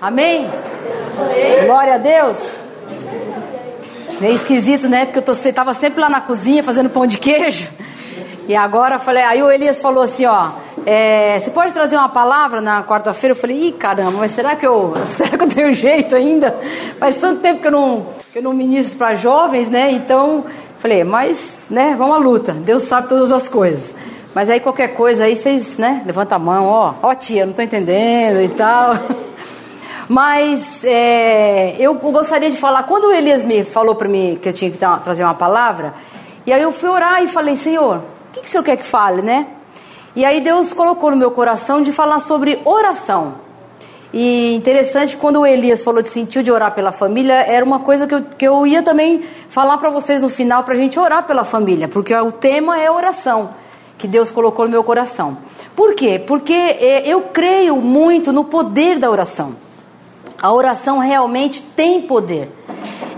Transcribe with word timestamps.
Amém? 0.00 0.48
Glória 1.66 1.96
a 1.96 1.98
Deus. 1.98 2.38
Meio 4.18 4.34
esquisito, 4.34 4.88
né? 4.88 5.04
Porque 5.04 5.18
eu 5.18 5.22
tô, 5.22 5.34
você 5.34 5.52
tava 5.52 5.74
sempre 5.74 6.00
lá 6.00 6.08
na 6.08 6.22
cozinha 6.22 6.62
fazendo 6.62 6.88
pão 6.88 7.06
de 7.06 7.18
queijo. 7.18 7.68
E 8.48 8.56
agora 8.56 8.94
eu 8.94 9.00
falei, 9.00 9.22
aí 9.22 9.42
o 9.42 9.50
Elias 9.50 9.80
falou 9.80 10.02
assim, 10.02 10.24
ó, 10.24 10.48
é, 10.86 11.38
você 11.38 11.50
pode 11.50 11.74
trazer 11.74 11.96
uma 11.96 12.08
palavra 12.08 12.62
na 12.62 12.82
quarta-feira? 12.82 13.36
Eu 13.36 13.38
falei, 13.38 13.68
ih, 13.68 13.72
caramba, 13.72 14.12
mas 14.12 14.32
será 14.32 14.56
que 14.56 14.66
eu, 14.66 14.94
será 15.04 15.36
que 15.36 15.44
eu 15.44 15.48
tenho 15.48 15.72
jeito 15.74 16.16
ainda? 16.16 16.58
Faz 16.98 17.16
tanto 17.16 17.42
tempo 17.42 17.60
que 17.60 17.68
eu 17.68 17.72
não, 17.72 18.06
que 18.32 18.38
eu 18.38 18.42
não 18.42 18.54
ministro 18.54 18.96
para 18.96 19.14
jovens, 19.14 19.68
né? 19.68 19.92
Então, 19.92 20.46
falei, 20.78 21.04
mas, 21.04 21.58
né, 21.68 21.94
vamos 21.96 22.16
à 22.16 22.18
luta. 22.18 22.52
Deus 22.52 22.84
sabe 22.84 23.06
todas 23.08 23.30
as 23.30 23.48
coisas. 23.48 23.94
Mas 24.34 24.48
aí 24.48 24.60
qualquer 24.60 24.94
coisa 24.94 25.24
aí 25.24 25.36
vocês, 25.36 25.76
né, 25.76 26.02
levanta 26.06 26.36
a 26.36 26.38
mão, 26.38 26.66
ó, 26.66 26.94
ó 27.02 27.14
tia, 27.14 27.44
não 27.44 27.52
tô 27.52 27.60
entendendo 27.60 28.40
e 28.40 28.48
tal. 28.48 28.94
Mas 30.10 30.82
é, 30.82 31.76
eu 31.78 31.94
gostaria 31.94 32.50
de 32.50 32.56
falar, 32.56 32.82
quando 32.82 33.04
o 33.04 33.12
Elias 33.12 33.44
me 33.44 33.62
falou 33.62 33.94
para 33.94 34.08
mim 34.08 34.36
que 34.42 34.48
eu 34.48 34.52
tinha 34.52 34.68
que 34.68 34.76
trazer 34.76 35.22
uma 35.22 35.34
palavra, 35.34 35.94
e 36.44 36.52
aí 36.52 36.60
eu 36.60 36.72
fui 36.72 36.88
orar 36.88 37.22
e 37.22 37.28
falei, 37.28 37.54
Senhor, 37.54 37.98
o 37.98 38.32
que, 38.32 38.40
que 38.40 38.46
o 38.48 38.50
Senhor 38.50 38.64
quer 38.64 38.76
que 38.76 38.82
fale, 38.82 39.22
né? 39.22 39.46
E 40.16 40.24
aí 40.24 40.40
Deus 40.40 40.72
colocou 40.72 41.12
no 41.12 41.16
meu 41.16 41.30
coração 41.30 41.80
de 41.80 41.92
falar 41.92 42.18
sobre 42.18 42.58
oração. 42.64 43.34
E 44.12 44.52
interessante, 44.56 45.16
quando 45.16 45.42
o 45.42 45.46
Elias 45.46 45.84
falou 45.84 46.02
de 46.02 46.08
sentiu 46.08 46.42
de 46.42 46.50
orar 46.50 46.74
pela 46.74 46.90
família, 46.90 47.34
era 47.34 47.64
uma 47.64 47.78
coisa 47.78 48.04
que 48.04 48.14
eu, 48.16 48.22
que 48.36 48.48
eu 48.48 48.66
ia 48.66 48.82
também 48.82 49.22
falar 49.48 49.78
para 49.78 49.90
vocês 49.90 50.22
no 50.22 50.28
final, 50.28 50.64
para 50.64 50.74
a 50.74 50.76
gente 50.76 50.98
orar 50.98 51.22
pela 51.22 51.44
família, 51.44 51.86
porque 51.86 52.12
o 52.16 52.32
tema 52.32 52.76
é 52.80 52.90
oração, 52.90 53.50
que 53.96 54.08
Deus 54.08 54.28
colocou 54.28 54.64
no 54.64 54.72
meu 54.72 54.82
coração. 54.82 55.38
Por 55.76 55.94
quê? 55.94 56.18
Porque 56.18 56.52
é, 56.52 57.04
eu 57.06 57.20
creio 57.32 57.76
muito 57.76 58.32
no 58.32 58.44
poder 58.44 58.98
da 58.98 59.08
oração. 59.08 59.69
A 60.40 60.52
oração 60.52 60.98
realmente 60.98 61.60
tem 61.60 62.02
poder. 62.02 62.50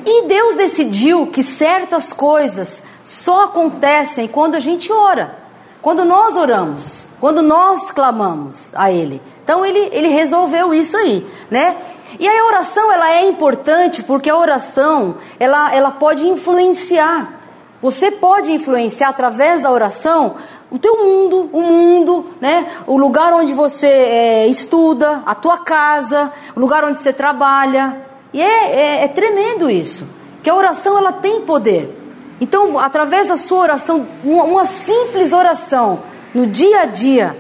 E 0.04 0.26
Deus 0.26 0.56
decidiu 0.56 1.28
que 1.28 1.42
certas 1.42 2.12
coisas 2.12 2.82
só 3.04 3.44
acontecem 3.44 4.26
quando 4.26 4.56
a 4.56 4.60
gente 4.60 4.92
ora, 4.92 5.36
quando 5.80 6.04
nós 6.04 6.36
oramos, 6.36 7.04
quando 7.20 7.40
nós 7.40 7.92
clamamos 7.92 8.70
a 8.74 8.90
Ele. 8.90 9.22
Então 9.44 9.64
ele, 9.64 9.88
ele 9.92 10.08
resolveu 10.08 10.74
isso 10.74 10.96
aí, 10.96 11.24
né? 11.50 11.76
E 12.18 12.28
a 12.28 12.44
oração 12.44 12.92
ela 12.92 13.10
é 13.12 13.24
importante 13.24 14.02
porque 14.02 14.28
a 14.28 14.36
oração 14.36 15.16
ela, 15.38 15.74
ela 15.74 15.90
pode 15.92 16.26
influenciar. 16.26 17.40
Você 17.80 18.10
pode 18.10 18.52
influenciar 18.52 19.08
através 19.08 19.62
da 19.62 19.70
oração 19.70 20.36
o 20.72 20.78
teu 20.78 20.96
mundo, 20.96 21.50
o 21.52 21.60
mundo, 21.60 22.26
né? 22.40 22.72
O 22.86 22.96
lugar 22.96 23.34
onde 23.34 23.52
você 23.52 23.86
é, 23.86 24.46
estuda, 24.46 25.22
a 25.26 25.34
tua 25.34 25.58
casa, 25.58 26.32
o 26.56 26.60
lugar 26.60 26.82
onde 26.82 26.98
você 26.98 27.12
trabalha. 27.12 28.06
E 28.32 28.40
é, 28.40 28.72
é, 28.72 29.04
é 29.04 29.08
tremendo 29.08 29.68
isso, 29.68 30.08
que 30.42 30.48
a 30.48 30.54
oração 30.54 30.96
ela 30.96 31.12
tem 31.12 31.42
poder. 31.42 31.98
Então, 32.40 32.78
através 32.78 33.28
da 33.28 33.36
sua 33.36 33.58
oração, 33.58 34.08
uma, 34.24 34.44
uma 34.44 34.64
simples 34.64 35.34
oração 35.34 36.00
no 36.34 36.46
dia 36.46 36.80
a 36.80 36.84
dia 36.86 37.36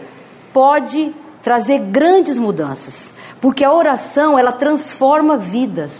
pode 0.52 1.14
trazer 1.42 1.78
grandes 1.78 2.38
mudanças, 2.38 3.14
porque 3.40 3.64
a 3.64 3.72
oração 3.72 4.38
ela 4.38 4.52
transforma 4.52 5.38
vidas. 5.38 5.90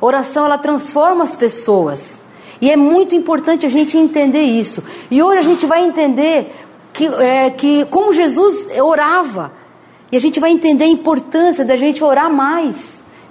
A 0.00 0.06
oração 0.06 0.44
ela 0.44 0.58
transforma 0.58 1.24
as 1.24 1.34
pessoas. 1.34 2.20
E 2.62 2.70
é 2.70 2.76
muito 2.76 3.16
importante 3.16 3.66
a 3.66 3.68
gente 3.68 3.98
entender 3.98 4.42
isso. 4.42 4.84
E 5.10 5.20
hoje 5.20 5.38
a 5.38 5.42
gente 5.42 5.66
vai 5.66 5.84
entender 5.84 6.54
que, 6.92 7.06
é, 7.06 7.50
que 7.50 7.84
como 7.86 8.12
Jesus 8.12 8.68
orava. 8.78 9.50
E 10.12 10.16
a 10.16 10.20
gente 10.20 10.38
vai 10.38 10.52
entender 10.52 10.84
a 10.84 10.88
importância 10.88 11.64
da 11.64 11.76
gente 11.76 12.04
orar 12.04 12.32
mais. 12.32 12.76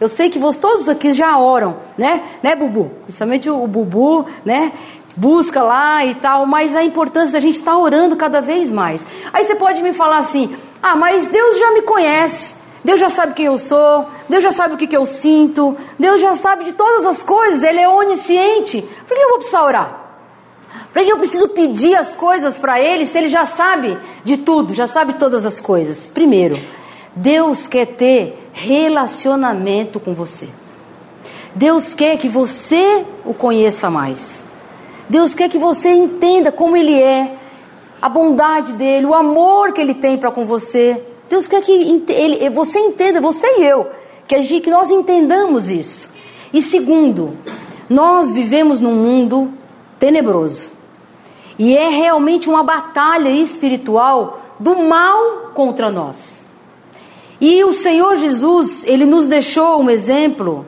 Eu 0.01 0.09
sei 0.09 0.29
que 0.29 0.37
vocês 0.37 0.57
todos 0.57 0.89
aqui 0.89 1.13
já 1.13 1.37
oram, 1.37 1.77
né? 1.97 2.21
Né, 2.43 2.55
Bubu? 2.57 2.91
Principalmente 3.03 3.49
o 3.49 3.65
Bubu, 3.67 4.25
né? 4.43 4.73
Busca 5.15 5.63
lá 5.63 6.05
e 6.05 6.13
tal, 6.15 6.45
mas 6.45 6.75
a 6.75 6.83
importância 6.83 7.33
da 7.33 7.39
gente 7.39 7.59
estar 7.59 7.71
tá 7.71 7.77
orando 7.77 8.17
cada 8.17 8.41
vez 8.41 8.69
mais. 8.69 9.05
Aí 9.31 9.45
você 9.45 9.55
pode 9.55 9.81
me 9.81 9.93
falar 9.93 10.17
assim: 10.17 10.53
ah, 10.83 10.95
mas 10.95 11.27
Deus 11.27 11.57
já 11.57 11.71
me 11.71 11.83
conhece. 11.83 12.55
Deus 12.83 12.99
já 12.99 13.09
sabe 13.09 13.33
quem 13.33 13.45
eu 13.45 13.59
sou, 13.59 14.07
Deus 14.27 14.43
já 14.43 14.51
sabe 14.51 14.73
o 14.73 14.77
que, 14.77 14.87
que 14.87 14.97
eu 14.97 15.05
sinto, 15.05 15.77
Deus 15.99 16.19
já 16.19 16.35
sabe 16.35 16.63
de 16.63 16.73
todas 16.73 17.05
as 17.05 17.21
coisas, 17.21 17.61
Ele 17.61 17.79
é 17.79 17.87
onisciente. 17.87 18.81
Por 19.07 19.15
que 19.15 19.23
eu 19.23 19.29
vou 19.29 19.37
precisar 19.37 19.63
orar? 19.63 20.01
Por 20.91 21.03
que 21.03 21.11
eu 21.11 21.17
preciso 21.17 21.47
pedir 21.49 21.95
as 21.95 22.13
coisas 22.13 22.57
para 22.57 22.81
Ele 22.81 23.05
se 23.05 23.17
Ele 23.17 23.27
já 23.27 23.45
sabe 23.45 23.97
de 24.23 24.37
tudo, 24.37 24.73
já 24.73 24.87
sabe 24.87 25.13
todas 25.13 25.45
as 25.45 25.59
coisas? 25.59 26.07
Primeiro, 26.07 26.59
Deus 27.15 27.67
quer 27.67 27.85
ter 27.85 28.49
relacionamento 28.51 29.99
com 29.99 30.13
você. 30.13 30.49
Deus 31.53 31.93
quer 31.93 32.17
que 32.17 32.27
você 32.27 33.05
o 33.25 33.33
conheça 33.33 33.89
mais. 33.89 34.43
Deus 35.07 35.35
quer 35.35 35.49
que 35.49 35.57
você 35.57 35.89
entenda 35.89 36.51
como 36.51 36.75
Ele 36.75 36.99
é, 36.99 37.35
a 38.01 38.09
bondade 38.09 38.73
dele, 38.73 39.05
o 39.05 39.13
amor 39.13 39.73
que 39.73 39.81
Ele 39.81 39.93
tem 39.93 40.17
para 40.17 40.31
com 40.31 40.45
você. 40.45 41.01
Deus 41.31 41.47
quer 41.47 41.61
que 41.61 41.71
ele, 42.09 42.49
você 42.49 42.77
entenda, 42.77 43.21
você 43.21 43.47
e 43.57 43.63
eu, 43.63 43.89
que, 44.27 44.35
a 44.35 44.41
gente, 44.41 44.61
que 44.61 44.69
nós 44.69 44.91
entendamos 44.91 45.69
isso. 45.69 46.09
E 46.53 46.61
segundo, 46.61 47.37
nós 47.89 48.33
vivemos 48.33 48.81
num 48.81 48.95
mundo 48.95 49.49
tenebroso. 49.97 50.71
E 51.57 51.75
é 51.75 51.87
realmente 51.87 52.49
uma 52.49 52.63
batalha 52.63 53.29
espiritual 53.29 54.41
do 54.59 54.75
mal 54.83 55.51
contra 55.53 55.89
nós. 55.89 56.41
E 57.39 57.63
o 57.63 57.71
Senhor 57.71 58.17
Jesus, 58.17 58.83
ele 58.83 59.05
nos 59.05 59.29
deixou 59.29 59.81
um 59.81 59.89
exemplo, 59.89 60.65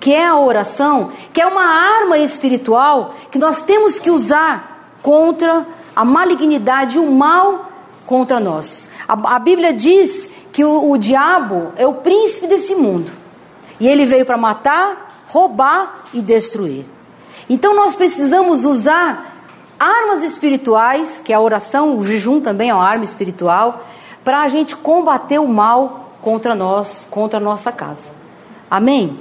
que 0.00 0.14
é 0.14 0.24
a 0.24 0.38
oração, 0.38 1.10
que 1.32 1.42
é 1.42 1.46
uma 1.46 1.64
arma 1.64 2.16
espiritual 2.16 3.14
que 3.30 3.38
nós 3.38 3.62
temos 3.62 3.98
que 3.98 4.10
usar 4.10 4.96
contra 5.02 5.66
a 5.94 6.04
malignidade 6.06 6.96
e 6.96 7.00
o 7.00 7.12
mal 7.12 7.75
contra 8.06 8.40
nós. 8.40 8.88
A, 9.06 9.36
a 9.36 9.38
Bíblia 9.38 9.72
diz 9.72 10.28
que 10.52 10.64
o, 10.64 10.90
o 10.90 10.96
diabo 10.96 11.72
é 11.76 11.86
o 11.86 11.94
príncipe 11.94 12.46
desse 12.46 12.74
mundo. 12.74 13.12
E 13.78 13.86
ele 13.86 14.06
veio 14.06 14.24
para 14.24 14.38
matar, 14.38 15.24
roubar 15.28 16.04
e 16.14 16.22
destruir. 16.22 16.86
Então 17.48 17.74
nós 17.74 17.94
precisamos 17.94 18.64
usar 18.64 19.36
armas 19.78 20.22
espirituais, 20.22 21.20
que 21.22 21.32
é 21.32 21.36
a 21.36 21.40
oração, 21.40 21.98
o 21.98 22.04
jejum 22.04 22.40
também 22.40 22.70
é 22.70 22.74
uma 22.74 22.88
arma 22.88 23.04
espiritual, 23.04 23.84
para 24.24 24.40
a 24.40 24.48
gente 24.48 24.74
combater 24.74 25.38
o 25.38 25.46
mal 25.46 26.14
contra 26.22 26.54
nós, 26.54 27.06
contra 27.10 27.38
a 27.38 27.42
nossa 27.42 27.70
casa. 27.70 28.10
Amém? 28.70 29.20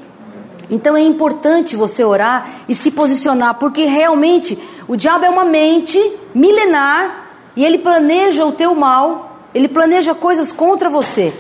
Então 0.69 0.95
é 0.95 1.01
importante 1.01 1.75
você 1.75 2.03
orar 2.03 2.49
e 2.67 2.73
se 2.73 2.89
posicionar, 2.89 3.55
porque 3.55 3.85
realmente 3.85 4.57
o 4.87 4.95
diabo 4.95 5.25
é 5.25 5.29
uma 5.29 5.45
mente 5.45 5.99
milenar 6.33 7.24
e 7.55 7.63
ele 7.65 7.77
planeja 7.77 8.45
o 8.45 8.51
teu 8.51 8.75
mal, 8.75 9.37
ele 9.53 9.67
planeja 9.67 10.13
coisas 10.13 10.51
contra 10.51 10.89
você. 10.89 11.33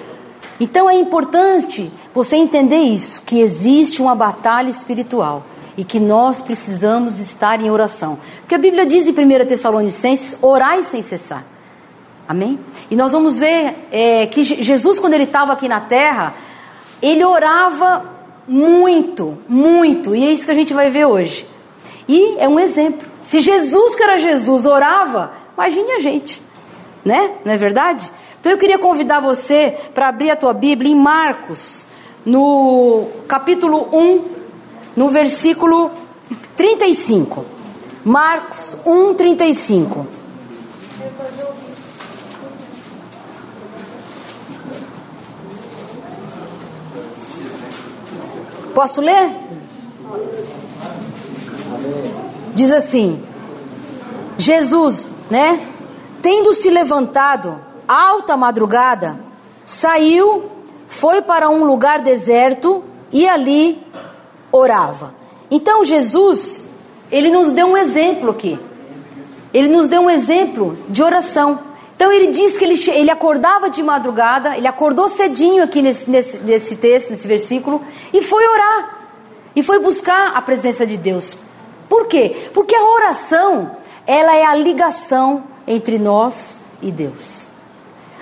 Então 0.59 0.89
é 0.89 0.95
importante 0.95 1.91
você 2.13 2.37
entender 2.37 2.77
isso, 2.77 3.21
que 3.25 3.41
existe 3.41 4.01
uma 4.01 4.15
batalha 4.15 4.69
espiritual 4.69 5.43
e 5.77 5.83
que 5.83 5.99
nós 5.99 6.39
precisamos 6.39 7.19
estar 7.19 7.61
em 7.61 7.69
oração. 7.69 8.17
Porque 8.39 8.55
a 8.55 8.57
Bíblia 8.57 8.85
diz 8.85 9.07
em 9.07 9.11
1 9.11 9.45
Tessalonicenses: 9.45 10.37
orai 10.41 10.83
sem 10.83 11.01
cessar. 11.01 11.43
Amém? 12.27 12.59
E 12.89 12.95
nós 12.95 13.11
vamos 13.11 13.37
ver 13.37 13.87
é, 13.91 14.25
que 14.27 14.43
Jesus, 14.43 14.99
quando 14.99 15.13
ele 15.13 15.25
estava 15.25 15.53
aqui 15.53 15.67
na 15.67 15.81
terra, 15.81 16.33
ele 17.01 17.23
orava 17.23 18.03
muito, 18.47 19.37
muito, 19.47 20.15
e 20.15 20.25
é 20.25 20.31
isso 20.31 20.45
que 20.45 20.51
a 20.51 20.55
gente 20.55 20.73
vai 20.73 20.89
ver 20.89 21.05
hoje. 21.05 21.45
E 22.07 22.37
é 22.39 22.47
um 22.47 22.59
exemplo. 22.59 23.07
Se 23.21 23.41
Jesus, 23.41 23.95
que 23.95 24.03
era 24.03 24.17
Jesus, 24.17 24.65
orava, 24.65 25.31
Imagine 25.57 25.91
a 25.93 25.99
gente, 25.99 26.41
né? 27.03 27.35
Não 27.45 27.53
é 27.53 27.57
verdade? 27.57 28.11
Então 28.39 28.51
eu 28.51 28.57
queria 28.57 28.77
convidar 28.77 29.21
você 29.21 29.75
para 29.93 30.09
abrir 30.09 30.29
a 30.29 30.35
tua 30.35 30.53
Bíblia 30.53 30.91
em 30.91 30.95
Marcos, 30.95 31.85
no 32.25 33.07
capítulo 33.27 33.87
1, 33.91 34.25
no 34.95 35.09
versículo 35.09 35.91
35. 36.57 37.45
Marcos 38.03 38.77
1, 38.85 39.13
35. 39.13 40.05
Posso 48.75 48.99
ler? 48.99 49.31
Diz 52.53 52.71
assim: 52.71 53.23
Jesus 54.37 55.14
né? 55.29 55.65
Tendo 56.21 56.53
se 56.53 56.69
levantado 56.69 57.59
alta 57.87 58.35
madrugada, 58.35 59.19
saiu, 59.63 60.49
foi 60.87 61.21
para 61.21 61.49
um 61.49 61.63
lugar 61.63 62.01
deserto 62.01 62.83
e 63.11 63.27
ali 63.27 63.77
orava. 64.51 65.13
Então 65.49 65.83
Jesus, 65.83 66.67
ele 67.11 67.29
nos 67.29 67.53
deu 67.53 67.67
um 67.67 67.77
exemplo 67.77 68.31
aqui. 68.31 68.59
Ele 69.53 69.67
nos 69.67 69.87
deu 69.87 70.01
um 70.01 70.09
exemplo 70.09 70.77
de 70.89 71.01
oração, 71.01 71.59
Então 71.95 72.11
ele 72.11 72.27
diz 72.27 72.57
que 72.57 72.65
ele, 72.65 72.75
ele 72.91 73.09
acordava 73.09 73.69
de 73.69 73.81
madrugada, 73.81 74.57
ele 74.57 74.67
acordou 74.67 75.07
cedinho 75.07 75.63
aqui 75.63 75.81
nesse, 75.81 76.09
nesse, 76.09 76.37
nesse 76.39 76.75
texto, 76.75 77.09
nesse 77.09 77.25
versículo, 77.25 77.81
e 78.13 78.21
foi 78.21 78.45
orar. 78.45 79.07
E 79.55 79.63
foi 79.63 79.79
buscar 79.79 80.33
a 80.35 80.41
presença 80.41 80.85
de 80.85 80.97
Deus. 80.97 81.37
Por 81.87 82.07
quê? 82.07 82.49
Porque 82.53 82.75
a 82.75 82.83
oração, 82.83 83.77
ela 84.07 84.35
é 84.35 84.45
a 84.45 84.55
ligação 84.55 85.43
entre 85.67 85.97
nós 85.97 86.57
e 86.81 86.91
Deus. 86.91 87.47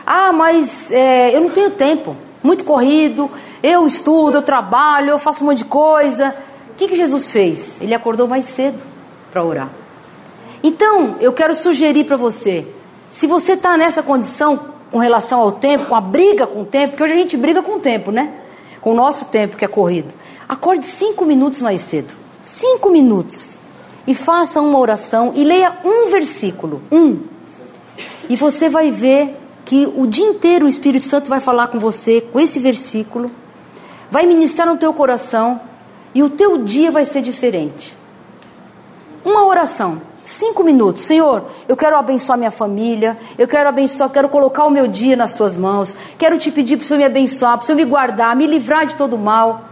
Ah, 0.06 0.32
mas 0.34 0.92
é, 0.92 1.36
eu 1.36 1.42
não 1.42 1.50
tenho 1.50 1.72
tempo, 1.72 2.16
muito 2.42 2.64
corrido, 2.64 3.30
eu 3.62 3.88
estudo, 3.88 4.38
eu 4.38 4.42
trabalho, 4.42 5.12
eu 5.12 5.20
faço 5.20 5.44
um 5.44 5.48
monte 5.48 5.60
de 5.60 5.66
coisa. 5.66 6.36
O 6.72 6.76
que, 6.76 6.88
que 6.88 6.96
Jesus 6.96 7.32
fez? 7.32 7.80
Ele 7.80 7.94
acordou 7.94 8.28
mais 8.28 8.46
cedo 8.46 8.84
para 9.32 9.44
orar. 9.44 9.70
Então, 10.62 11.18
eu 11.20 11.32
quero 11.34 11.56
sugerir 11.56 12.06
para 12.06 12.18
você, 12.18 12.66
se 13.12 13.28
você 13.28 13.54
está 13.54 13.78
nessa 13.78 14.02
condição 14.02 14.60
com 14.92 14.98
relação 14.98 15.40
ao 15.40 15.52
tempo, 15.52 15.86
com 15.86 15.96
a 15.96 16.02
briga 16.02 16.48
com 16.48 16.62
o 16.62 16.66
tempo, 16.66 16.92
porque 16.92 17.04
hoje 17.04 17.14
a 17.14 17.18
gente 17.18 17.36
briga 17.36 17.62
com 17.62 17.74
o 17.74 17.80
tempo, 17.80 18.12
né? 18.12 18.32
Com 18.80 18.92
o 18.92 18.96
nosso 18.96 19.26
tempo 19.26 19.58
que 19.58 19.66
é 19.66 19.68
corrido. 19.68 20.14
Acorde 20.48 20.86
cinco 20.86 21.26
minutos 21.26 21.62
mais 21.62 21.82
cedo. 21.82 22.14
Cinco 22.42 22.90
minutos. 22.90 23.56
E 24.06 24.14
faça 24.14 24.60
uma 24.62 24.78
oração 24.78 25.32
e 25.36 25.44
leia 25.44 25.78
um 25.84 26.10
versículo. 26.10 26.82
Um. 26.92 27.22
E 28.30 28.36
você 28.36 28.70
vai 28.70 28.92
ver 28.92 29.38
que 29.66 29.92
o 29.96 30.06
dia 30.06 30.26
inteiro 30.26 30.66
o 30.66 30.70
Espírito 30.70 31.06
Santo 31.06 31.30
vai 31.30 31.40
falar 31.40 31.68
com 31.68 31.80
você 31.80 32.22
com 32.22 32.40
esse 32.40 32.60
versículo, 32.60 33.32
vai 34.12 34.26
ministrar 34.26 34.68
no 34.68 34.78
teu 34.78 34.94
coração 34.94 35.60
e 36.14 36.22
o 36.22 36.30
teu 36.30 36.60
dia 36.60 36.92
vai 36.92 37.06
ser 37.06 37.22
diferente. 37.22 37.96
Uma 39.24 39.46
oração. 39.46 40.02
Cinco 40.26 40.64
minutos. 40.64 41.04
Senhor, 41.04 41.46
eu 41.68 41.76
quero 41.76 41.98
abençoar 41.98 42.38
minha 42.38 42.52
família, 42.52 43.18
eu 43.38 43.48
quero 43.48 43.68
abençoar, 43.68 44.10
quero 44.10 44.30
colocar 44.30 44.64
o 44.64 44.70
meu 44.70 44.88
dia 44.88 45.18
nas 45.18 45.34
tuas 45.34 45.54
mãos, 45.56 45.96
quero 46.18 46.38
te 46.38 46.50
pedir 46.50 46.78
para 46.78 46.84
o 46.84 46.88
Senhor 46.88 47.00
me 47.00 47.06
abençoar, 47.06 47.58
para 47.58 47.64
o 47.64 47.66
Senhor 47.66 47.76
me 47.76 47.86
guardar, 47.86 48.36
me 48.36 48.48
livrar 48.48 48.86
de 48.86 48.96
todo 48.96 49.18
mal. 49.18 49.66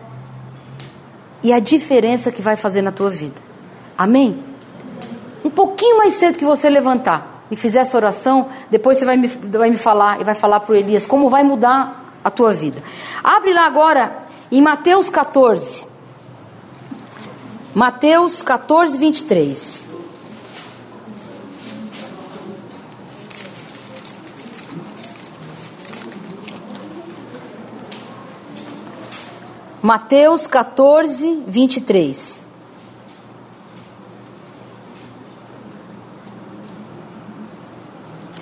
E 1.42 1.54
a 1.54 1.60
diferença 1.60 2.31
que 2.31 2.42
vai 2.42 2.56
fazer 2.56 2.81
na 2.81 2.92
tua 2.92 3.10
vida. 3.10 3.50
Amém? 4.01 4.44
Um 5.45 5.50
pouquinho 5.51 6.00
mais 6.00 6.15
cedo 6.15 6.39
que 6.39 6.44
você 6.44 6.68
levantar 6.68 7.45
e 7.51 7.56
fizer 7.56 7.81
essa 7.81 7.95
oração, 7.95 8.50
depois 8.68 8.98
você 8.98 9.06
vai 9.06 9.15
me, 9.15 9.27
vai 9.27 9.69
me 9.69 9.77
falar 9.77 10.19
e 10.19 10.24
vai 10.24 10.33
falar 10.33 10.59
para 10.62 10.74
o 10.74 10.75
Elias 10.75 11.06
como 11.06 11.30
vai 11.30 11.44
mudar 11.44 12.15
a 12.24 12.31
tua 12.31 12.51
vida. 12.51 12.81
Abre 13.24 13.53
lá 13.53 13.68
agora 13.68 14.25
em 14.51 14.59
Mateus 14.59 15.07
14. 15.07 15.86
Mateus 17.75 18.42
14, 18.42 18.98
23. 18.98 19.86
Mateus 29.83 30.48
14, 30.48 31.44
23. 31.48 32.50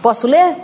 Posso 0.01 0.27
ler? 0.27 0.55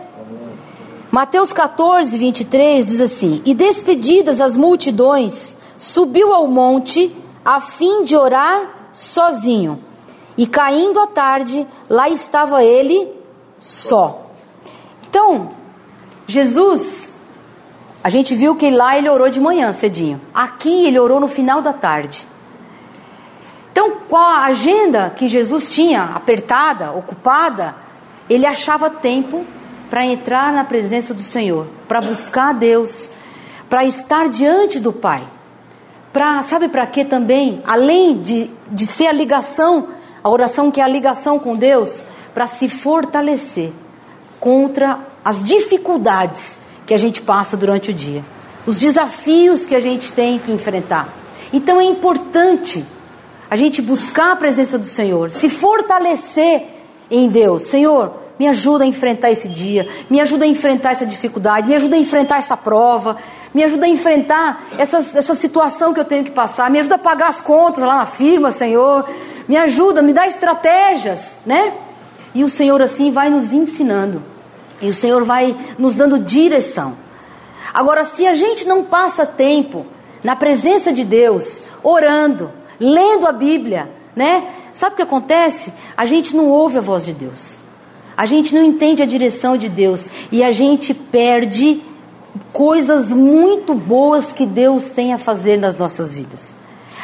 Mateus 1.12 1.54
14, 1.54 2.18
23 2.18 2.88
diz 2.88 3.02
assim: 3.02 3.42
E 3.46 3.54
despedidas 3.54 4.42
as 4.42 4.56
multidões, 4.56 5.56
subiu 5.78 6.34
ao 6.34 6.48
monte 6.48 7.16
a 7.44 7.62
fim 7.62 8.04
de 8.04 8.16
orar 8.16 8.90
sozinho. 8.92 9.84
E 10.38 10.46
caindo 10.46 11.00
a 11.00 11.08
tarde, 11.08 11.66
lá 11.90 12.10
estava 12.10 12.64
ele 12.64 13.10
só. 13.58 14.28
Então, 15.08 15.50
Jesus 16.28 17.14
a 18.06 18.10
gente 18.12 18.36
viu 18.36 18.56
que 18.56 18.70
lá 18.70 18.96
ele 18.96 19.10
orou 19.10 19.30
de 19.30 19.40
manhã 19.40 19.74
cedinho. 19.74 20.22
Aqui 20.32 20.86
ele 20.86 21.00
orou 21.00 21.20
no 21.20 21.28
final 21.28 21.60
da 21.60 21.74
tarde. 21.74 22.24
Então, 23.72 23.94
com 24.08 24.16
a 24.16 24.46
agenda 24.46 25.10
que 25.10 25.28
Jesus 25.28 25.70
tinha 25.70 26.04
apertada, 26.14 26.92
ocupada, 26.92 27.76
ele 28.30 28.46
achava 28.46 28.90
tempo 28.90 29.46
para 29.90 30.06
entrar 30.06 30.52
na 30.52 30.64
presença 30.64 31.14
do 31.14 31.22
Senhor, 31.22 31.68
para 31.88 32.02
buscar 32.02 32.50
a 32.50 32.54
Deus, 32.54 33.10
para 33.70 33.86
estar 33.86 34.30
diante 34.30 34.80
do 34.80 34.92
Pai. 34.92 35.24
Para, 36.12 36.42
sabe 36.44 36.70
para 36.70 36.88
quê 36.88 37.06
também? 37.06 37.62
Além 37.66 38.22
de, 38.22 38.50
de 38.72 38.86
ser 38.86 39.08
a 39.08 39.12
ligação, 39.12 39.90
a 40.24 40.30
oração 40.30 40.72
que 40.72 40.82
é 40.82 40.84
a 40.84 40.88
ligação 40.88 41.38
com 41.38 41.56
Deus, 41.56 42.04
para 42.34 42.48
se 42.48 42.68
fortalecer 42.68 43.72
contra 44.40 45.00
as 45.24 45.44
dificuldades 45.44 46.60
que 46.86 46.94
a 46.94 46.98
gente 46.98 47.22
passa 47.22 47.58
durante 47.58 47.92
o 47.92 47.94
dia, 47.94 48.24
os 48.66 48.78
desafios 48.78 49.66
que 49.66 49.76
a 49.76 49.80
gente 49.80 50.12
tem 50.12 50.40
que 50.40 50.52
enfrentar. 50.52 51.10
Então 51.52 51.80
é 51.80 51.84
importante 51.84 52.86
a 53.50 53.56
gente 53.56 53.82
buscar 53.82 54.34
a 54.34 54.36
presença 54.36 54.78
do 54.78 54.86
Senhor, 54.86 55.32
se 55.32 55.50
fortalecer 55.50 56.75
em 57.10 57.30
Deus. 57.30 57.64
Senhor, 57.64 58.14
me 58.38 58.48
ajuda 58.48 58.84
a 58.84 58.88
enfrentar 58.88 59.32
esse 59.32 59.48
dia, 59.48 59.88
me 60.10 60.20
ajuda 60.20 60.46
a 60.46 60.48
enfrentar 60.48 60.92
essa 60.92 61.06
dificuldade, 61.06 61.68
me 61.68 61.76
ajuda 61.76 61.96
a 61.96 62.00
enfrentar 62.00 62.38
essa 62.38 62.58
prova, 62.58 63.18
me 63.54 63.64
ajuda 63.64 63.86
a 63.86 63.90
enfrentar 63.90 64.66
essa, 64.78 64.98
essa 64.98 65.34
situação 65.34 65.94
que 65.94 66.00
eu 66.00 66.06
tenho 66.06 66.26
que 66.26 66.32
passar, 66.32 66.70
me 66.70 66.80
ajuda 66.80 66.96
a 66.96 67.00
pagar 67.00 67.30
as 67.30 67.40
contas 67.40 67.84
lá 67.84 67.98
na 67.98 68.06
firma, 68.06 68.52
Senhor, 68.52 69.10
me 69.48 69.56
ajuda, 69.56 70.02
me 70.02 70.12
dá 70.12 70.28
estratégias, 70.28 71.22
né? 71.46 71.74
E 72.34 72.44
o 72.44 72.50
Senhor 72.50 72.82
assim 72.82 73.12
vai 73.12 73.30
nos 73.30 73.54
ensinando. 73.54 74.22
E 74.82 74.90
o 74.90 74.94
Senhor 74.94 75.24
vai 75.24 75.56
nos 75.78 75.96
dando 75.96 76.20
direção. 76.20 76.98
Agora, 77.74 78.04
se 78.04 78.28
a 78.28 78.34
gente 78.34 78.68
não 78.68 78.84
passa 78.84 79.26
tempo 79.26 79.86
na 80.22 80.36
presença 80.36 80.92
de 80.92 81.06
Deus, 81.06 81.64
orando, 81.82 82.52
lendo 82.80 83.26
a 83.26 83.32
Bíblia, 83.32 83.90
né? 84.16 84.48
Sabe 84.76 84.92
o 84.92 84.96
que 84.98 85.04
acontece? 85.04 85.72
A 85.96 86.06
gente 86.06 86.36
não 86.36 86.50
ouve 86.50 86.78
a 86.78 86.82
voz 86.82 87.06
de 87.06 87.14
Deus. 87.14 87.60
A 88.18 88.26
gente 88.26 88.54
não 88.54 88.62
entende 88.62 89.02
a 89.02 89.06
direção 89.06 89.56
de 89.56 89.70
Deus 89.70 90.06
e 90.30 90.44
a 90.44 90.52
gente 90.52 90.94
perde 90.94 91.82
coisas 92.52 93.10
muito 93.10 93.74
boas 93.74 94.34
que 94.34 94.46
Deus 94.46 94.90
tem 94.90 95.14
a 95.14 95.18
fazer 95.18 95.58
nas 95.58 95.78
nossas 95.78 96.14
vidas. 96.14 96.54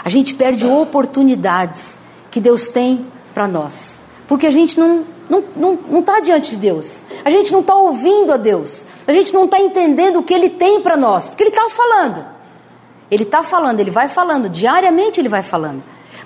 A 0.04 0.10
gente 0.10 0.34
perde 0.34 0.68
oportunidades 0.68 1.98
que 2.30 2.42
Deus 2.42 2.68
tem 2.68 3.06
para 3.34 3.48
nós, 3.48 3.96
porque 4.28 4.48
a 4.48 4.52
gente 4.52 4.78
não 4.78 5.06
não 5.30 5.40
está 5.40 5.52
não, 5.56 5.80
não 5.90 6.02
tá 6.02 6.20
diante 6.20 6.50
de 6.50 6.58
Deus. 6.58 6.98
A 7.24 7.30
gente 7.30 7.54
não 7.54 7.62
está 7.62 7.74
ouvindo 7.74 8.34
a 8.34 8.38
Deus. 8.38 8.84
A 9.08 9.14
gente 9.14 9.34
não 9.34 9.46
está 9.46 9.62
entendendo 9.62 10.20
o 10.20 10.24
que 10.24 10.34
Ele 10.34 10.50
tem 10.50 10.82
para 10.82 10.98
nós. 10.98 11.30
Porque 11.30 11.44
Ele 11.44 11.52
está 11.52 11.70
falando. 11.70 12.26
Ele 13.10 13.24
está 13.24 13.44
falando, 13.44 13.80
Ele 13.80 13.92
vai 13.92 14.10
falando. 14.10 14.50
Diariamente 14.50 15.22
Ele 15.22 15.30
vai 15.30 15.42
falando. 15.42 15.82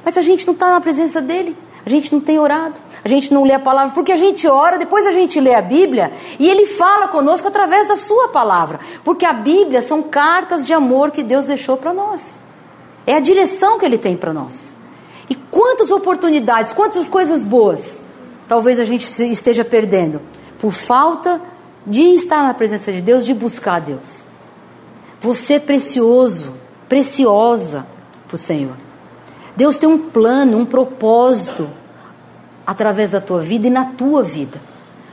Mas 0.05 0.17
a 0.17 0.21
gente 0.21 0.45
não 0.45 0.53
está 0.53 0.69
na 0.69 0.79
presença 0.79 1.19
dEle. 1.21 1.57
A 1.85 1.89
gente 1.89 2.13
não 2.13 2.21
tem 2.21 2.39
orado. 2.39 2.75
A 3.03 3.09
gente 3.09 3.33
não 3.33 3.43
lê 3.43 3.53
a 3.53 3.59
palavra. 3.59 3.93
Porque 3.93 4.11
a 4.11 4.17
gente 4.17 4.47
ora, 4.47 4.77
depois 4.77 5.05
a 5.05 5.11
gente 5.11 5.39
lê 5.39 5.53
a 5.55 5.61
Bíblia. 5.61 6.13
E 6.39 6.47
Ele 6.47 6.67
fala 6.67 7.07
conosco 7.07 7.47
através 7.47 7.87
da 7.87 7.97
Sua 7.97 8.29
palavra. 8.29 8.79
Porque 9.03 9.25
a 9.25 9.33
Bíblia 9.33 9.81
são 9.81 10.03
cartas 10.03 10.65
de 10.65 10.73
amor 10.73 11.11
que 11.11 11.23
Deus 11.23 11.47
deixou 11.47 11.75
para 11.75 11.93
nós. 11.93 12.37
É 13.05 13.15
a 13.15 13.19
direção 13.19 13.79
que 13.79 13.85
Ele 13.85 13.97
tem 13.97 14.15
para 14.15 14.31
nós. 14.31 14.75
E 15.29 15.35
quantas 15.35 15.89
oportunidades, 15.91 16.71
quantas 16.71 17.09
coisas 17.09 17.43
boas 17.43 18.05
talvez 18.47 18.79
a 18.79 18.85
gente 18.85 19.05
esteja 19.31 19.65
perdendo 19.65 20.21
por 20.59 20.71
falta 20.71 21.41
de 21.85 22.01
estar 22.13 22.43
na 22.43 22.53
presença 22.53 22.91
de 22.91 23.01
Deus, 23.01 23.25
de 23.25 23.33
buscar 23.33 23.79
Deus. 23.79 24.23
Você 25.21 25.55
é 25.55 25.59
precioso, 25.59 26.53
preciosa 26.87 27.85
para 28.27 28.35
o 28.35 28.37
Senhor. 28.37 28.75
Deus 29.55 29.77
tem 29.77 29.87
um 29.87 29.97
plano, 29.97 30.57
um 30.57 30.65
propósito 30.65 31.69
através 32.65 33.09
da 33.09 33.21
tua 33.21 33.39
vida 33.39 33.67
e 33.67 33.69
na 33.69 33.85
tua 33.85 34.21
vida. 34.21 34.59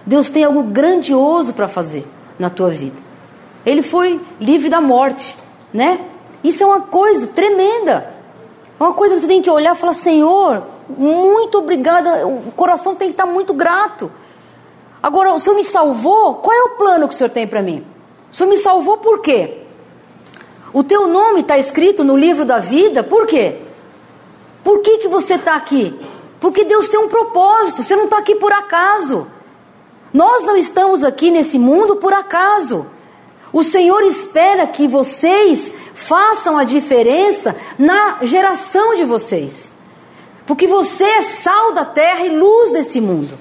Deus 0.04 0.30
tem 0.30 0.44
algo 0.44 0.62
grandioso 0.64 1.52
para 1.52 1.68
fazer 1.68 2.06
na 2.38 2.50
tua 2.50 2.70
vida. 2.70 2.96
Ele 3.64 3.82
foi 3.82 4.20
livre 4.40 4.68
da 4.68 4.80
morte, 4.80 5.36
né? 5.72 6.00
Isso 6.42 6.62
é 6.62 6.66
uma 6.66 6.80
coisa 6.80 7.28
tremenda. 7.28 8.10
É 8.80 8.82
uma 8.82 8.94
coisa 8.94 9.14
que 9.14 9.20
você 9.20 9.26
tem 9.28 9.40
que 9.40 9.50
olhar 9.50 9.76
e 9.76 9.78
falar: 9.78 9.94
Senhor, 9.94 10.64
muito 10.88 11.58
obrigada. 11.58 12.26
O 12.26 12.52
coração 12.56 12.96
tem 12.96 13.08
que 13.08 13.14
estar 13.14 13.26
muito 13.26 13.54
grato. 13.54 14.10
Agora, 15.00 15.32
o 15.32 15.38
Senhor 15.38 15.54
me 15.56 15.64
salvou? 15.64 16.34
Qual 16.36 16.56
é 16.56 16.62
o 16.62 16.70
plano 16.70 17.06
que 17.06 17.14
o 17.14 17.16
Senhor 17.16 17.30
tem 17.30 17.46
para 17.46 17.62
mim? 17.62 17.84
O 18.30 18.34
Senhor 18.34 18.48
me 18.48 18.56
salvou 18.56 18.98
por 18.98 19.20
quê? 19.20 19.58
O 20.72 20.82
teu 20.82 21.06
nome 21.06 21.40
está 21.40 21.58
escrito 21.58 22.02
no 22.02 22.16
livro 22.16 22.44
da 22.44 22.58
vida, 22.58 23.02
por 23.02 23.26
quê? 23.26 23.58
Por 24.62 24.80
que, 24.80 24.98
que 24.98 25.08
você 25.08 25.34
está 25.34 25.54
aqui? 25.54 25.98
Porque 26.40 26.64
Deus 26.64 26.88
tem 26.88 27.00
um 27.00 27.08
propósito, 27.08 27.82
você 27.82 27.94
não 27.94 28.04
está 28.04 28.18
aqui 28.18 28.34
por 28.34 28.52
acaso. 28.52 29.26
Nós 30.12 30.42
não 30.42 30.56
estamos 30.56 31.02
aqui 31.02 31.30
nesse 31.30 31.58
mundo 31.58 31.96
por 31.96 32.12
acaso. 32.12 32.86
O 33.52 33.62
Senhor 33.62 34.02
espera 34.02 34.66
que 34.66 34.88
vocês 34.88 35.72
façam 35.94 36.56
a 36.56 36.64
diferença 36.64 37.54
na 37.78 38.18
geração 38.22 38.94
de 38.94 39.04
vocês. 39.04 39.70
Porque 40.46 40.66
você 40.66 41.04
é 41.04 41.22
sal 41.22 41.72
da 41.72 41.84
terra 41.84 42.26
e 42.26 42.36
luz 42.36 42.72
desse 42.72 43.00
mundo. 43.00 43.38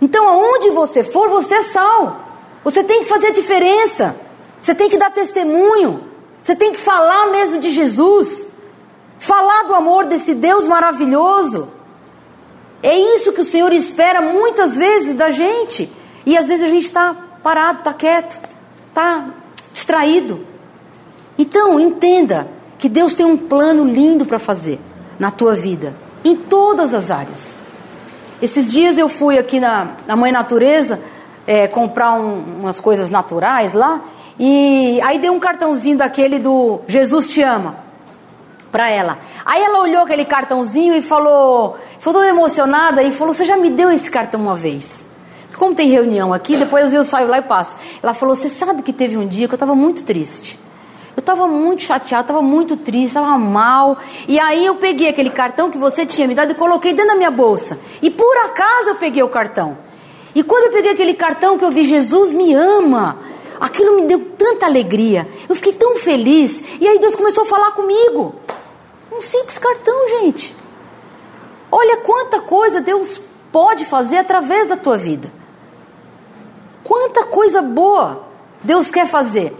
Então, 0.00 0.28
aonde 0.28 0.70
você 0.70 1.02
for, 1.02 1.28
você 1.28 1.54
é 1.54 1.62
sal. 1.62 2.20
Você 2.62 2.84
tem 2.84 3.00
que 3.00 3.08
fazer 3.08 3.28
a 3.28 3.32
diferença. 3.32 4.14
Você 4.60 4.74
tem 4.74 4.88
que 4.88 4.98
dar 4.98 5.10
testemunho. 5.10 6.04
Você 6.40 6.54
tem 6.54 6.72
que 6.72 6.78
falar 6.78 7.26
mesmo 7.28 7.58
de 7.58 7.70
Jesus. 7.70 8.46
Falar 9.18 9.64
do 9.64 9.74
amor 9.74 10.06
desse 10.06 10.34
Deus 10.34 10.66
maravilhoso. 10.66 11.68
É 12.82 12.96
isso 12.96 13.32
que 13.32 13.40
o 13.40 13.44
Senhor 13.44 13.72
espera 13.72 14.20
muitas 14.20 14.76
vezes 14.76 15.14
da 15.14 15.30
gente. 15.30 15.90
E 16.24 16.36
às 16.36 16.48
vezes 16.48 16.64
a 16.64 16.68
gente 16.68 16.84
está 16.84 17.16
parado, 17.42 17.78
está 17.78 17.94
quieto, 17.94 18.38
está 18.88 19.28
distraído. 19.72 20.40
Então, 21.38 21.78
entenda 21.78 22.48
que 22.78 22.88
Deus 22.88 23.14
tem 23.14 23.24
um 23.24 23.36
plano 23.36 23.84
lindo 23.84 24.24
para 24.26 24.38
fazer 24.38 24.78
na 25.18 25.30
tua 25.30 25.54
vida, 25.54 25.94
em 26.24 26.36
todas 26.36 26.92
as 26.92 27.10
áreas. 27.10 27.54
Esses 28.40 28.70
dias 28.70 28.98
eu 28.98 29.08
fui 29.08 29.38
aqui 29.38 29.58
na, 29.58 29.92
na 30.06 30.14
Mãe 30.14 30.30
Natureza 30.30 31.00
é, 31.46 31.66
comprar 31.66 32.14
um, 32.14 32.60
umas 32.60 32.80
coisas 32.80 33.10
naturais 33.10 33.72
lá, 33.72 34.02
e 34.38 35.00
aí 35.02 35.18
dei 35.18 35.30
um 35.30 35.38
cartãozinho 35.38 35.96
daquele 35.96 36.38
do 36.38 36.80
Jesus 36.86 37.28
te 37.28 37.42
ama 37.42 37.85
para 38.76 38.90
ela. 38.90 39.18
Aí 39.42 39.62
ela 39.62 39.80
olhou 39.80 40.02
aquele 40.02 40.26
cartãozinho 40.26 40.94
e 40.94 41.00
falou, 41.00 41.78
ficou 41.98 42.12
toda 42.12 42.28
emocionada 42.28 43.02
e 43.02 43.10
falou: 43.10 43.32
Você 43.32 43.46
já 43.46 43.56
me 43.56 43.70
deu 43.70 43.90
esse 43.90 44.10
cartão 44.10 44.38
uma 44.38 44.54
vez? 44.54 45.06
Como 45.56 45.74
tem 45.74 45.88
reunião 45.88 46.34
aqui, 46.34 46.58
depois 46.58 46.92
eu 46.92 47.02
saio 47.02 47.26
lá 47.26 47.38
e 47.38 47.42
passo. 47.42 47.74
Ela 48.02 48.12
falou: 48.12 48.36
Você 48.36 48.50
sabe 48.50 48.82
que 48.82 48.92
teve 48.92 49.16
um 49.16 49.26
dia 49.26 49.48
que 49.48 49.54
eu 49.54 49.56
estava 49.56 49.74
muito 49.74 50.04
triste. 50.04 50.60
Eu 51.16 51.20
estava 51.20 51.46
muito 51.46 51.84
chateada, 51.84 52.24
estava 52.24 52.42
muito 52.42 52.76
triste, 52.76 53.06
estava 53.06 53.38
mal. 53.38 53.96
E 54.28 54.38
aí 54.38 54.66
eu 54.66 54.74
peguei 54.74 55.08
aquele 55.08 55.30
cartão 55.30 55.70
que 55.70 55.78
você 55.78 56.04
tinha 56.04 56.28
me 56.28 56.34
dado 56.34 56.52
e 56.52 56.54
coloquei 56.54 56.92
dentro 56.92 57.12
da 57.12 57.16
minha 57.16 57.30
bolsa. 57.30 57.78
E 58.02 58.10
por 58.10 58.36
acaso 58.44 58.90
eu 58.90 58.96
peguei 58.96 59.22
o 59.22 59.28
cartão. 59.30 59.78
E 60.34 60.42
quando 60.42 60.64
eu 60.64 60.72
peguei 60.72 60.92
aquele 60.92 61.14
cartão 61.14 61.56
que 61.56 61.64
eu 61.64 61.70
vi, 61.70 61.84
Jesus 61.84 62.30
me 62.30 62.52
ama. 62.52 63.18
Aquilo 63.58 63.96
me 63.96 64.02
deu 64.02 64.20
tanta 64.36 64.66
alegria. 64.66 65.26
Eu 65.48 65.56
fiquei 65.56 65.72
tão 65.72 65.96
feliz. 65.98 66.62
E 66.78 66.86
aí 66.86 66.98
Deus 66.98 67.14
começou 67.14 67.44
a 67.44 67.46
falar 67.46 67.70
comigo. 67.70 68.34
Um 69.16 69.20
simples 69.22 69.58
cartão, 69.58 70.08
gente. 70.20 70.54
Olha 71.70 71.98
quanta 71.98 72.40
coisa 72.40 72.80
Deus 72.80 73.20
pode 73.50 73.84
fazer 73.84 74.18
através 74.18 74.68
da 74.68 74.76
tua 74.76 74.98
vida. 74.98 75.32
Quanta 76.84 77.24
coisa 77.24 77.62
boa 77.62 78.24
Deus 78.62 78.90
quer 78.90 79.06
fazer. 79.06 79.56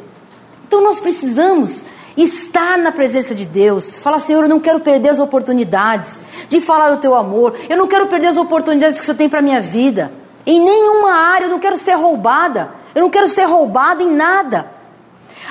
Então 0.67 0.83
nós 0.83 1.01
precisamos 1.01 1.85
estar 2.17 2.79
na 2.79 2.93
presença 2.93 3.35
de 3.35 3.45
Deus. 3.45 3.97
Falar, 3.97 4.19
Senhor, 4.19 4.43
eu 4.43 4.49
não 4.49 4.61
quero 4.61 4.81
perder 4.81 5.11
as 5.11 5.19
oportunidades 5.19 6.21
de 6.49 6.61
falar 6.61 6.93
o 6.93 6.99
teu 6.99 7.15
amor. 7.15 7.55
Eu 7.69 7.77
não 7.77 7.87
quero 7.87 8.07
perder 8.07 8.29
as 8.29 8.37
oportunidades 8.37 8.99
que 8.99 9.03
o 9.03 9.07
Senhor 9.07 9.19
tem 9.19 9.29
para 9.29 9.39
a 9.39 9.43
minha 9.43 9.61
vida. 9.61 10.13
Em 10.45 10.61
nenhuma 10.61 11.13
área 11.13 11.47
eu 11.47 11.51
não 11.51 11.59
quero 11.59 11.77
ser 11.77 11.95
roubada. 11.95 12.71
Eu 12.95 13.03
não 13.03 13.11
quero 13.11 13.29
ser 13.29 13.45
roubada 13.45 14.03
em 14.03 14.11
nada. 14.15 14.71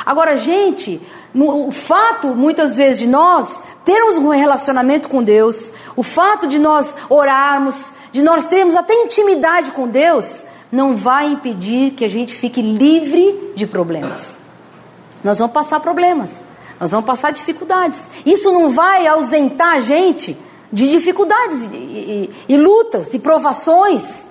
Agora, 0.06 0.38
gente, 0.38 1.02
o 1.44 1.72
fato 1.72 2.30
muitas 2.30 2.76
vezes 2.76 3.00
de 3.00 3.08
nós 3.08 3.62
termos 3.84 4.16
um 4.16 4.30
relacionamento 4.30 5.10
com 5.10 5.22
Deus, 5.22 5.74
o 5.96 6.02
fato 6.02 6.48
de 6.48 6.58
nós 6.58 6.94
orarmos, 7.10 7.92
de 8.12 8.22
nós 8.22 8.46
termos 8.46 8.76
até 8.76 8.94
intimidade 8.94 9.72
com 9.72 9.88
Deus, 9.88 10.46
não 10.72 10.96
vai 10.96 11.28
impedir 11.28 11.92
que 11.92 12.06
a 12.06 12.10
gente 12.10 12.34
fique 12.34 12.62
livre 12.62 13.52
de 13.54 13.68
problemas. 13.68 14.38
Nós 15.24 15.38
vamos 15.38 15.54
passar 15.54 15.80
problemas, 15.82 16.40
nós 16.80 16.92
vamos 16.92 17.06
passar 17.06 17.32
dificuldades. 17.32 18.10
Isso 18.26 18.52
não 18.52 18.70
vai 18.70 19.06
ausentar 19.06 19.76
a 19.76 19.80
gente 19.82 20.38
de 20.72 20.90
dificuldades 20.90 21.64
e, 21.64 21.76
e, 21.76 22.32
e 22.48 22.58
lutas 22.58 23.14
e 23.14 23.20
provações. 23.20 24.26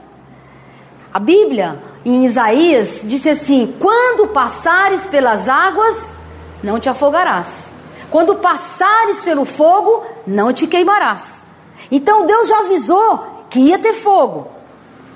A 1.13 1.19
Bíblia, 1.19 1.83
em 2.05 2.25
Isaías, 2.25 3.01
disse 3.05 3.29
assim: 3.29 3.75
Quando 3.79 4.29
passares 4.29 5.07
pelas 5.07 5.49
águas, 5.49 6.11
não 6.65 6.81
te 6.81 6.89
afogarás. 6.89 7.47
Quando 8.11 8.37
passares 8.37 9.23
pelo 9.23 9.45
fogo, 9.45 10.03
não 10.27 10.53
te 10.53 10.67
queimarás. 10.67 11.43
Então 11.91 12.27
Deus 12.27 12.49
já 12.49 12.61
avisou 12.61 13.45
que 13.51 13.61
ia 13.61 13.79
ter 13.79 13.93
fogo, 13.93 14.49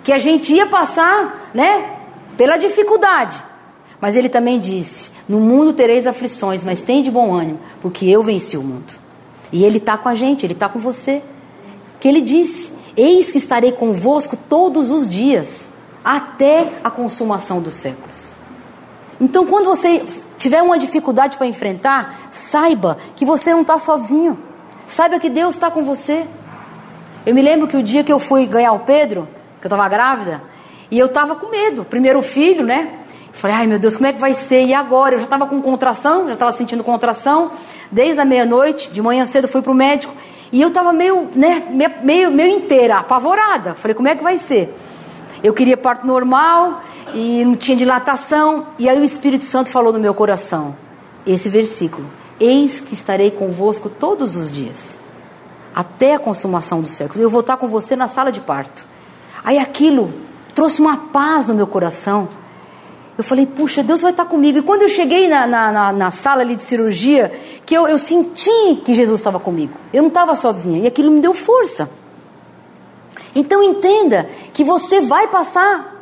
que 0.04 0.12
a 0.12 0.18
gente 0.18 0.52
ia 0.52 0.66
passar, 0.66 1.50
né, 1.54 1.96
pela 2.36 2.56
dificuldade. 2.56 3.42
Mas 4.00 4.14
ele 4.14 4.28
também 4.28 4.60
disse: 4.60 5.10
No 5.28 5.40
mundo 5.40 5.72
tereis 5.72 6.06
aflições, 6.06 6.62
mas 6.62 6.82
tem 6.82 7.02
de 7.02 7.10
bom 7.10 7.32
ânimo, 7.32 7.58
porque 7.80 8.06
eu 8.06 8.22
venci 8.22 8.56
o 8.56 8.62
mundo. 8.62 8.92
E 9.50 9.64
ele 9.64 9.78
está 9.78 9.96
com 9.96 10.08
a 10.08 10.14
gente, 10.14 10.44
ele 10.44 10.52
está 10.52 10.68
com 10.68 10.78
você. 10.78 11.22
Que 11.98 12.08
ele 12.08 12.20
disse: 12.20 12.70
Eis 12.96 13.32
que 13.32 13.38
estarei 13.38 13.72
convosco 13.72 14.36
todos 14.48 14.90
os 14.90 15.08
dias, 15.08 15.62
até 16.04 16.74
a 16.84 16.90
consumação 16.90 17.60
dos 17.60 17.74
séculos. 17.74 18.30
Então, 19.20 19.46
quando 19.46 19.66
você 19.66 20.04
tiver 20.38 20.62
uma 20.62 20.78
dificuldade 20.78 21.36
para 21.36 21.46
enfrentar, 21.46 22.16
saiba 22.30 22.96
que 23.14 23.26
você 23.26 23.52
não 23.52 23.60
está 23.60 23.78
sozinho. 23.78 24.38
Saiba 24.86 25.20
que 25.20 25.28
Deus 25.28 25.54
está 25.54 25.70
com 25.70 25.84
você. 25.84 26.24
Eu 27.26 27.34
me 27.34 27.42
lembro 27.42 27.68
que 27.68 27.76
o 27.76 27.82
dia 27.82 28.02
que 28.02 28.12
eu 28.12 28.18
fui 28.18 28.46
ganhar 28.46 28.72
o 28.72 28.78
Pedro, 28.78 29.28
que 29.60 29.66
eu 29.66 29.68
estava 29.68 29.86
grávida, 29.88 30.40
e 30.90 30.98
eu 30.98 31.06
estava 31.06 31.36
com 31.36 31.50
medo. 31.50 31.84
Primeiro 31.84 32.22
filho, 32.22 32.64
né? 32.64 32.94
Falei, 33.32 33.56
ai 33.56 33.66
meu 33.66 33.78
Deus, 33.78 33.96
como 33.96 34.06
é 34.06 34.12
que 34.12 34.20
vai 34.20 34.32
ser? 34.32 34.64
E 34.64 34.72
agora? 34.72 35.14
Eu 35.14 35.18
já 35.18 35.24
estava 35.24 35.46
com 35.46 35.60
contração, 35.60 36.26
já 36.26 36.34
estava 36.34 36.52
sentindo 36.52 36.82
contração, 36.82 37.52
desde 37.90 38.20
a 38.20 38.24
meia-noite, 38.24 38.90
de 38.90 39.02
manhã 39.02 39.26
cedo 39.26 39.46
fui 39.46 39.60
para 39.60 39.70
o 39.70 39.74
médico, 39.74 40.14
e 40.50 40.62
eu 40.62 40.68
estava 40.68 40.92
meio, 40.92 41.28
né, 41.34 41.62
meio, 42.02 42.30
meio 42.30 42.56
inteira, 42.56 42.98
apavorada. 42.98 43.74
Falei, 43.74 43.94
como 43.94 44.08
é 44.08 44.16
que 44.16 44.22
vai 44.22 44.38
ser? 44.38 44.74
Eu 45.42 45.52
queria 45.52 45.76
parto 45.76 46.06
normal 46.06 46.82
e 47.14 47.44
não 47.44 47.54
tinha 47.54 47.76
dilatação, 47.76 48.68
e 48.78 48.88
aí 48.88 49.00
o 49.00 49.04
Espírito 49.04 49.44
Santo 49.44 49.68
falou 49.70 49.92
no 49.92 49.98
meu 49.98 50.14
coração, 50.14 50.76
esse 51.26 51.48
versículo: 51.48 52.06
Eis 52.40 52.80
que 52.80 52.94
estarei 52.94 53.30
convosco 53.30 53.88
todos 53.88 54.36
os 54.36 54.50
dias, 54.50 54.98
até 55.74 56.14
a 56.14 56.18
consumação 56.18 56.80
do 56.80 56.88
século. 56.88 57.22
Eu 57.22 57.30
vou 57.30 57.40
estar 57.40 57.56
com 57.56 57.68
você 57.68 57.96
na 57.96 58.08
sala 58.08 58.30
de 58.30 58.40
parto. 58.40 58.86
Aí 59.44 59.58
aquilo 59.58 60.12
trouxe 60.54 60.80
uma 60.80 60.96
paz 60.96 61.46
no 61.46 61.54
meu 61.54 61.66
coração. 61.66 62.28
Eu 63.16 63.24
falei, 63.24 63.46
puxa, 63.46 63.82
Deus 63.82 64.00
vai 64.00 64.12
estar 64.12 64.24
comigo. 64.24 64.58
E 64.58 64.62
quando 64.62 64.82
eu 64.82 64.88
cheguei 64.88 65.28
na, 65.28 65.46
na, 65.46 65.72
na, 65.72 65.92
na 65.92 66.10
sala 66.10 66.42
ali 66.42 66.54
de 66.54 66.62
cirurgia, 66.62 67.32
que 67.66 67.74
eu, 67.74 67.88
eu 67.88 67.98
senti 67.98 68.76
que 68.84 68.94
Jesus 68.94 69.18
estava 69.18 69.40
comigo. 69.40 69.72
Eu 69.92 70.02
não 70.02 70.08
estava 70.08 70.36
sozinha. 70.36 70.78
E 70.78 70.86
aquilo 70.86 71.10
me 71.10 71.20
deu 71.20 71.34
força. 71.34 71.90
Então 73.34 73.62
entenda 73.62 74.28
que 74.52 74.62
você 74.62 75.00
vai 75.00 75.26
passar 75.28 75.97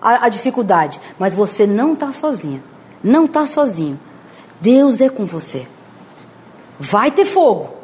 a, 0.00 0.26
a 0.26 0.28
dificuldade, 0.28 1.00
mas 1.18 1.34
você 1.34 1.66
não 1.66 1.92
está 1.92 2.12
sozinha. 2.12 2.62
Não 3.02 3.26
está 3.26 3.46
sozinho. 3.46 3.98
Deus 4.60 5.00
é 5.00 5.08
com 5.08 5.26
você. 5.26 5.66
Vai 6.78 7.10
ter 7.10 7.24
fogo. 7.24 7.74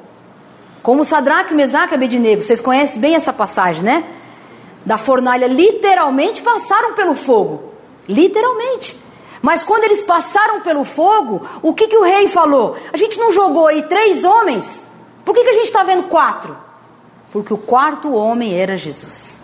Como 0.82 1.04
Sadraque, 1.04 1.54
Mesaque 1.54 1.94
e 1.94 1.96
Abednego. 1.96 2.42
Vocês 2.42 2.60
conhecem 2.60 3.00
bem 3.00 3.14
essa 3.14 3.32
passagem, 3.32 3.82
né? 3.82 4.04
Da 4.84 4.98
fornalha, 4.98 5.46
literalmente 5.46 6.42
passaram 6.42 6.94
pelo 6.94 7.14
fogo. 7.14 7.72
Literalmente. 8.08 8.98
Mas 9.40 9.64
quando 9.64 9.84
eles 9.84 10.02
passaram 10.02 10.60
pelo 10.60 10.84
fogo, 10.84 11.44
o 11.62 11.72
que, 11.72 11.88
que 11.88 11.96
o 11.96 12.02
rei 12.02 12.28
falou? 12.28 12.76
A 12.92 12.96
gente 12.96 13.18
não 13.18 13.32
jogou 13.32 13.66
aí 13.66 13.82
três 13.82 14.24
homens? 14.24 14.82
Por 15.24 15.34
que, 15.34 15.42
que 15.42 15.50
a 15.50 15.54
gente 15.54 15.66
está 15.66 15.82
vendo 15.82 16.04
quatro? 16.04 16.56
Porque 17.32 17.52
o 17.52 17.58
quarto 17.58 18.12
homem 18.12 18.54
era 18.54 18.76
Jesus. 18.76 19.40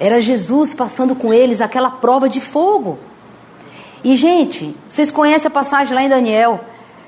Era 0.00 0.18
Jesus 0.18 0.72
passando 0.72 1.14
com 1.14 1.30
eles 1.30 1.60
aquela 1.60 1.90
prova 1.90 2.26
de 2.26 2.40
fogo. 2.40 2.98
E, 4.02 4.16
gente, 4.16 4.74
vocês 4.88 5.10
conhecem 5.10 5.48
a 5.48 5.50
passagem 5.50 5.94
lá 5.94 6.02
em 6.02 6.08
Daniel? 6.08 6.58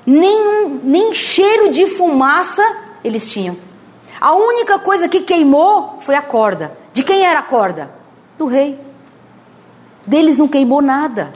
Nem, 0.05 0.79
nem 0.83 1.11
cheiro 1.11 1.71
de 1.71 1.87
fumaça 1.87 2.61
eles 3.03 3.31
tinham. 3.31 3.57
A 4.21 4.35
única 4.35 4.77
coisa 4.77 5.09
que 5.09 5.21
queimou 5.21 5.97
foi 6.01 6.13
a 6.13 6.21
corda. 6.21 6.77
De 6.93 7.01
quem 7.01 7.25
era 7.25 7.39
a 7.39 7.43
corda? 7.43 7.89
Do 8.37 8.45
rei. 8.45 8.79
Deles 10.05 10.37
não 10.37 10.47
queimou 10.47 10.79
nada. 10.79 11.33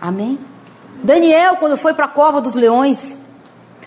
Amém? 0.00 0.38
Daniel, 1.02 1.56
quando 1.56 1.76
foi 1.76 1.94
para 1.94 2.04
a 2.04 2.08
cova 2.08 2.40
dos 2.40 2.54
leões, 2.54 3.18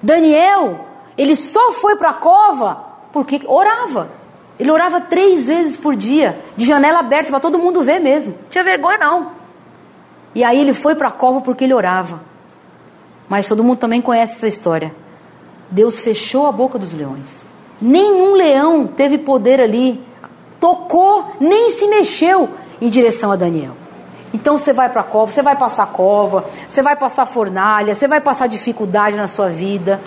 Daniel, 0.04 0.86
ele 1.18 1.36
só 1.36 1.72
foi 1.72 1.96
para 1.96 2.10
a 2.10 2.14
cova 2.14 2.86
porque 3.14 3.42
orava. 3.46 4.21
Ele 4.62 4.70
orava 4.70 5.02
três 5.02 5.48
vezes 5.48 5.76
por 5.76 5.96
dia, 5.96 6.40
de 6.56 6.68
janela 6.68 7.00
aberta, 7.00 7.32
para 7.32 7.40
todo 7.40 7.58
mundo 7.58 7.82
ver 7.82 8.00
mesmo. 8.00 8.34
Não 8.34 8.48
tinha 8.48 8.64
vergonha, 8.64 9.00
não. 9.00 9.32
E 10.36 10.44
aí 10.44 10.60
ele 10.60 10.72
foi 10.72 10.94
para 10.94 11.08
a 11.08 11.12
cova 11.12 11.42
porque 11.42 11.64
ele 11.64 11.74
orava. 11.74 12.22
Mas 13.28 13.48
todo 13.48 13.64
mundo 13.64 13.80
também 13.80 14.00
conhece 14.00 14.34
essa 14.34 14.48
história. 14.48 14.94
Deus 15.68 16.00
fechou 16.00 16.46
a 16.46 16.52
boca 16.52 16.78
dos 16.78 16.94
leões. 16.94 17.40
Nenhum 17.82 18.36
leão 18.36 18.86
teve 18.86 19.18
poder 19.18 19.60
ali. 19.60 20.00
Tocou, 20.60 21.38
nem 21.40 21.72
se 21.72 21.88
mexeu 21.88 22.48
em 22.80 22.88
direção 22.88 23.32
a 23.32 23.36
Daniel. 23.36 23.76
Então 24.32 24.60
você 24.60 24.72
vai 24.74 24.90
para 24.90 25.02
a 25.02 25.04
cova, 25.04 25.32
você 25.32 25.42
vai 25.42 25.56
passar 25.56 25.88
cova, 25.88 26.46
você 26.68 26.84
vai 26.84 26.96
passar 26.96 27.26
fornalha, 27.26 27.96
você 27.96 28.08
vai 28.08 28.22
passar 28.22 28.46
dificuldade 28.46 29.18
na 29.18 29.28
sua 29.28 29.50
vida. 29.50 30.00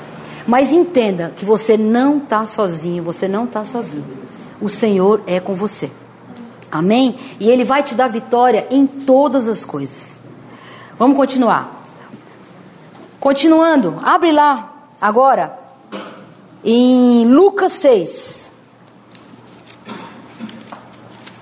Mas 0.47 0.71
entenda 0.71 1.33
que 1.37 1.45
você 1.45 1.77
não 1.77 2.19
está 2.19 2.47
sozinho, 2.47 3.03
você 3.03 3.27
não 3.27 3.47
está 3.47 3.65
sozinho. 3.65 4.24
O 4.61 4.69
Senhor 4.69 5.23
é 5.27 5.41
com 5.41 5.55
você. 5.55 5.91
Amém? 6.71 7.17
E 7.39 7.49
Ele 7.49 7.65
vai 7.65 7.83
te 7.83 7.95
dar 7.95 8.09
vitória 8.09 8.67
em 8.71 8.87
todas 8.87 9.47
as 9.49 9.65
coisas. 9.65 10.19
Vamos 10.99 11.17
continuar. 11.17 11.83
Continuando, 13.19 13.99
abre 14.03 14.33
lá 14.33 14.89
agora 15.01 15.59
em 16.65 17.27
Lucas 17.27 17.73
6. 17.73 18.51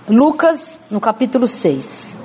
Lucas, 0.08 0.78
no 0.90 1.00
capítulo 1.00 1.46
6. 1.46 2.16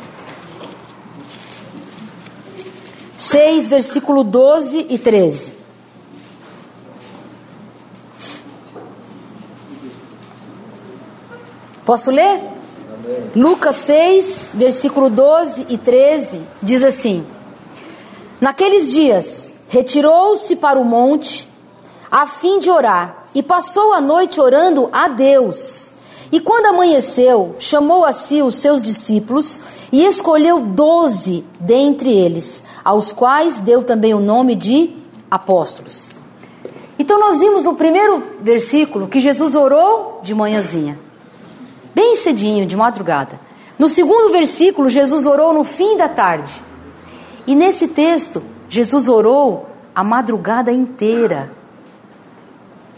6, 3.16 3.70
versículo 3.70 4.24
12 4.24 4.88
e 4.90 4.98
13. 4.98 5.57
Posso 11.88 12.12
ler? 12.12 12.42
Amém. 12.42 13.32
Lucas 13.34 13.78
6, 13.78 14.56
versículo 14.58 15.10
12 15.10 15.68
e 15.70 15.78
13 15.78 16.42
diz 16.62 16.84
assim: 16.84 17.26
Naqueles 18.42 18.92
dias, 18.92 19.56
retirou-se 19.70 20.54
para 20.58 20.78
o 20.78 20.84
monte 20.84 21.48
a 22.12 22.28
fim 22.28 22.60
de 22.60 22.70
orar 22.70 23.24
e 23.34 23.42
passou 23.42 23.94
a 23.94 24.02
noite 24.02 24.42
orando 24.42 24.90
a 24.92 25.08
Deus. 25.08 25.94
E 26.30 26.42
quando 26.42 26.66
amanheceu, 26.66 27.56
chamou 27.58 28.04
a 28.04 28.12
si 28.12 28.42
os 28.42 28.56
seus 28.56 28.84
discípulos 28.84 29.62
e 29.90 30.04
escolheu 30.04 30.60
doze 30.60 31.46
dentre 31.58 32.12
eles, 32.12 32.66
aos 32.84 33.14
quais 33.14 33.62
deu 33.62 33.82
também 33.82 34.14
o 34.14 34.20
nome 34.20 34.58
de 34.58 34.94
apóstolos. 35.32 36.10
Então 37.00 37.18
nós 37.18 37.40
vimos 37.40 37.64
no 37.64 37.76
primeiro 37.76 38.22
versículo 38.42 39.08
que 39.08 39.22
Jesus 39.22 39.56
orou 39.56 40.20
de 40.22 40.36
manhãzinha, 40.36 41.07
bem 41.98 42.16
cedinho, 42.16 42.68
de 42.68 42.78
madrugada. 42.78 43.40
No 43.80 43.90
segundo 43.90 44.32
versículo, 44.32 44.88
Jesus 44.88 45.26
orou 45.26 45.52
no 45.52 45.64
fim 45.64 45.98
da 45.98 46.08
tarde. 46.08 46.54
E 47.48 47.56
nesse 47.56 47.88
texto, 47.88 48.44
Jesus 48.70 49.08
orou 49.08 49.68
a 49.96 50.04
madrugada 50.04 50.72
inteira. 50.72 51.52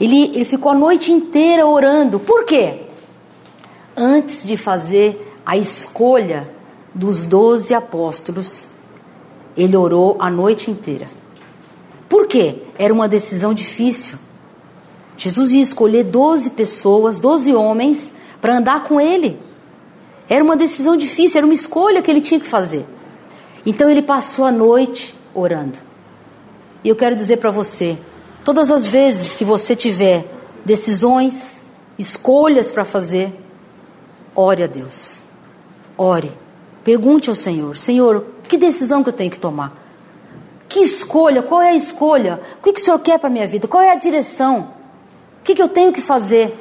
Ele, 0.01 0.35
ele 0.35 0.43
ficou 0.43 0.73
a 0.73 0.75
noite 0.75 1.13
inteira 1.13 1.65
orando. 1.65 2.19
Por 2.19 2.43
quê? 2.43 2.87
Antes 3.95 4.43
de 4.45 4.57
fazer 4.57 5.33
a 5.45 5.55
escolha 5.55 6.53
dos 6.93 7.23
doze 7.23 7.73
apóstolos, 7.73 8.67
ele 9.55 9.77
orou 9.77 10.17
a 10.19 10.29
noite 10.29 10.69
inteira. 10.69 11.05
Por 12.09 12.27
quê? 12.27 12.63
Era 12.77 12.93
uma 12.93 13.07
decisão 13.07 13.53
difícil. 13.53 14.17
Jesus 15.15 15.53
ia 15.53 15.63
escolher 15.63 16.03
doze 16.03 16.49
pessoas, 16.49 17.17
doze 17.17 17.53
homens, 17.53 18.18
para 18.41 18.57
andar 18.57 18.83
com 18.83 18.99
ele. 18.99 19.39
Era 20.27 20.43
uma 20.43 20.55
decisão 20.55 20.95
difícil, 20.95 21.37
era 21.39 21.45
uma 21.45 21.53
escolha 21.53 22.01
que 22.01 22.09
ele 22.09 22.21
tinha 22.21 22.39
que 22.39 22.47
fazer. 22.47 22.85
Então 23.65 23.89
ele 23.89 24.01
passou 24.01 24.45
a 24.45 24.51
noite 24.51 25.15
orando. 25.33 25.79
E 26.83 26.89
eu 26.89 26.95
quero 26.95 27.15
dizer 27.15 27.37
para 27.37 27.51
você: 27.51 27.97
Todas 28.43 28.71
as 28.71 28.87
vezes 28.87 29.35
que 29.35 29.43
você 29.43 29.75
tiver 29.75 30.25
decisões, 30.65 31.61
escolhas 31.97 32.71
para 32.71 32.85
fazer, 32.85 33.33
ore 34.35 34.63
a 34.63 34.67
Deus. 34.67 35.23
Ore. 35.97 36.31
Pergunte 36.83 37.29
ao 37.29 37.35
Senhor: 37.35 37.75
Senhor, 37.75 38.25
que 38.47 38.57
decisão 38.57 39.03
que 39.03 39.09
eu 39.09 39.13
tenho 39.13 39.31
que 39.31 39.39
tomar? 39.39 39.77
Que 40.67 40.79
escolha? 40.79 41.41
Qual 41.41 41.61
é 41.61 41.69
a 41.69 41.75
escolha? 41.75 42.39
O 42.59 42.63
que, 42.63 42.73
que 42.73 42.81
o 42.81 42.83
Senhor 42.83 42.99
quer 42.99 43.19
para 43.19 43.27
a 43.27 43.31
minha 43.31 43.47
vida? 43.47 43.67
Qual 43.67 43.81
é 43.81 43.91
a 43.91 43.95
direção? 43.95 44.71
O 45.41 45.43
que, 45.43 45.55
que 45.55 45.61
eu 45.61 45.67
tenho 45.67 45.91
que 45.91 46.01
fazer? 46.01 46.55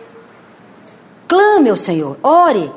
Clame 1.28 1.68
ao 1.68 1.76
Senhor, 1.76 2.18
ore. 2.22 2.72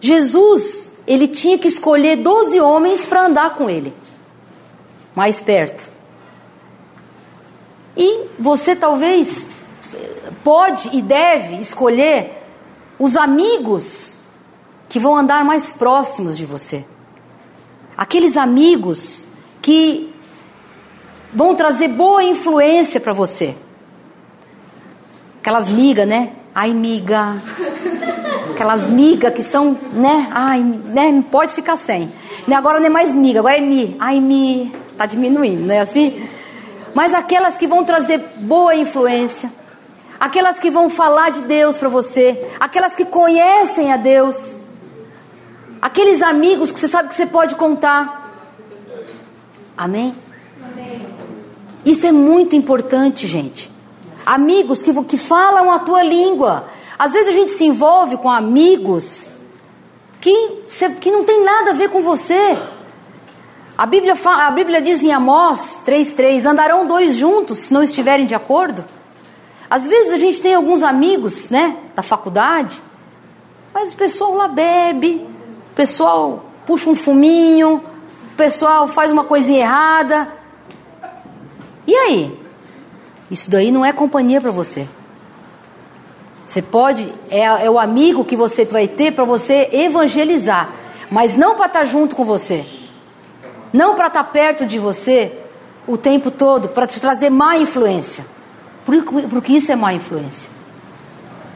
Jesus, 0.00 0.88
ele 1.06 1.26
tinha 1.26 1.58
que 1.58 1.66
escolher 1.66 2.16
12 2.16 2.60
homens 2.60 3.06
para 3.06 3.24
andar 3.26 3.54
com 3.54 3.68
ele, 3.68 3.92
mais 5.14 5.40
perto. 5.40 5.90
E 7.96 8.26
você 8.38 8.76
talvez 8.76 9.48
pode 10.44 10.90
e 10.96 11.02
deve 11.02 11.56
escolher 11.56 12.44
os 12.98 13.16
amigos 13.16 14.16
que 14.88 14.98
vão 14.98 15.16
andar 15.16 15.44
mais 15.44 15.72
próximos 15.72 16.36
de 16.36 16.44
você. 16.44 16.84
Aqueles 17.96 18.36
amigos 18.36 19.24
que 19.62 20.14
vão 21.32 21.54
trazer 21.54 21.88
boa 21.88 22.22
influência 22.22 23.00
para 23.00 23.12
você. 23.12 23.54
Aquelas 25.40 25.68
migas, 25.68 26.06
né? 26.06 26.32
Ai, 26.54 26.72
miga. 26.72 27.36
Aquelas 28.50 28.86
migas 28.86 29.32
que 29.32 29.42
são, 29.42 29.76
né? 29.92 30.28
Ai, 30.30 30.60
né? 30.60 31.10
Não 31.12 31.22
pode 31.22 31.54
ficar 31.54 31.76
sem. 31.76 32.10
Agora 32.54 32.80
não 32.80 32.86
é 32.86 32.90
mais 32.90 33.14
miga, 33.14 33.38
agora 33.38 33.56
é 33.56 33.60
mi. 33.60 33.96
Ai, 33.98 34.20
mi. 34.20 34.72
Tá 34.96 35.06
diminuindo, 35.06 35.66
não 35.66 35.74
é 35.74 35.80
assim? 35.80 36.28
mas 36.94 37.14
aquelas 37.14 37.56
que 37.56 37.66
vão 37.66 37.84
trazer 37.84 38.18
boa 38.38 38.74
influência, 38.74 39.50
aquelas 40.18 40.58
que 40.58 40.70
vão 40.70 40.90
falar 40.90 41.30
de 41.30 41.42
Deus 41.42 41.78
para 41.78 41.88
você, 41.88 42.48
aquelas 42.58 42.94
que 42.94 43.04
conhecem 43.04 43.92
a 43.92 43.96
Deus, 43.96 44.56
aqueles 45.80 46.22
amigos 46.22 46.70
que 46.70 46.78
você 46.78 46.88
sabe 46.88 47.08
que 47.08 47.14
você 47.14 47.26
pode 47.26 47.54
contar. 47.54 48.30
Amém? 49.76 50.12
Amém. 50.62 51.06
Isso 51.84 52.06
é 52.06 52.12
muito 52.12 52.54
importante, 52.56 53.26
gente. 53.26 53.69
Amigos 54.30 54.80
que, 54.80 54.94
que 55.02 55.18
falam 55.18 55.72
a 55.72 55.80
tua 55.80 56.04
língua. 56.04 56.66
Às 56.96 57.12
vezes 57.12 57.30
a 57.30 57.32
gente 57.32 57.50
se 57.50 57.64
envolve 57.64 58.16
com 58.16 58.30
amigos 58.30 59.32
que, 60.20 60.32
que 61.00 61.10
não 61.10 61.24
tem 61.24 61.42
nada 61.42 61.70
a 61.70 61.74
ver 61.74 61.90
com 61.90 62.00
você. 62.00 62.56
A 63.76 63.84
Bíblia, 63.86 64.14
a 64.24 64.50
Bíblia 64.52 64.80
diz 64.80 65.02
em 65.02 65.10
Amós 65.10 65.80
3,3: 65.84 66.46
andarão 66.46 66.86
dois 66.86 67.16
juntos 67.16 67.58
se 67.58 67.74
não 67.74 67.82
estiverem 67.82 68.24
de 68.24 68.36
acordo. 68.36 68.84
Às 69.68 69.88
vezes 69.88 70.12
a 70.12 70.16
gente 70.16 70.40
tem 70.40 70.54
alguns 70.54 70.84
amigos, 70.84 71.48
né, 71.48 71.76
da 71.96 72.02
faculdade, 72.02 72.80
mas 73.74 73.92
o 73.92 73.96
pessoal 73.96 74.36
lá 74.36 74.46
bebe, 74.46 75.26
o 75.72 75.74
pessoal 75.74 76.44
puxa 76.64 76.88
um 76.88 76.94
fuminho, 76.94 77.82
o 78.32 78.36
pessoal 78.36 78.86
faz 78.86 79.10
uma 79.10 79.24
coisinha 79.24 79.58
errada. 79.58 80.32
E 81.84 81.96
aí? 81.96 82.39
Isso 83.30 83.50
daí 83.50 83.70
não 83.70 83.84
é 83.84 83.92
companhia 83.92 84.40
para 84.40 84.50
você. 84.50 84.88
Você 86.44 86.60
pode, 86.60 87.08
é, 87.30 87.42
é 87.44 87.70
o 87.70 87.78
amigo 87.78 88.24
que 88.24 88.34
você 88.34 88.64
vai 88.64 88.88
ter 88.88 89.12
para 89.12 89.24
você 89.24 89.68
evangelizar, 89.72 90.68
mas 91.08 91.36
não 91.36 91.54
para 91.54 91.66
estar 91.66 91.78
tá 91.80 91.84
junto 91.84 92.16
com 92.16 92.24
você. 92.24 92.64
Não 93.72 93.94
para 93.94 94.08
estar 94.08 94.24
tá 94.24 94.30
perto 94.30 94.66
de 94.66 94.78
você 94.78 95.32
o 95.86 95.96
tempo 95.96 96.30
todo, 96.30 96.68
para 96.68 96.88
te 96.88 97.00
trazer 97.00 97.30
má 97.30 97.56
influência. 97.56 98.26
Porque 98.84 99.52
isso 99.52 99.70
é 99.70 99.76
má 99.76 99.94
influência. 99.94 100.50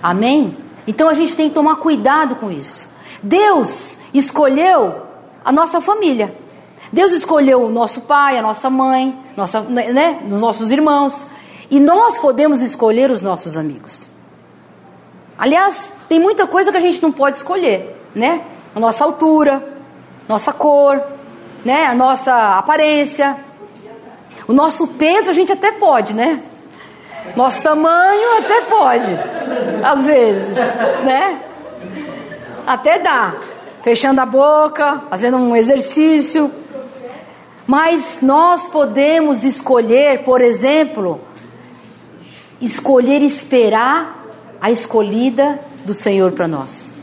Amém? 0.01 0.57
Então 0.87 1.09
a 1.09 1.15
gente 1.15 1.37
tem 1.37 1.49
que 1.49 1.55
tomar 1.55 1.77
cuidado 1.77 2.37
com 2.37 2.51
isso. 2.51 2.87
Deus 3.23 3.99
escolheu 4.13 5.03
a 5.45 5.51
nossa 5.51 5.81
família. 5.81 6.37
Deus 6.93 7.11
escolheu 7.11 7.65
o 7.65 7.71
nosso 7.71 8.03
pai, 8.03 8.39
a 8.39 8.43
nossa 8.43 8.71
mãe, 8.71 9.19
nossa, 9.37 9.61
né, 9.63 10.21
os 10.31 10.41
nossos 10.41 10.71
irmãos. 10.71 11.27
E 11.71 11.81
nós 11.81 12.19
podemos 12.19 12.61
escolher 12.61 13.11
os 13.11 13.21
nossos 13.21 13.57
amigos. 13.57 14.11
Aliás, 15.39 15.93
tem 16.09 16.21
muita 16.21 16.47
coisa 16.47 16.71
que 16.71 16.77
a 16.77 16.81
gente 16.81 17.03
não 17.03 17.11
pode 17.11 17.39
escolher, 17.39 18.01
né? 18.15 18.43
A 18.75 18.81
nossa 18.81 19.05
altura, 19.05 19.63
nossa 20.29 20.53
cor, 20.53 21.03
né, 21.65 21.87
a 21.87 21.95
nossa 21.95 22.59
aparência, 22.59 23.37
o 24.47 24.53
nosso 24.53 24.87
peso 24.87 25.31
a 25.31 25.33
gente 25.33 25.53
até 25.53 25.73
pode, 25.73 26.15
né? 26.15 26.41
Nosso 27.35 27.63
tamanho 27.63 28.39
até 28.39 28.61
pode, 28.63 29.11
às 29.83 30.05
vezes, 30.05 30.57
né? 31.05 31.41
Até 32.67 32.99
dá, 32.99 33.35
fechando 33.83 34.21
a 34.21 34.27
boca, 34.27 35.03
fazendo 35.09 35.39
um 35.39 35.57
exercício. 35.57 36.51
Mas 37.67 38.19
nós 38.21 38.67
podemos 38.67 39.43
escolher, 39.43 40.23
por 40.23 40.43
exemplo, 40.43 41.21
escolher 42.61 43.23
esperar 43.23 44.25
a 44.61 44.71
escolhida 44.71 45.61
do 45.85 45.93
Senhor 45.93 46.33
para 46.33 46.49
nós. 46.49 46.95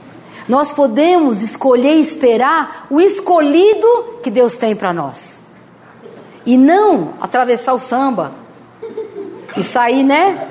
Nós 0.48 0.72
podemos 0.72 1.42
escolher 1.42 1.96
esperar 1.96 2.88
o 2.90 3.00
escolhido 3.00 4.20
que 4.24 4.32
Deus 4.32 4.58
tem 4.58 4.76
para 4.76 4.92
nós. 4.92 5.40
E 6.46 6.58
não 6.58 7.14
atravessar 7.22 7.74
o 7.74 7.80
samba 7.80 8.32
e 9.56 9.64
sair, 9.64 10.04
né? 10.04 10.48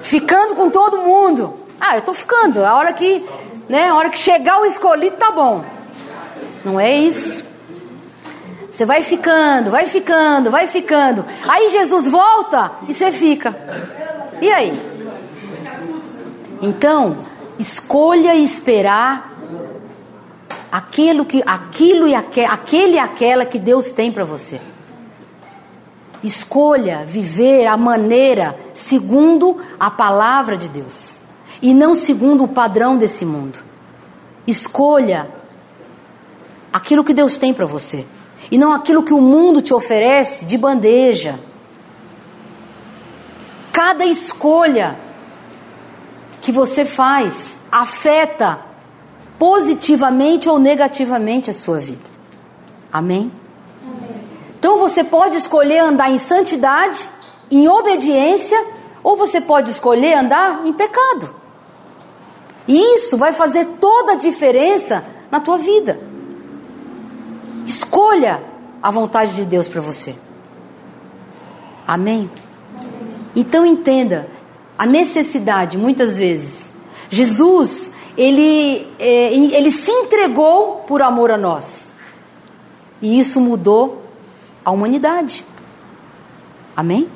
Ficando 0.00 0.54
com 0.54 0.68
todo 0.68 1.02
mundo. 1.02 1.54
Ah, 1.80 1.96
eu 1.96 2.02
tô 2.02 2.12
ficando. 2.12 2.64
A 2.64 2.74
hora 2.74 2.92
que, 2.92 3.24
né, 3.68 3.88
a 3.88 3.94
hora 3.94 4.10
que 4.10 4.18
chegar 4.18 4.60
o 4.60 4.66
escolhido 4.66 5.16
tá 5.16 5.30
bom. 5.30 5.64
Não 6.64 6.78
é 6.78 6.94
isso. 6.94 7.44
Você 8.70 8.84
vai 8.84 9.02
ficando, 9.02 9.70
vai 9.70 9.86
ficando, 9.86 10.50
vai 10.50 10.66
ficando. 10.66 11.24
Aí 11.48 11.70
Jesus 11.70 12.06
volta 12.06 12.72
e 12.86 12.92
você 12.92 13.10
fica. 13.10 13.56
E 14.40 14.50
aí? 14.50 14.72
Então, 16.62 17.16
Escolha 17.58 18.34
esperar 18.34 19.32
aquilo, 20.70 21.24
que, 21.24 21.42
aquilo 21.46 22.06
e 22.06 22.14
aque, 22.14 22.44
aquele 22.44 22.94
e 22.94 22.98
aquela 22.98 23.46
que 23.46 23.58
Deus 23.58 23.92
tem 23.92 24.12
para 24.12 24.24
você. 24.24 24.60
Escolha 26.22 27.04
viver 27.06 27.66
a 27.66 27.76
maneira 27.76 28.58
segundo 28.74 29.58
a 29.80 29.90
palavra 29.90 30.56
de 30.56 30.68
Deus 30.68 31.16
e 31.62 31.72
não 31.72 31.94
segundo 31.94 32.44
o 32.44 32.48
padrão 32.48 32.98
desse 32.98 33.24
mundo. 33.24 33.58
Escolha 34.46 35.30
aquilo 36.70 37.04
que 37.04 37.14
Deus 37.14 37.38
tem 37.38 37.54
para 37.54 37.64
você 37.64 38.04
e 38.50 38.58
não 38.58 38.72
aquilo 38.72 39.02
que 39.02 39.14
o 39.14 39.20
mundo 39.20 39.62
te 39.62 39.72
oferece 39.72 40.44
de 40.44 40.58
bandeja. 40.58 41.38
Cada 43.76 44.06
escolha 44.06 44.96
que 46.40 46.50
você 46.50 46.86
faz 46.86 47.58
afeta 47.70 48.58
positivamente 49.38 50.48
ou 50.48 50.58
negativamente 50.58 51.50
a 51.50 51.52
sua 51.52 51.78
vida. 51.78 52.08
Amém? 52.90 53.30
Então 54.58 54.78
você 54.78 55.04
pode 55.04 55.36
escolher 55.36 55.80
andar 55.80 56.10
em 56.10 56.16
santidade, 56.16 57.06
em 57.50 57.68
obediência, 57.68 58.58
ou 59.02 59.14
você 59.14 59.42
pode 59.42 59.70
escolher 59.72 60.14
andar 60.14 60.66
em 60.66 60.72
pecado. 60.72 61.34
E 62.66 62.94
isso 62.94 63.18
vai 63.18 63.34
fazer 63.34 63.66
toda 63.78 64.12
a 64.12 64.16
diferença 64.16 65.04
na 65.30 65.38
tua 65.38 65.58
vida. 65.58 66.00
Escolha 67.66 68.42
a 68.82 68.90
vontade 68.90 69.34
de 69.34 69.44
Deus 69.44 69.68
para 69.68 69.82
você. 69.82 70.16
Amém? 71.86 72.30
Então 73.36 73.66
entenda 73.66 74.26
a 74.78 74.86
necessidade, 74.86 75.76
muitas 75.76 76.16
vezes. 76.16 76.70
Jesus, 77.10 77.92
ele, 78.16 78.88
é, 78.98 79.32
ele 79.32 79.70
se 79.70 79.90
entregou 79.90 80.84
por 80.88 81.02
amor 81.02 81.30
a 81.30 81.36
nós. 81.36 81.86
E 83.00 83.20
isso 83.20 83.38
mudou 83.40 84.02
a 84.64 84.70
humanidade. 84.70 85.44
Amém? 86.74 87.08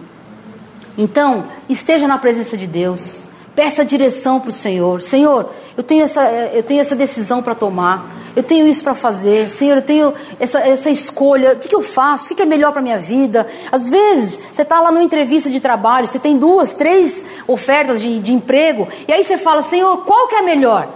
Então, 0.97 1.45
esteja 1.69 2.07
na 2.07 2.19
presença 2.19 2.57
de 2.57 2.67
Deus. 2.67 3.19
Peça 3.55 3.85
direção 3.85 4.39
para 4.39 4.51
o 4.51 4.53
Senhor. 4.53 5.03
Senhor, 5.03 5.51
eu 5.77 5.83
tenho 5.83 6.05
essa, 6.05 6.23
eu 6.53 6.63
tenho 6.63 6.81
essa 6.81 6.95
decisão 6.95 7.43
para 7.43 7.55
tomar 7.55 8.20
eu 8.35 8.43
tenho 8.43 8.67
isso 8.67 8.83
para 8.83 8.95
fazer, 8.95 9.51
Senhor, 9.51 9.77
eu 9.77 9.83
tenho 9.83 10.15
essa, 10.39 10.61
essa 10.61 10.89
escolha, 10.89 11.53
o 11.53 11.57
que, 11.57 11.69
que 11.69 11.75
eu 11.75 11.83
faço, 11.83 12.33
o 12.33 12.37
que, 12.37 12.43
é 12.43 12.47
melhor 12.47 12.73
para 12.73 12.81
minha 12.81 12.99
vida? 12.99 13.47
Às 13.73 13.89
vezes, 13.89 14.39
você 14.53 14.63
está 14.63 14.81
lá 14.81 14.93
numa 14.93 15.03
entrevista 15.03 15.51
de 15.51 15.59
trabalho, 15.59 16.07
você 16.07 16.19
tem 16.19 16.39
duas, 16.39 16.75
três 16.75 17.25
ofertas 17.49 18.01
de, 18.01 18.21
de 18.21 18.33
emprego, 18.33 18.87
e 19.09 19.13
aí 19.13 19.25
você 19.25 19.37
fala, 19.37 19.63
Senhor, 19.63 20.05
qual 20.05 20.29
que 20.29 20.37
é 20.37 20.43
melhor? 20.43 20.89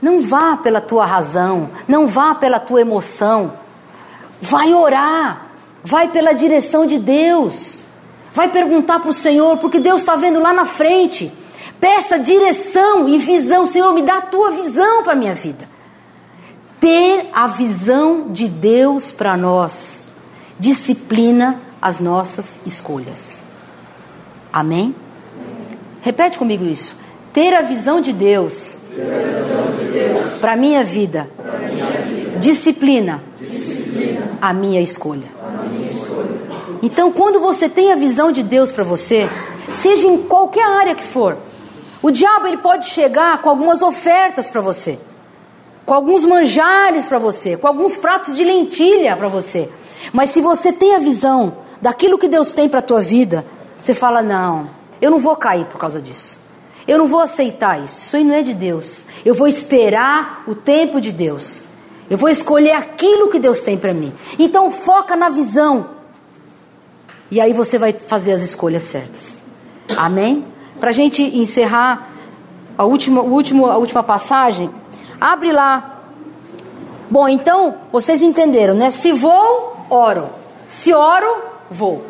Não 0.00 0.22
vá 0.22 0.56
pela 0.56 0.80
tua 0.80 1.04
razão, 1.04 1.68
não 1.88 2.06
vá 2.06 2.34
pela 2.34 2.60
tua 2.60 2.80
emoção, 2.80 3.52
vai 4.40 4.72
orar, 4.72 5.48
vai 5.82 6.08
pela 6.08 6.32
direção 6.32 6.86
de 6.86 6.98
Deus, 6.98 7.78
vai 8.32 8.48
perguntar 8.48 9.00
para 9.00 9.10
o 9.10 9.14
Senhor, 9.14 9.58
porque 9.58 9.80
Deus 9.80 10.00
está 10.00 10.14
vendo 10.14 10.40
lá 10.40 10.52
na 10.52 10.64
frente. 10.64 11.32
Peça 11.80 12.18
direção 12.18 13.08
e 13.08 13.18
visão, 13.18 13.66
Senhor, 13.66 13.92
me 13.92 14.02
dá 14.02 14.18
a 14.18 14.22
tua 14.22 14.50
visão 14.50 15.02
para 15.02 15.14
a 15.14 15.16
minha 15.16 15.34
vida 15.34 15.69
ter 16.80 17.28
a 17.32 17.46
visão 17.46 18.28
de 18.30 18.48
Deus 18.48 19.12
para 19.12 19.36
nós 19.36 20.02
disciplina 20.58 21.60
as 21.80 22.00
nossas 22.00 22.58
escolhas. 22.66 23.44
Amém? 24.52 24.94
Repete 26.00 26.38
comigo 26.38 26.64
isso. 26.64 26.96
Ter 27.32 27.54
a 27.54 27.60
visão 27.60 28.00
de 28.00 28.12
Deus, 28.12 28.78
Deus 28.96 30.40
para 30.40 30.56
minha 30.56 30.82
vida, 30.82 31.28
minha 31.70 31.86
vida. 32.02 32.38
Disciplina, 32.38 33.22
disciplina, 33.38 34.30
a 34.40 34.52
minha 34.52 34.80
escolha. 34.80 35.28
A 35.42 35.68
minha 35.68 35.90
escolha. 35.90 36.28
Então, 36.82 37.12
quando 37.12 37.40
você 37.40 37.68
tem 37.68 37.92
a 37.92 37.96
visão 37.96 38.32
de 38.32 38.42
Deus 38.42 38.72
para 38.72 38.82
você, 38.82 39.28
seja 39.72 40.08
em 40.08 40.22
qualquer 40.22 40.66
área 40.66 40.94
que 40.94 41.04
for, 41.04 41.36
o 42.02 42.10
diabo 42.10 42.48
ele 42.48 42.56
pode 42.56 42.86
chegar 42.86 43.40
com 43.42 43.50
algumas 43.50 43.82
ofertas 43.82 44.48
para 44.48 44.60
você 44.60 44.98
com 45.90 45.94
alguns 45.94 46.24
manjares 46.24 47.08
para 47.08 47.18
você, 47.18 47.56
com 47.56 47.66
alguns 47.66 47.96
pratos 47.96 48.32
de 48.32 48.44
lentilha 48.44 49.16
para 49.16 49.26
você. 49.26 49.68
Mas 50.12 50.30
se 50.30 50.40
você 50.40 50.72
tem 50.72 50.94
a 50.94 51.00
visão 51.00 51.56
daquilo 51.82 52.16
que 52.16 52.28
Deus 52.28 52.52
tem 52.52 52.68
para 52.68 52.78
a 52.78 52.82
tua 52.82 53.00
vida, 53.00 53.44
você 53.76 53.92
fala: 53.92 54.22
não, 54.22 54.70
eu 55.02 55.10
não 55.10 55.18
vou 55.18 55.34
cair 55.34 55.64
por 55.64 55.78
causa 55.78 56.00
disso. 56.00 56.38
Eu 56.86 56.96
não 56.96 57.08
vou 57.08 57.18
aceitar 57.18 57.82
isso. 57.82 58.02
Isso 58.04 58.16
aí 58.16 58.22
não 58.22 58.36
é 58.36 58.40
de 58.40 58.54
Deus. 58.54 59.02
Eu 59.24 59.34
vou 59.34 59.48
esperar 59.48 60.44
o 60.46 60.54
tempo 60.54 61.00
de 61.00 61.10
Deus. 61.10 61.64
Eu 62.08 62.16
vou 62.16 62.28
escolher 62.28 62.74
aquilo 62.74 63.28
que 63.28 63.40
Deus 63.40 63.60
tem 63.60 63.76
para 63.76 63.92
mim. 63.92 64.12
Então 64.38 64.70
foca 64.70 65.16
na 65.16 65.28
visão. 65.28 65.90
E 67.32 67.40
aí 67.40 67.52
você 67.52 67.80
vai 67.80 67.92
fazer 67.92 68.30
as 68.30 68.42
escolhas 68.42 68.84
certas. 68.84 69.40
Amém? 69.96 70.46
Para 70.78 70.90
a 70.90 70.92
gente 70.92 71.20
encerrar 71.36 72.12
a 72.78 72.84
última, 72.84 73.22
a 73.22 73.24
última, 73.24 73.72
a 73.72 73.76
última 73.76 74.04
passagem, 74.04 74.70
Abre 75.20 75.52
lá. 75.52 75.98
Bom, 77.10 77.28
então, 77.28 77.76
vocês 77.92 78.22
entenderam, 78.22 78.74
né? 78.74 78.90
Se 78.90 79.12
vou, 79.12 79.76
oro. 79.90 80.30
Se 80.66 80.94
oro, 80.94 81.42
vou. 81.70 82.06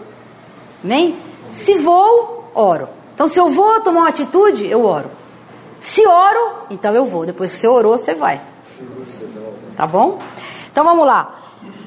Amém? 0.84 1.16
Se 1.52 1.74
vou, 1.74 2.50
oro. 2.54 2.88
Então, 3.14 3.26
se 3.26 3.40
eu 3.40 3.48
vou 3.48 3.80
tomar 3.80 4.00
uma 4.00 4.08
atitude, 4.08 4.66
eu 4.66 4.84
oro. 4.84 5.10
Se 5.80 6.06
oro, 6.06 6.66
então 6.70 6.94
eu 6.94 7.04
vou. 7.06 7.26
Depois 7.26 7.50
que 7.50 7.56
você 7.56 7.66
orou, 7.66 7.98
você 7.98 8.14
vai. 8.14 8.40
Tá 9.76 9.86
bom? 9.86 10.18
Então 10.70 10.84
vamos 10.84 11.06
lá. 11.06 11.38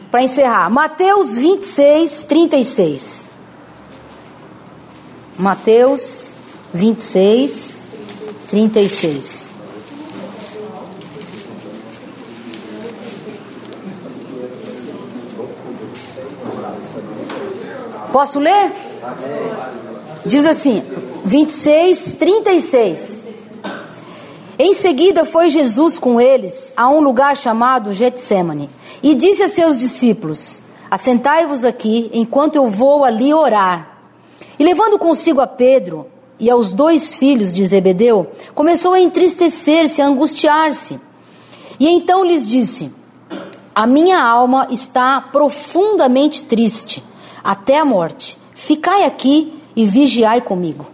Para 0.09 0.23
encerrar, 0.23 0.69
Mateus 0.69 1.37
26, 1.37 2.23
36. 2.23 3.29
Mateus 5.37 6.31
26, 6.73 7.79
36. 8.49 9.52
Posso 18.13 18.37
ler? 18.39 18.71
Diz 20.23 20.45
assim, 20.45 20.83
26, 21.25 22.13
36. 22.13 23.23
Em 24.59 24.71
seguida 24.75 25.25
foi 25.25 25.49
Jesus 25.49 25.97
com 25.97 26.21
eles 26.21 26.71
a 26.77 26.87
um 26.89 27.01
lugar 27.01 27.35
chamado 27.35 27.91
Getsemane 27.91 28.69
e 29.01 29.15
disse 29.15 29.41
a 29.41 29.49
seus 29.49 29.79
discípulos: 29.79 30.61
Assentai-vos 30.91 31.65
aqui 31.65 32.11
enquanto 32.13 32.55
eu 32.55 32.67
vou 32.67 33.03
ali 33.03 33.33
orar. 33.33 33.97
E 34.59 34.63
levando 34.63 34.99
consigo 34.99 35.41
a 35.41 35.47
Pedro 35.47 36.05
e 36.39 36.51
aos 36.51 36.71
dois 36.71 37.15
filhos 37.15 37.51
de 37.51 37.65
Zebedeu, 37.65 38.27
começou 38.53 38.93
a 38.93 38.99
entristecer-se, 38.99 40.03
a 40.03 40.05
angustiar-se. 40.05 40.99
E 41.79 41.89
então 41.89 42.23
lhes 42.23 42.47
disse: 42.47 42.91
A 43.73 43.87
minha 43.87 44.23
alma 44.23 44.67
está 44.69 45.19
profundamente 45.19 46.43
triste 46.43 47.03
até 47.43 47.79
a 47.79 47.85
morte. 47.85 48.39
Ficai 48.55 49.03
aqui 49.03 49.53
e 49.75 49.85
vigiai 49.85 50.41
comigo. 50.41 50.85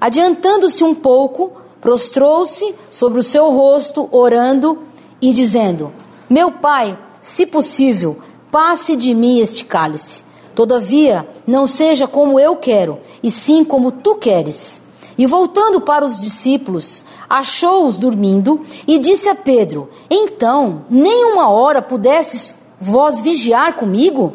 Adiantando-se 0.00 0.82
um 0.82 0.94
pouco, 0.94 1.52
prostrou-se 1.80 2.74
sobre 2.90 3.20
o 3.20 3.22
seu 3.22 3.50
rosto, 3.50 4.08
orando 4.10 4.78
e 5.20 5.32
dizendo: 5.32 5.92
Meu 6.28 6.50
pai, 6.50 6.98
se 7.20 7.46
possível, 7.46 8.18
passe 8.50 8.96
de 8.96 9.14
mim 9.14 9.38
este 9.38 9.64
cálice. 9.64 10.24
Todavia, 10.54 11.28
não 11.46 11.66
seja 11.66 12.06
como 12.06 12.40
eu 12.40 12.56
quero, 12.56 12.98
e 13.22 13.30
sim 13.30 13.62
como 13.62 13.92
tu 13.92 14.14
queres. 14.14 14.80
E 15.18 15.26
voltando 15.26 15.80
para 15.80 16.04
os 16.04 16.20
discípulos, 16.20 17.04
achou-os 17.28 17.96
dormindo 17.96 18.60
e 18.86 18.98
disse 18.98 19.28
a 19.28 19.34
Pedro: 19.34 19.88
Então, 20.10 20.84
nem 20.90 21.24
uma 21.24 21.48
hora 21.48 21.80
pudestes 21.80 22.54
vós 22.80 23.20
vigiar 23.20 23.76
comigo? 23.76 24.34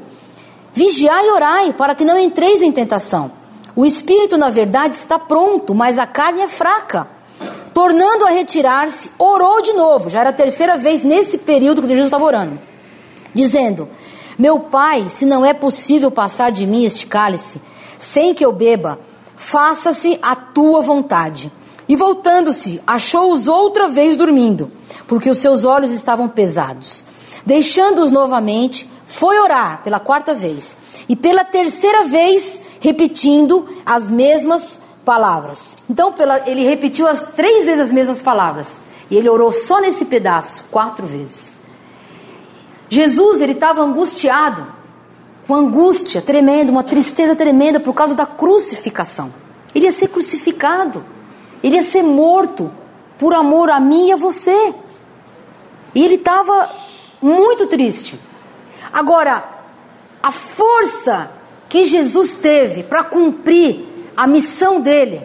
Vigiai 0.74 1.28
e 1.28 1.32
orai, 1.32 1.74
para 1.74 1.94
que 1.94 2.06
não 2.06 2.18
entreis 2.18 2.62
em 2.62 2.72
tentação. 2.72 3.32
O 3.76 3.86
espírito, 3.86 4.38
na 4.38 4.50
verdade, 4.50 4.96
está 4.96 5.18
pronto, 5.18 5.74
mas 5.74 5.98
a 5.98 6.06
carne 6.06 6.42
é 6.42 6.48
fraca. 6.48 7.08
Tornando 7.74 8.26
a 8.26 8.32
retirar-se, 8.32 9.10
orou 9.18 9.62
de 9.62 9.74
novo. 9.74 10.10
Já 10.10 10.22
era 10.22 10.30
a 10.30 10.34
terceira 10.34 10.78
vez 10.78 11.04
nesse 11.04 11.38
período 11.38 11.82
que 11.82 11.88
Jesus 11.90 12.06
estava 12.06 12.26
orando. 12.26 12.60
Dizendo: 13.34 13.88
Meu 14.38 14.60
pai, 14.60 15.10
se 15.10 15.26
não 15.26 15.46
é 15.46 15.54
possível 15.54 16.12
passar 16.12 16.52
de 16.52 16.68
mim 16.68 16.84
este 16.84 17.06
cálice, 17.06 17.62
sem 17.98 18.34
que 18.34 18.46
eu 18.46 18.52
beba, 18.52 19.00
faça-se 19.36 20.20
a 20.22 20.36
tua 20.36 20.82
vontade. 20.82 21.52
E 21.88 21.96
voltando-se, 21.96 22.82
achou-os 22.86 23.48
outra 23.48 23.88
vez 23.88 24.16
dormindo, 24.16 24.72
porque 25.08 25.30
os 25.30 25.38
seus 25.38 25.64
olhos 25.64 25.92
estavam 25.92 26.28
pesados. 26.28 27.04
Deixando-os 27.46 28.12
novamente, 28.12 28.90
foi 29.06 29.40
orar 29.40 29.82
pela 29.84 30.00
quarta 30.00 30.34
vez 30.34 30.78
e 31.10 31.16
pela 31.16 31.44
terceira 31.44 32.06
vez 32.06 32.62
repetindo 32.80 33.68
as 33.86 34.10
mesmas 34.12 34.80
palavras. 35.04 35.76
Então 35.90 36.14
pela, 36.14 36.48
ele 36.50 36.64
repetiu 36.64 37.08
as 37.08 37.24
três 37.36 37.66
vezes 37.66 37.82
as 37.82 37.92
mesmas 37.92 38.22
palavras. 38.22 38.68
E 39.10 39.18
ele 39.18 39.28
orou 39.28 39.52
só 39.52 39.82
nesse 39.82 40.06
pedaço, 40.06 40.64
quatro 40.72 41.06
vezes. 41.06 41.52
Jesus, 42.90 43.42
ele 43.42 43.52
estava 43.54 43.82
angustiado, 43.82 44.66
com 45.48 45.56
angústia 45.56 46.22
tremenda, 46.22 46.72
uma 46.72 46.84
tristeza 46.84 47.36
tremenda 47.36 47.80
por 47.80 47.94
causa 47.94 48.16
da 48.16 48.26
crucificação. 48.26 49.34
Ele 49.74 49.86
ia 49.86 49.92
ser 49.92 50.08
crucificado, 50.08 51.04
ele 51.64 51.76
ia 51.76 51.84
ser 51.84 52.04
morto 52.04 52.72
por 53.18 53.34
amor 53.34 53.70
a 53.70 53.80
mim 53.80 54.08
e 54.08 54.12
a 54.14 54.16
você. 54.16 54.74
E 55.94 56.04
ele 56.04 56.16
estava 56.16 56.70
muito 57.22 57.68
triste. 57.68 58.20
Agora, 58.92 59.44
a 60.22 60.32
força 60.32 61.32
que 61.70 61.86
Jesus 61.86 62.36
teve 62.36 62.84
para 62.84 63.04
cumprir 63.04 63.86
a 64.16 64.28
missão 64.28 64.82
dele 64.82 65.22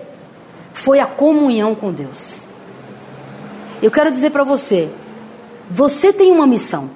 foi 0.72 1.00
a 1.00 1.06
comunhão 1.06 1.74
com 1.74 1.92
Deus. 1.92 2.42
Eu 3.82 3.90
quero 3.90 4.10
dizer 4.10 4.30
para 4.30 4.44
você, 4.44 4.88
você 5.70 6.12
tem 6.12 6.30
uma 6.30 6.46
missão. 6.46 6.90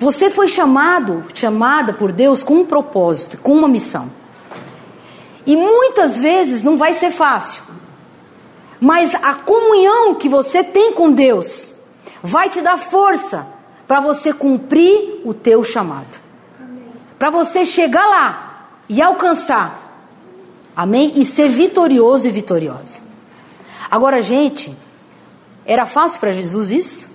Você 0.00 0.30
foi 0.30 0.48
chamado, 0.48 1.24
chamada 1.34 1.92
por 1.92 2.10
Deus 2.10 2.42
com 2.42 2.54
um 2.54 2.64
propósito, 2.64 3.38
com 3.38 3.52
uma 3.52 3.68
missão. 3.68 4.10
E 5.46 5.56
muitas 5.56 6.16
vezes 6.16 6.62
não 6.62 6.76
vai 6.76 6.92
ser 6.92 7.10
fácil. 7.10 7.62
Mas 8.80 9.14
a 9.14 9.34
comunhão 9.34 10.14
que 10.14 10.28
você 10.28 10.64
tem 10.64 10.92
com 10.92 11.12
Deus 11.12 11.72
vai 12.22 12.48
te 12.48 12.60
dar 12.60 12.78
força 12.78 13.46
para 13.86 14.00
você 14.00 14.32
cumprir 14.32 15.20
o 15.24 15.34
teu 15.34 15.62
chamado. 15.62 16.20
Para 17.18 17.30
você 17.30 17.64
chegar 17.64 18.06
lá 18.06 18.68
e 18.88 19.00
alcançar. 19.00 19.78
Amém? 20.74 21.12
E 21.16 21.24
ser 21.24 21.48
vitorioso 21.48 22.26
e 22.26 22.30
vitoriosa. 22.30 23.00
Agora, 23.90 24.22
gente, 24.22 24.74
era 25.64 25.86
fácil 25.86 26.18
para 26.20 26.32
Jesus 26.32 26.70
isso? 26.70 27.08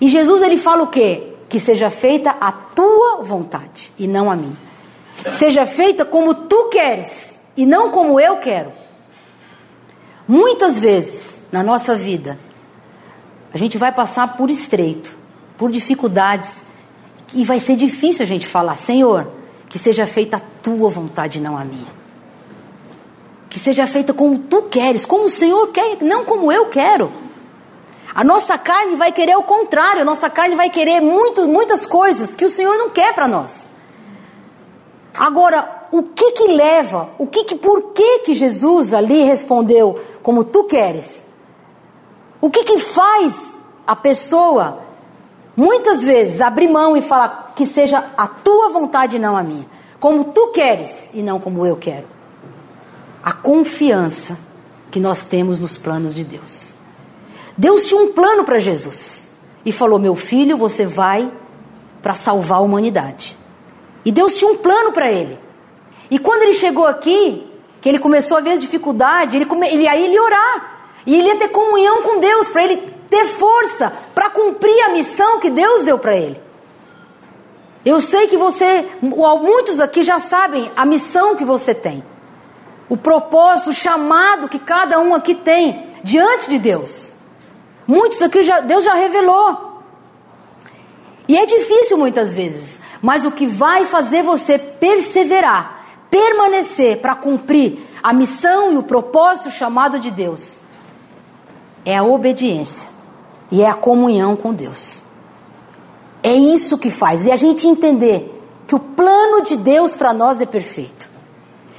E 0.00 0.08
Jesus 0.08 0.42
ele 0.42 0.56
fala 0.56 0.82
o 0.82 0.88
quê? 0.88 1.34
Que 1.48 1.58
seja 1.58 1.90
feita 1.90 2.36
a 2.40 2.52
tua 2.52 3.22
vontade 3.22 3.92
e 3.98 4.06
não 4.06 4.30
a 4.30 4.36
minha. 4.36 4.56
Seja 5.32 5.66
feita 5.66 6.04
como 6.04 6.34
tu 6.34 6.68
queres 6.68 7.38
e 7.56 7.66
não 7.66 7.90
como 7.90 8.20
eu 8.20 8.36
quero. 8.36 8.72
Muitas 10.26 10.78
vezes 10.78 11.40
na 11.50 11.62
nossa 11.62 11.96
vida, 11.96 12.38
a 13.52 13.58
gente 13.58 13.78
vai 13.78 13.92
passar 13.92 14.36
por 14.36 14.50
estreito, 14.50 15.16
por 15.56 15.70
dificuldades, 15.70 16.62
e 17.34 17.44
vai 17.44 17.60
ser 17.60 17.76
difícil 17.76 18.22
a 18.22 18.26
gente 18.26 18.46
falar: 18.46 18.74
Senhor, 18.74 19.26
que 19.68 19.78
seja 19.78 20.06
feita 20.06 20.36
a 20.36 20.40
tua 20.62 20.90
vontade, 20.90 21.40
não 21.40 21.56
a 21.56 21.64
minha. 21.64 21.98
Que 23.48 23.58
seja 23.58 23.86
feita 23.86 24.12
como 24.12 24.38
tu 24.38 24.62
queres, 24.62 25.06
como 25.06 25.24
o 25.24 25.30
Senhor 25.30 25.68
quer, 25.68 25.98
não 26.02 26.24
como 26.24 26.52
eu 26.52 26.66
quero. 26.66 27.10
A 28.14 28.24
nossa 28.24 28.58
carne 28.58 28.96
vai 28.96 29.12
querer 29.12 29.36
o 29.36 29.42
contrário, 29.42 30.02
a 30.02 30.04
nossa 30.04 30.28
carne 30.28 30.54
vai 30.54 30.70
querer 30.70 31.00
muito, 31.00 31.46
muitas 31.46 31.86
coisas 31.86 32.34
que 32.34 32.44
o 32.44 32.50
Senhor 32.50 32.76
não 32.76 32.90
quer 32.90 33.14
para 33.14 33.28
nós. 33.28 33.70
Agora, 35.16 35.86
o 35.90 36.02
que 36.02 36.32
que 36.32 36.48
leva, 36.48 37.10
o 37.18 37.26
que 37.26 37.44
que, 37.44 37.56
por 37.56 37.92
que 37.92 38.20
que 38.20 38.34
Jesus 38.34 38.92
ali 38.92 39.22
respondeu 39.22 39.98
como 40.22 40.44
tu 40.44 40.64
queres? 40.64 41.24
O 42.40 42.50
que 42.50 42.64
que 42.64 42.78
faz 42.78 43.56
a 43.86 43.96
pessoa 43.96 44.80
muitas 45.56 46.02
vezes 46.02 46.40
abrir 46.40 46.68
mão 46.68 46.96
e 46.96 47.02
falar 47.02 47.52
que 47.56 47.66
seja 47.66 48.04
a 48.16 48.26
tua 48.26 48.68
vontade 48.68 49.16
e 49.16 49.18
não 49.18 49.36
a 49.36 49.42
minha, 49.42 49.66
como 49.98 50.26
tu 50.26 50.48
queres 50.48 51.10
e 51.12 51.22
não 51.22 51.40
como 51.40 51.66
eu 51.66 51.76
quero? 51.76 52.06
A 53.22 53.32
confiança 53.32 54.38
que 54.90 55.00
nós 55.00 55.24
temos 55.24 55.58
nos 55.58 55.76
planos 55.76 56.14
de 56.14 56.24
Deus. 56.24 56.72
Deus 57.56 57.84
tinha 57.84 58.00
um 58.00 58.12
plano 58.12 58.44
para 58.44 58.58
Jesus 58.58 59.28
e 59.64 59.72
falou: 59.72 59.98
Meu 59.98 60.14
filho, 60.14 60.56
você 60.56 60.86
vai 60.86 61.30
para 62.00 62.14
salvar 62.14 62.58
a 62.58 62.62
humanidade. 62.62 63.36
E 64.04 64.12
Deus 64.12 64.36
tinha 64.36 64.50
um 64.50 64.56
plano 64.56 64.92
para 64.92 65.10
ele. 65.10 65.38
E 66.10 66.18
quando 66.18 66.44
ele 66.44 66.54
chegou 66.54 66.86
aqui, 66.86 67.46
que 67.80 67.88
ele 67.88 67.98
começou 67.98 68.36
a 68.36 68.40
ver 68.40 68.58
dificuldade, 68.58 69.36
ele, 69.36 69.44
come, 69.44 69.68
ele 69.68 69.86
aí 69.86 70.04
ele 70.04 70.18
orar. 70.18 70.77
E 71.08 71.14
ele 71.14 71.28
ia 71.28 71.36
ter 71.36 71.48
comunhão 71.48 72.02
com 72.02 72.20
Deus, 72.20 72.50
para 72.50 72.64
ele 72.64 72.76
ter 73.08 73.24
força 73.24 73.90
para 74.14 74.28
cumprir 74.28 74.78
a 74.82 74.90
missão 74.90 75.40
que 75.40 75.48
Deus 75.48 75.82
deu 75.82 75.98
para 75.98 76.14
ele. 76.14 76.38
Eu 77.82 77.98
sei 78.02 78.26
que 78.26 78.36
você, 78.36 78.86
muitos 79.00 79.80
aqui 79.80 80.02
já 80.02 80.18
sabem 80.18 80.70
a 80.76 80.84
missão 80.84 81.34
que 81.34 81.46
você 81.46 81.74
tem, 81.74 82.04
o 82.90 82.94
propósito, 82.94 83.70
o 83.70 83.74
chamado 83.74 84.50
que 84.50 84.58
cada 84.58 85.00
um 85.00 85.14
aqui 85.14 85.34
tem 85.34 85.86
diante 86.04 86.50
de 86.50 86.58
Deus. 86.58 87.14
Muitos 87.86 88.20
aqui 88.20 88.42
já, 88.42 88.60
Deus 88.60 88.84
já 88.84 88.92
revelou. 88.92 89.80
E 91.26 91.38
é 91.38 91.46
difícil 91.46 91.96
muitas 91.96 92.34
vezes, 92.34 92.78
mas 93.00 93.24
o 93.24 93.30
que 93.30 93.46
vai 93.46 93.86
fazer 93.86 94.22
você 94.22 94.58
perseverar, 94.58 95.86
permanecer 96.10 96.98
para 96.98 97.14
cumprir 97.14 97.78
a 98.02 98.12
missão 98.12 98.74
e 98.74 98.76
o 98.76 98.82
propósito 98.82 99.50
chamado 99.50 99.98
de 99.98 100.10
Deus 100.10 100.58
é 101.84 101.96
a 101.96 102.02
obediência 102.02 102.88
e 103.50 103.62
é 103.62 103.68
a 103.68 103.74
comunhão 103.74 104.36
com 104.36 104.52
Deus. 104.52 105.02
É 106.22 106.34
isso 106.34 106.78
que 106.78 106.90
faz. 106.90 107.26
E 107.26 107.30
a 107.30 107.36
gente 107.36 107.66
entender 107.66 108.34
que 108.66 108.74
o 108.74 108.78
plano 108.78 109.42
de 109.42 109.56
Deus 109.56 109.96
para 109.96 110.12
nós 110.12 110.40
é 110.40 110.46
perfeito. 110.46 111.08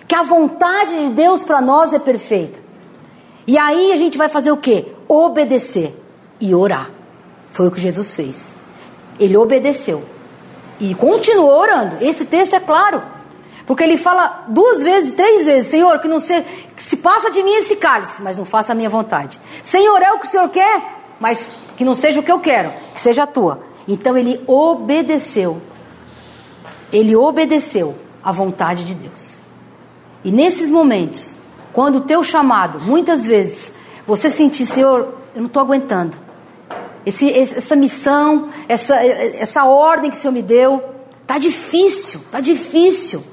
Que 0.08 0.16
a 0.16 0.24
vontade 0.24 1.08
de 1.08 1.10
Deus 1.10 1.44
para 1.44 1.62
nós 1.62 1.94
é 1.94 2.00
perfeita. 2.00 2.58
E 3.46 3.58
aí 3.58 3.92
a 3.92 3.96
gente 3.96 4.18
vai 4.18 4.30
fazer 4.30 4.52
o 4.52 4.58
quê? 4.58 4.88
Obedecer 5.08 5.96
e 6.40 6.56
orar. 6.56 6.90
Foi 7.52 7.68
o 7.68 7.72
que 7.72 7.80
Jesus 7.80 8.16
fez. 8.16 8.56
Ele 9.20 9.38
obedeceu 9.38 10.04
e 10.80 10.96
continuou 10.96 11.52
orando. 11.52 11.98
Esse 12.02 12.26
texto 12.26 12.56
é 12.56 12.60
claro. 12.60 13.02
Porque 13.70 13.84
ele 13.84 13.98
fala 13.98 14.46
duas 14.48 14.82
vezes, 14.82 15.12
três 15.12 15.46
vezes, 15.46 15.70
Senhor, 15.70 16.00
que 16.00 16.08
não 16.08 16.20
se, 16.20 16.42
que 16.76 16.82
se 16.82 16.98
passa 16.98 17.30
de 17.30 17.44
mim 17.44 17.54
esse 17.54 17.76
cálice, 17.76 18.20
mas 18.20 18.36
não 18.36 18.44
faça 18.44 18.72
a 18.72 18.76
minha 18.76 18.90
vontade. 18.90 19.40
Senhor, 19.62 20.02
é 20.02 20.12
o 20.12 20.18
que 20.18 20.26
o 20.26 20.28
Senhor 20.28 20.50
quer, 20.50 20.82
mas 21.20 21.46
que 21.78 21.86
não 21.86 21.94
seja 21.94 22.20
o 22.20 22.24
que 22.24 22.32
eu 22.32 22.40
quero, 22.40 22.74
que 22.96 23.00
seja 23.00 23.22
a 23.22 23.28
tua. 23.28 23.62
Então 23.88 24.18
ele 24.18 24.44
obedeceu. 24.48 25.62
Ele 26.92 27.16
obedeceu 27.16 27.96
à 28.24 28.32
vontade 28.32 28.84
de 28.84 28.96
Deus. 28.96 29.38
E 30.24 30.32
nesses 30.32 30.72
momentos, 30.72 31.36
quando 31.72 32.00
o 32.00 32.02
teu 32.02 32.24
chamado, 32.24 32.80
muitas 32.80 33.24
vezes, 33.24 33.72
você 34.04 34.32
sentir, 34.32 34.66
Senhor, 34.66 35.14
eu 35.36 35.42
não 35.42 35.46
estou 35.46 35.62
aguentando. 35.62 36.18
Esse, 37.06 37.32
essa 37.32 37.76
missão, 37.76 38.50
essa, 38.68 38.96
essa 38.96 39.64
ordem 39.66 40.10
que 40.10 40.18
o 40.18 40.20
Senhor 40.20 40.34
me 40.34 40.42
deu, 40.42 40.84
tá 41.28 41.38
difícil, 41.38 42.22
tá 42.32 42.40
difícil. 42.40 43.24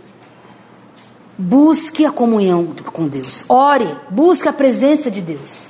Busque 1.39 2.07
a 2.07 2.11
comunhão 2.11 2.75
com 2.93 3.07
Deus. 3.07 3.45
Ore, 3.49 3.95
busque 4.11 4.49
a 4.49 4.53
presença 4.53 5.11
de 5.11 5.21
Deus. 5.21 5.69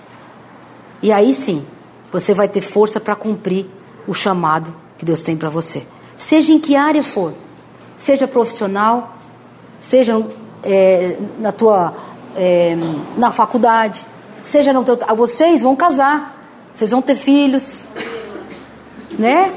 E 1.02 1.11
aí 1.12 1.33
sim, 1.33 1.64
você 2.12 2.33
vai 2.33 2.48
ter 2.48 2.61
força 2.61 3.00
para 3.00 3.16
cumprir 3.16 3.66
o 4.07 4.14
chamado 4.14 4.74
que 4.96 5.05
Deus 5.05 5.22
tem 5.22 5.37
para 5.37 5.48
você. 5.48 5.87
Seja 6.16 6.52
em 6.52 6.59
que 6.59 6.76
área 6.76 7.02
for, 7.02 7.35
seja 7.96 8.29
profissional, 8.29 9.16
seja 9.81 10.24
é, 10.62 11.16
na 11.38 11.52
tua 11.52 11.94
é, 12.37 12.76
na 13.16 13.33
faculdade, 13.33 14.07
seja 14.42 14.72
no 14.72 14.85
teu, 14.85 14.98
vocês 15.16 15.62
vão 15.62 15.74
casar, 15.74 16.40
vocês 16.72 16.90
vão 16.90 17.02
ter 17.02 17.16
filhos, 17.16 17.81
né? 19.18 19.52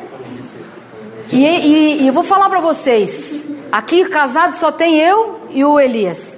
E, 1.32 1.46
e, 1.46 2.02
e 2.02 2.08
eu 2.08 2.14
vou 2.14 2.24
falar 2.24 2.50
para 2.50 2.60
vocês, 2.60 3.46
aqui 3.72 4.06
casado 4.06 4.56
só 4.56 4.72
tem 4.72 5.00
eu 5.00 5.42
e 5.50 5.64
o 5.64 5.80
Elias. 5.80 6.38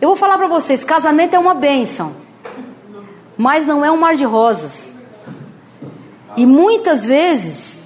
Eu 0.00 0.08
vou 0.08 0.16
falar 0.16 0.38
para 0.38 0.46
vocês: 0.46 0.82
casamento 0.84 1.34
é 1.34 1.38
uma 1.38 1.54
bênção, 1.54 2.14
mas 3.36 3.66
não 3.66 3.84
é 3.84 3.90
um 3.90 3.96
mar 3.96 4.14
de 4.14 4.24
rosas. 4.24 4.94
E 6.36 6.46
muitas 6.46 7.04
vezes 7.04 7.80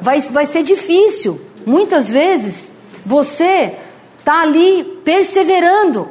vai, 0.00 0.20
vai 0.20 0.46
ser 0.46 0.62
difícil. 0.62 1.40
Muitas 1.66 2.08
vezes 2.08 2.68
você 3.04 3.74
está 4.18 4.42
ali 4.42 4.84
perseverando. 5.04 6.10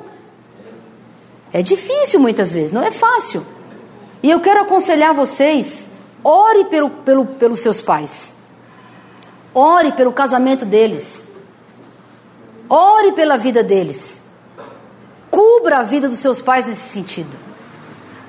É 1.52 1.62
difícil 1.62 2.20
muitas 2.20 2.52
vezes, 2.52 2.72
não 2.72 2.84
é 2.84 2.92
fácil. 2.92 3.46
E 4.22 4.30
eu 4.30 4.40
quero 4.40 4.62
aconselhar 4.62 5.14
vocês: 5.14 5.86
ore 6.24 6.66
pelo, 6.66 6.90
pelo, 6.90 7.26
pelos 7.26 7.60
seus 7.60 7.80
pais, 7.80 8.34
ore 9.54 9.92
pelo 9.92 10.12
casamento 10.12 10.66
deles. 10.66 11.25
Ore 12.70 13.12
pela 13.12 13.38
vida 13.38 13.64
deles. 13.64 14.22
Cubra 15.30 15.80
a 15.80 15.84
vida 15.84 16.08
dos 16.08 16.20
seus 16.20 16.42
pais 16.42 16.68
nesse 16.68 16.90
sentido. 16.90 17.38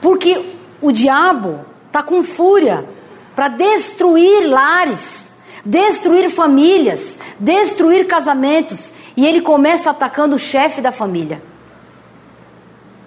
Porque 0.01 0.40
o 0.81 0.92
diabo 0.92 1.64
está 1.87 2.03
com 2.03 2.22
fúria 2.22 2.88
para 3.35 3.49
destruir 3.49 4.46
lares, 4.49 5.31
destruir 5.64 6.31
famílias, 6.31 7.16
destruir 7.38 8.07
casamentos. 8.07 8.92
E 9.16 9.27
ele 9.27 9.40
começa 9.40 9.90
atacando 9.90 10.37
o 10.37 10.38
chefe 10.38 10.81
da 10.81 10.92
família. 10.92 11.42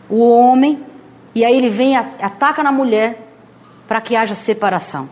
o 0.10 0.28
homem, 0.28 0.84
e 1.36 1.46
aí 1.46 1.56
ele 1.56 1.70
vem, 1.70 1.96
ataca 1.96 2.64
na 2.64 2.72
mulher, 2.72 3.28
para 3.88 4.02
que 4.02 4.16
haja 4.16 4.34
separação. 4.34 5.08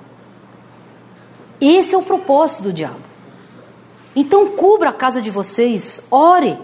Esse 1.61 1.93
é 1.93 1.97
o 1.97 2.03
propósito 2.03 2.63
do 2.63 2.73
diabo. 2.73 3.06
Então 4.19 4.47
cubra 4.47 4.89
a 4.89 4.93
casa 4.93 5.21
de 5.21 5.29
vocês, 5.29 6.01
ore, 6.09 6.57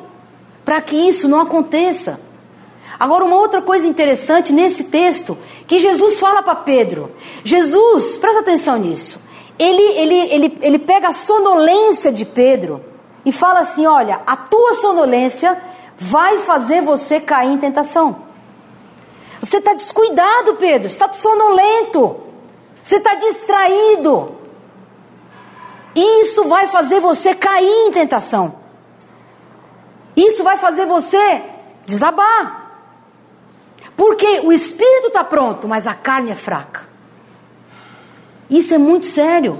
para 0.65 0.81
que 0.81 0.95
isso 0.95 1.27
não 1.27 1.39
aconteça. 1.39 2.19
Agora, 2.99 3.23
uma 3.23 3.35
outra 3.35 3.61
coisa 3.61 3.85
interessante 3.85 4.51
nesse 4.51 4.85
texto, 4.85 5.37
que 5.67 5.77
Jesus 5.77 6.19
fala 6.19 6.41
para 6.41 6.55
Pedro. 6.55 7.11
Jesus, 7.43 8.17
presta 8.17 8.39
atenção 8.39 8.79
nisso. 8.79 9.19
Ele, 9.59 9.83
ele, 9.83 10.15
ele, 10.33 10.57
ele 10.63 10.79
pega 10.79 11.09
a 11.09 11.11
sonolência 11.11 12.11
de 12.11 12.25
Pedro 12.25 12.83
e 13.23 13.31
fala 13.31 13.59
assim: 13.59 13.85
Olha, 13.85 14.21
a 14.25 14.35
tua 14.35 14.73
sonolência 14.73 15.55
vai 15.95 16.39
fazer 16.39 16.81
você 16.81 17.19
cair 17.19 17.51
em 17.51 17.57
tentação. 17.59 18.15
Você 19.39 19.57
está 19.57 19.75
descuidado, 19.75 20.55
Pedro, 20.55 20.87
está 20.87 21.13
sonolento, 21.13 22.17
você 22.81 22.95
está 22.95 23.13
distraído. 23.13 24.42
Isso 25.95 26.45
vai 26.45 26.67
fazer 26.67 26.99
você 26.99 27.35
cair 27.35 27.87
em 27.87 27.91
tentação. 27.91 28.55
Isso 30.15 30.43
vai 30.43 30.57
fazer 30.57 30.85
você 30.85 31.43
desabar. 31.85 32.63
Porque 33.95 34.41
o 34.43 34.51
espírito 34.51 35.07
está 35.07 35.23
pronto, 35.23 35.67
mas 35.67 35.85
a 35.85 35.93
carne 35.93 36.31
é 36.31 36.35
fraca. 36.35 36.81
Isso 38.49 38.73
é 38.73 38.77
muito 38.77 39.05
sério. 39.05 39.59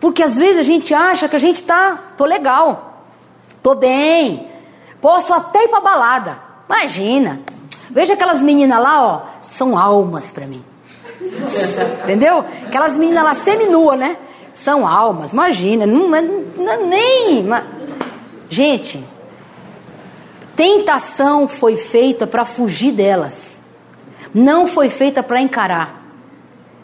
Porque 0.00 0.22
às 0.22 0.36
vezes 0.36 0.58
a 0.58 0.62
gente 0.62 0.94
acha 0.94 1.28
que 1.28 1.36
a 1.36 1.40
gente 1.40 1.56
está, 1.56 1.98
tô 2.16 2.24
legal, 2.24 3.04
tô 3.62 3.74
bem, 3.74 4.48
posso 5.00 5.32
até 5.34 5.64
ir 5.64 5.68
para 5.68 5.80
balada. 5.80 6.38
Imagina. 6.68 7.40
Veja 7.90 8.14
aquelas 8.14 8.40
meninas 8.40 8.78
lá, 8.78 9.02
ó, 9.02 9.22
são 9.48 9.76
almas 9.76 10.30
para 10.30 10.46
mim. 10.46 10.64
Entendeu? 12.04 12.44
Aquelas 12.66 12.96
meninas 12.96 13.24
lá 13.24 13.34
seminua, 13.34 13.96
né? 13.96 14.16
São 14.62 14.86
almas, 14.86 15.32
imagina, 15.32 15.86
não, 15.86 16.08
não, 16.08 16.22
não 16.56 16.86
nem. 16.86 17.44
Mas... 17.44 17.64
Gente, 18.50 19.04
tentação 20.56 21.46
foi 21.46 21.76
feita 21.76 22.26
para 22.26 22.44
fugir 22.44 22.92
delas, 22.92 23.58
não 24.34 24.66
foi 24.66 24.88
feita 24.88 25.22
para 25.22 25.40
encarar. 25.40 25.96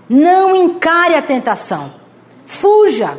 Não 0.09 0.55
encare 0.55 1.15
a 1.15 1.23
tentação, 1.23 1.93
fuja. 2.45 3.19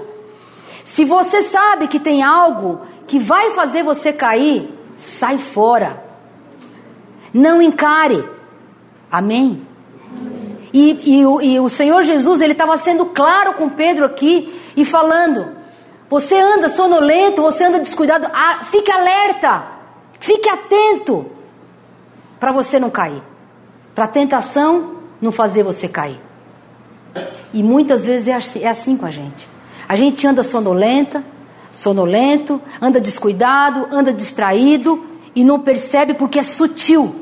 Se 0.84 1.04
você 1.04 1.42
sabe 1.42 1.88
que 1.88 2.00
tem 2.00 2.22
algo 2.22 2.82
que 3.08 3.18
vai 3.18 3.52
fazer 3.52 3.84
você 3.84 4.14
cair, 4.14 4.72
sai 4.98 5.40
fora. 5.40 6.04
Não 7.34 7.60
encare. 7.60 8.24
Amém? 9.12 9.65
E, 10.76 11.00
e, 11.06 11.22
e 11.22 11.60
o 11.62 11.70
Senhor 11.70 12.04
Jesus, 12.04 12.42
ele 12.42 12.52
estava 12.52 12.78
sendo 12.78 13.06
claro 13.06 13.54
com 13.54 13.70
Pedro 13.70 14.04
aqui 14.04 14.54
e 14.76 14.84
falando: 14.84 15.48
você 16.10 16.36
anda 16.36 16.68
sonolento, 16.68 17.42
você 17.42 17.64
anda 17.64 17.80
descuidado, 17.80 18.28
ah, 18.34 18.66
fique 18.66 18.92
alerta, 18.92 19.68
fique 20.20 20.50
atento, 20.50 21.32
para 22.42 22.52
você 22.52 22.78
não 22.78 22.90
cair, 22.90 23.24
para 23.96 24.04
a 24.04 24.08
tentação 24.10 24.98
não 25.22 25.32
fazer 25.32 25.64
você 25.64 25.88
cair. 25.88 26.20
E 27.54 27.64
muitas 27.64 28.06
vezes 28.06 28.28
é 28.28 28.34
assim, 28.34 28.62
é 28.62 28.68
assim 28.68 28.98
com 28.98 29.06
a 29.06 29.12
gente. 29.12 29.48
A 29.88 29.96
gente 29.96 30.28
anda 30.28 30.44
sonolenta, 30.44 31.24
sonolento, 31.74 32.62
anda 32.82 33.00
descuidado, 33.00 33.88
anda 33.94 34.12
distraído 34.12 35.06
e 35.34 35.46
não 35.46 35.58
percebe 35.58 36.16
porque 36.16 36.38
é 36.38 36.44
sutil. 36.44 37.16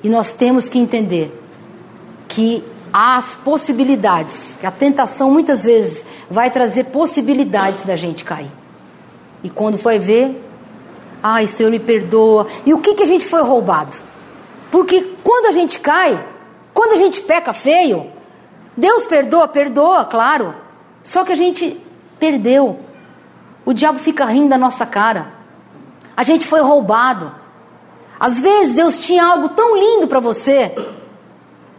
E 0.00 0.08
nós 0.08 0.32
temos 0.32 0.68
que 0.68 0.78
entender 0.78 1.40
que 2.34 2.64
as 2.92 3.36
possibilidades, 3.36 4.56
que 4.58 4.66
a 4.66 4.70
tentação 4.70 5.30
muitas 5.30 5.62
vezes 5.62 6.04
vai 6.28 6.50
trazer 6.50 6.84
possibilidades 6.86 7.82
da 7.82 7.94
gente 7.94 8.24
cair. 8.24 8.50
E 9.42 9.48
quando 9.48 9.78
foi 9.78 10.00
ver, 10.00 10.44
ai 11.22 11.46
Senhor 11.46 11.70
me 11.70 11.78
perdoa. 11.78 12.48
E 12.66 12.74
o 12.74 12.78
que, 12.78 12.94
que 12.94 13.04
a 13.04 13.06
gente 13.06 13.24
foi 13.24 13.40
roubado? 13.40 13.96
Porque 14.68 15.00
quando 15.22 15.46
a 15.46 15.52
gente 15.52 15.78
cai, 15.78 16.20
quando 16.72 16.94
a 16.94 16.96
gente 16.96 17.20
peca 17.20 17.52
feio, 17.52 18.10
Deus 18.76 19.06
perdoa, 19.06 19.46
perdoa, 19.46 20.04
claro. 20.04 20.56
Só 21.04 21.22
que 21.22 21.30
a 21.30 21.36
gente 21.36 21.80
perdeu. 22.18 22.80
O 23.64 23.72
diabo 23.72 24.00
fica 24.00 24.24
rindo 24.24 24.48
da 24.48 24.58
nossa 24.58 24.84
cara. 24.84 25.28
A 26.16 26.24
gente 26.24 26.48
foi 26.48 26.60
roubado. 26.60 27.32
Às 28.18 28.40
vezes 28.40 28.74
Deus 28.74 28.98
tinha 28.98 29.24
algo 29.24 29.50
tão 29.50 29.76
lindo 29.76 30.08
para 30.08 30.18
você 30.18 30.74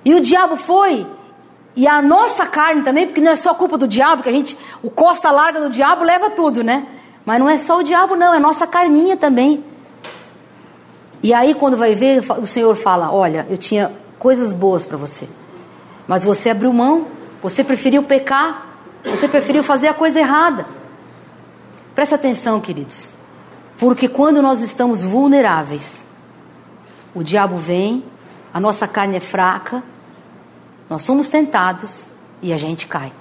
e 0.06 0.14
o 0.14 0.22
diabo 0.22 0.56
foi, 0.56 1.06
e 1.76 1.88
a 1.88 2.02
nossa 2.02 2.46
carne 2.46 2.84
também, 2.84 3.08
porque 3.08 3.20
não 3.20 3.32
é 3.32 3.36
só 3.36 3.54
culpa 3.56 3.78
do 3.78 3.88
diabo, 3.88 4.24
que 4.24 4.30
a 4.30 4.32
gente, 4.32 4.56
o 4.82 4.90
costa 4.90 5.32
larga 5.32 5.60
do 5.60 5.70
diabo 5.70 6.06
leva 6.06 6.30
tudo, 6.30 6.64
né? 6.64 6.86
Mas 7.26 7.40
não 7.40 7.50
é 7.50 7.58
só 7.58 7.80
o 7.80 7.84
diabo, 7.84 8.16
não, 8.16 8.34
é 8.34 8.38
a 8.38 8.40
nossa 8.40 8.68
carninha 8.68 9.18
também. 9.18 9.64
E 11.24 11.34
aí, 11.34 11.56
quando 11.56 11.76
vai 11.76 11.96
ver, 11.96 12.24
o 12.40 12.46
Senhor 12.46 12.76
fala: 12.76 13.12
Olha, 13.12 13.48
eu 13.50 13.58
tinha 13.58 13.92
coisas 14.20 14.54
boas 14.54 14.86
para 14.86 14.96
você, 14.96 15.28
mas 16.08 16.24
você 16.24 16.52
abriu 16.52 16.72
mão, 16.72 17.08
você 17.42 17.64
preferiu 17.64 18.04
pecar, 18.04 18.68
você 19.04 19.28
preferiu 19.28 19.64
fazer 19.64 19.88
a 19.88 19.94
coisa 19.94 20.20
errada. 20.20 20.68
Presta 21.96 22.16
atenção, 22.16 22.62
queridos, 22.62 23.12
porque 23.78 24.08
quando 24.08 24.42
nós 24.42 24.62
estamos 24.62 25.02
vulneráveis, 25.02 26.06
o 27.14 27.24
diabo 27.24 27.58
vem, 27.58 28.04
a 28.54 28.60
nossa 28.60 28.88
carne 28.88 29.18
é 29.18 29.20
fraca, 29.20 29.84
nós 30.90 31.04
somos 31.04 31.30
tentados 31.30 32.06
e 32.42 32.54
a 32.54 32.58
gente 32.58 32.88
cai. 32.88 33.12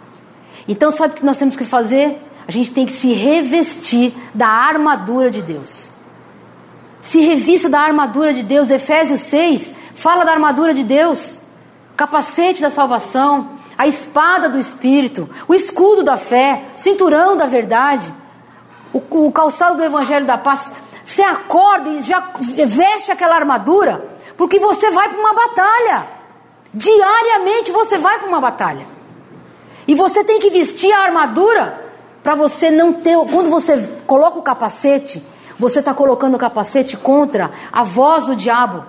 Então, 0.68 0.90
sabe 0.90 1.14
o 1.14 1.16
que 1.16 1.24
nós 1.24 1.38
temos 1.38 1.56
que 1.56 1.64
fazer? 1.64 2.20
A 2.46 2.52
gente 2.52 2.70
tem 2.70 2.86
que 2.86 2.92
se 2.92 3.12
revestir 3.12 4.14
da 4.34 4.46
armadura 4.46 5.30
de 5.30 5.42
Deus. 5.42 5.92
Se 7.00 7.20
revista 7.20 7.68
da 7.68 7.80
armadura 7.80 8.32
de 8.32 8.42
Deus. 8.42 8.70
Efésios 8.70 9.20
6 9.22 9.74
fala 9.94 10.24
da 10.24 10.32
armadura 10.32 10.74
de 10.74 10.84
Deus. 10.84 11.38
Capacete 11.96 12.60
da 12.60 12.70
salvação, 12.70 13.50
a 13.78 13.86
espada 13.86 14.48
do 14.48 14.58
Espírito, 14.58 15.28
o 15.46 15.54
escudo 15.54 16.02
da 16.02 16.16
fé, 16.16 16.64
o 16.76 16.80
cinturão 16.80 17.36
da 17.36 17.46
verdade, 17.46 18.12
o, 18.92 19.26
o 19.26 19.32
calçado 19.32 19.76
do 19.76 19.84
Evangelho 19.84 20.26
da 20.26 20.36
paz. 20.36 20.72
Você 21.04 21.22
acorda 21.22 21.90
e 21.90 22.00
já 22.00 22.30
veste 22.66 23.12
aquela 23.12 23.36
armadura, 23.36 24.04
porque 24.36 24.58
você 24.58 24.90
vai 24.90 25.08
para 25.08 25.20
uma 25.20 25.34
batalha. 25.34 26.13
Diariamente 26.74 27.70
você 27.70 27.96
vai 27.96 28.18
para 28.18 28.28
uma 28.28 28.40
batalha. 28.40 28.84
E 29.86 29.94
você 29.94 30.24
tem 30.24 30.40
que 30.40 30.50
vestir 30.50 30.92
a 30.92 31.04
armadura 31.04 31.82
para 32.22 32.34
você 32.34 32.70
não 32.70 32.92
ter. 32.92 33.16
Quando 33.30 33.48
você 33.48 33.88
coloca 34.06 34.38
o 34.38 34.42
capacete, 34.42 35.24
você 35.58 35.78
está 35.78 35.94
colocando 35.94 36.34
o 36.34 36.38
capacete 36.38 36.96
contra 36.96 37.50
a 37.72 37.84
voz 37.84 38.26
do 38.26 38.34
diabo. 38.34 38.84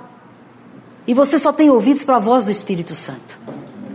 E 1.06 1.14
você 1.14 1.38
só 1.38 1.54
tem 1.54 1.70
ouvidos 1.70 2.04
para 2.04 2.16
a 2.16 2.20
voz 2.20 2.46
do 2.46 2.52
Espírito 2.52 2.96
Santo. 2.96 3.38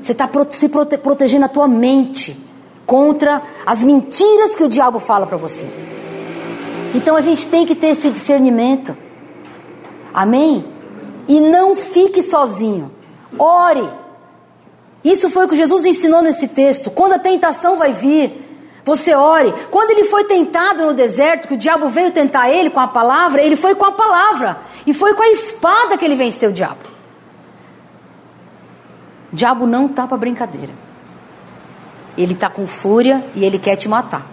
Você 0.00 0.12
está 0.12 0.28
se 0.50 0.68
prote 0.68 0.96
protegendo 0.96 1.46
a 1.46 1.48
tua 1.48 1.66
mente 1.66 2.38
contra 2.86 3.42
as 3.66 3.82
mentiras 3.82 4.54
que 4.54 4.62
o 4.62 4.68
diabo 4.68 5.00
fala 5.00 5.26
para 5.26 5.36
você. 5.36 5.68
Então 6.94 7.16
a 7.16 7.20
gente 7.20 7.46
tem 7.46 7.66
que 7.66 7.74
ter 7.74 7.88
esse 7.88 8.08
discernimento. 8.08 8.96
Amém? 10.14 10.64
E 11.26 11.40
não 11.40 11.74
fique 11.74 12.22
sozinho. 12.22 12.99
Ore. 13.38 13.88
Isso 15.02 15.30
foi 15.30 15.46
o 15.46 15.48
que 15.48 15.56
Jesus 15.56 15.84
ensinou 15.84 16.22
nesse 16.22 16.48
texto. 16.48 16.90
Quando 16.90 17.14
a 17.14 17.18
tentação 17.18 17.76
vai 17.76 17.92
vir, 17.92 18.50
você 18.84 19.14
ore. 19.14 19.52
Quando 19.70 19.90
ele 19.92 20.04
foi 20.04 20.24
tentado 20.24 20.84
no 20.84 20.92
deserto, 20.92 21.48
que 21.48 21.54
o 21.54 21.58
diabo 21.58 21.88
veio 21.88 22.10
tentar 22.10 22.50
ele 22.50 22.70
com 22.70 22.80
a 22.80 22.88
palavra, 22.88 23.42
ele 23.42 23.56
foi 23.56 23.74
com 23.74 23.86
a 23.86 23.92
palavra. 23.92 24.58
E 24.86 24.92
foi 24.92 25.14
com 25.14 25.22
a 25.22 25.28
espada 25.28 25.96
que 25.96 26.04
ele 26.04 26.16
venceu 26.16 26.50
o 26.50 26.52
diabo. 26.52 26.80
O 29.32 29.36
diabo 29.36 29.66
não 29.66 29.86
está 29.86 30.06
para 30.06 30.16
brincadeira. 30.16 30.72
Ele 32.16 32.34
está 32.34 32.50
com 32.50 32.66
fúria 32.66 33.24
e 33.34 33.44
ele 33.44 33.58
quer 33.58 33.76
te 33.76 33.88
matar. 33.88 34.26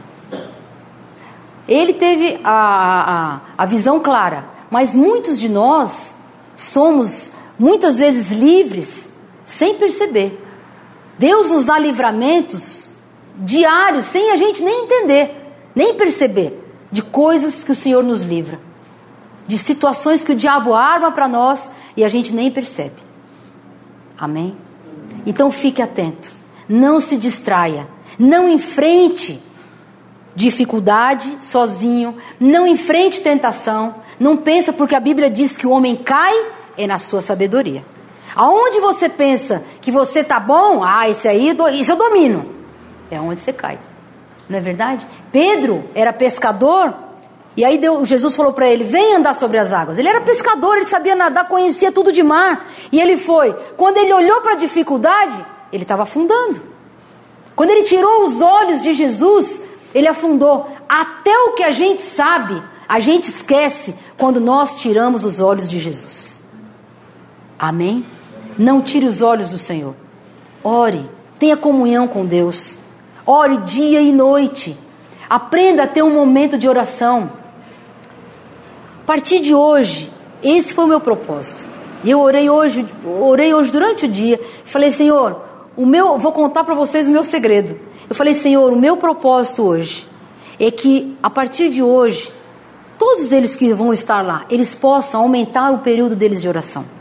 Ele 1.67 1.93
teve 1.93 2.39
a, 2.43 3.41
a, 3.57 3.63
a 3.63 3.65
visão 3.65 3.99
clara, 3.99 4.45
mas 4.69 4.95
muitos 4.95 5.37
de 5.39 5.49
nós 5.49 6.15
somos 6.55 7.31
muitas 7.57 7.97
vezes 7.99 8.31
livres 8.31 9.07
sem 9.45 9.75
perceber. 9.75 10.43
Deus 11.17 11.49
nos 11.49 11.65
dá 11.65 11.79
livramentos 11.79 12.87
diários 13.37 14.05
sem 14.05 14.31
a 14.31 14.35
gente 14.35 14.61
nem 14.61 14.85
entender, 14.85 15.33
nem 15.75 15.93
perceber 15.95 16.63
de 16.91 17.01
coisas 17.01 17.63
que 17.63 17.71
o 17.71 17.75
Senhor 17.75 18.03
nos 18.03 18.21
livra, 18.21 18.59
de 19.47 19.57
situações 19.57 20.23
que 20.23 20.31
o 20.31 20.35
diabo 20.35 20.73
arma 20.73 21.11
para 21.11 21.27
nós 21.27 21.69
e 21.95 22.03
a 22.03 22.09
gente 22.09 22.33
nem 22.33 22.51
percebe. 22.51 22.95
Amém? 24.17 24.55
Então 25.25 25.51
fique 25.51 25.81
atento, 25.81 26.31
não 26.67 26.99
se 26.99 27.17
distraia, 27.17 27.87
não 28.17 28.49
enfrente 28.49 29.41
dificuldade 30.35 31.37
sozinho, 31.41 32.15
não 32.39 32.67
enfrente 32.67 33.21
tentação, 33.21 33.95
não 34.19 34.37
pensa 34.37 34.71
porque 34.71 34.93
a 34.93 34.99
Bíblia 34.99 35.31
diz 35.31 35.57
que 35.57 35.65
o 35.65 35.71
homem 35.71 35.95
cai 35.95 36.56
é 36.77 36.85
na 36.85 36.99
sua 36.99 37.21
sabedoria. 37.21 37.83
Aonde 38.35 38.79
você 38.79 39.09
pensa 39.09 39.63
que 39.81 39.91
você 39.91 40.23
tá 40.23 40.39
bom, 40.39 40.83
ah, 40.83 41.09
esse 41.09 41.27
aí, 41.27 41.55
isso 41.73 41.91
eu 41.91 41.95
domino. 41.95 42.53
É 43.09 43.19
onde 43.19 43.41
você 43.41 43.51
cai. 43.51 43.79
Não 44.49 44.59
é 44.59 44.61
verdade? 44.61 45.07
Pedro 45.31 45.83
era 45.95 46.13
pescador, 46.13 46.93
e 47.57 47.65
aí 47.65 47.79
Deus, 47.79 48.07
Jesus 48.07 48.35
falou 48.35 48.53
para 48.53 48.69
ele: 48.69 48.83
vem 48.83 49.15
andar 49.15 49.35
sobre 49.35 49.57
as 49.57 49.73
águas. 49.73 49.97
Ele 49.97 50.07
era 50.07 50.21
pescador, 50.21 50.77
ele 50.77 50.85
sabia 50.85 51.15
nadar, 51.15 51.47
conhecia 51.47 51.91
tudo 51.91 52.11
de 52.11 52.21
mar. 52.21 52.67
E 52.91 53.01
ele 53.01 53.17
foi. 53.17 53.53
Quando 53.75 53.97
ele 53.97 54.13
olhou 54.13 54.41
para 54.41 54.53
a 54.53 54.57
dificuldade, 54.57 55.43
ele 55.73 55.81
estava 55.81 56.03
afundando. 56.03 56.61
Quando 57.55 57.71
ele 57.71 57.81
tirou 57.81 58.25
os 58.25 58.39
olhos 58.39 58.83
de 58.83 58.93
Jesus, 58.93 59.59
ele 59.93 60.07
afundou. 60.07 60.69
Até 60.87 61.35
o 61.35 61.53
que 61.53 61.63
a 61.63 61.71
gente 61.71 62.03
sabe, 62.03 62.61
a 62.87 62.99
gente 62.99 63.27
esquece 63.27 63.95
quando 64.15 64.39
nós 64.39 64.75
tiramos 64.75 65.25
os 65.25 65.39
olhos 65.39 65.67
de 65.67 65.79
Jesus. 65.79 66.36
Amém? 67.59 68.05
Não 68.57 68.81
tire 68.81 69.05
os 69.05 69.21
olhos 69.21 69.49
do 69.49 69.57
Senhor. 69.57 69.95
Ore, 70.63 71.05
tenha 71.39 71.55
comunhão 71.55 72.07
com 72.07 72.25
Deus. 72.25 72.77
Ore 73.25 73.57
dia 73.57 74.01
e 74.01 74.11
noite. 74.11 74.77
Aprenda 75.29 75.83
a 75.83 75.87
ter 75.87 76.03
um 76.03 76.13
momento 76.13 76.57
de 76.57 76.67
oração. 76.67 77.31
A 79.03 79.05
partir 79.05 79.39
de 79.39 79.53
hoje, 79.53 80.11
esse 80.43 80.73
foi 80.73 80.85
o 80.85 80.87
meu 80.87 80.99
propósito. 80.99 81.65
Eu 82.05 82.19
orei 82.19 82.49
hoje, 82.49 82.85
orei 83.05 83.53
hoje 83.53 83.71
durante 83.71 84.05
o 84.05 84.07
dia. 84.07 84.39
Falei, 84.65 84.91
Senhor, 84.91 85.41
o 85.75 85.85
meu, 85.85 86.17
vou 86.17 86.31
contar 86.31 86.63
para 86.63 86.75
vocês 86.75 87.07
o 87.07 87.11
meu 87.11 87.23
segredo. 87.23 87.79
Eu 88.09 88.15
falei, 88.15 88.33
Senhor, 88.33 88.71
o 88.71 88.75
meu 88.75 88.97
propósito 88.97 89.63
hoje 89.63 90.07
é 90.59 90.71
que 90.71 91.17
a 91.21 91.29
partir 91.29 91.69
de 91.69 91.83
hoje, 91.83 92.31
todos 92.97 93.31
eles 93.31 93.55
que 93.55 93.73
vão 93.73 93.93
estar 93.93 94.21
lá, 94.21 94.45
eles 94.49 94.73
possam 94.73 95.21
aumentar 95.21 95.71
o 95.71 95.79
período 95.79 96.15
deles 96.15 96.41
de 96.41 96.47
oração. 96.47 96.96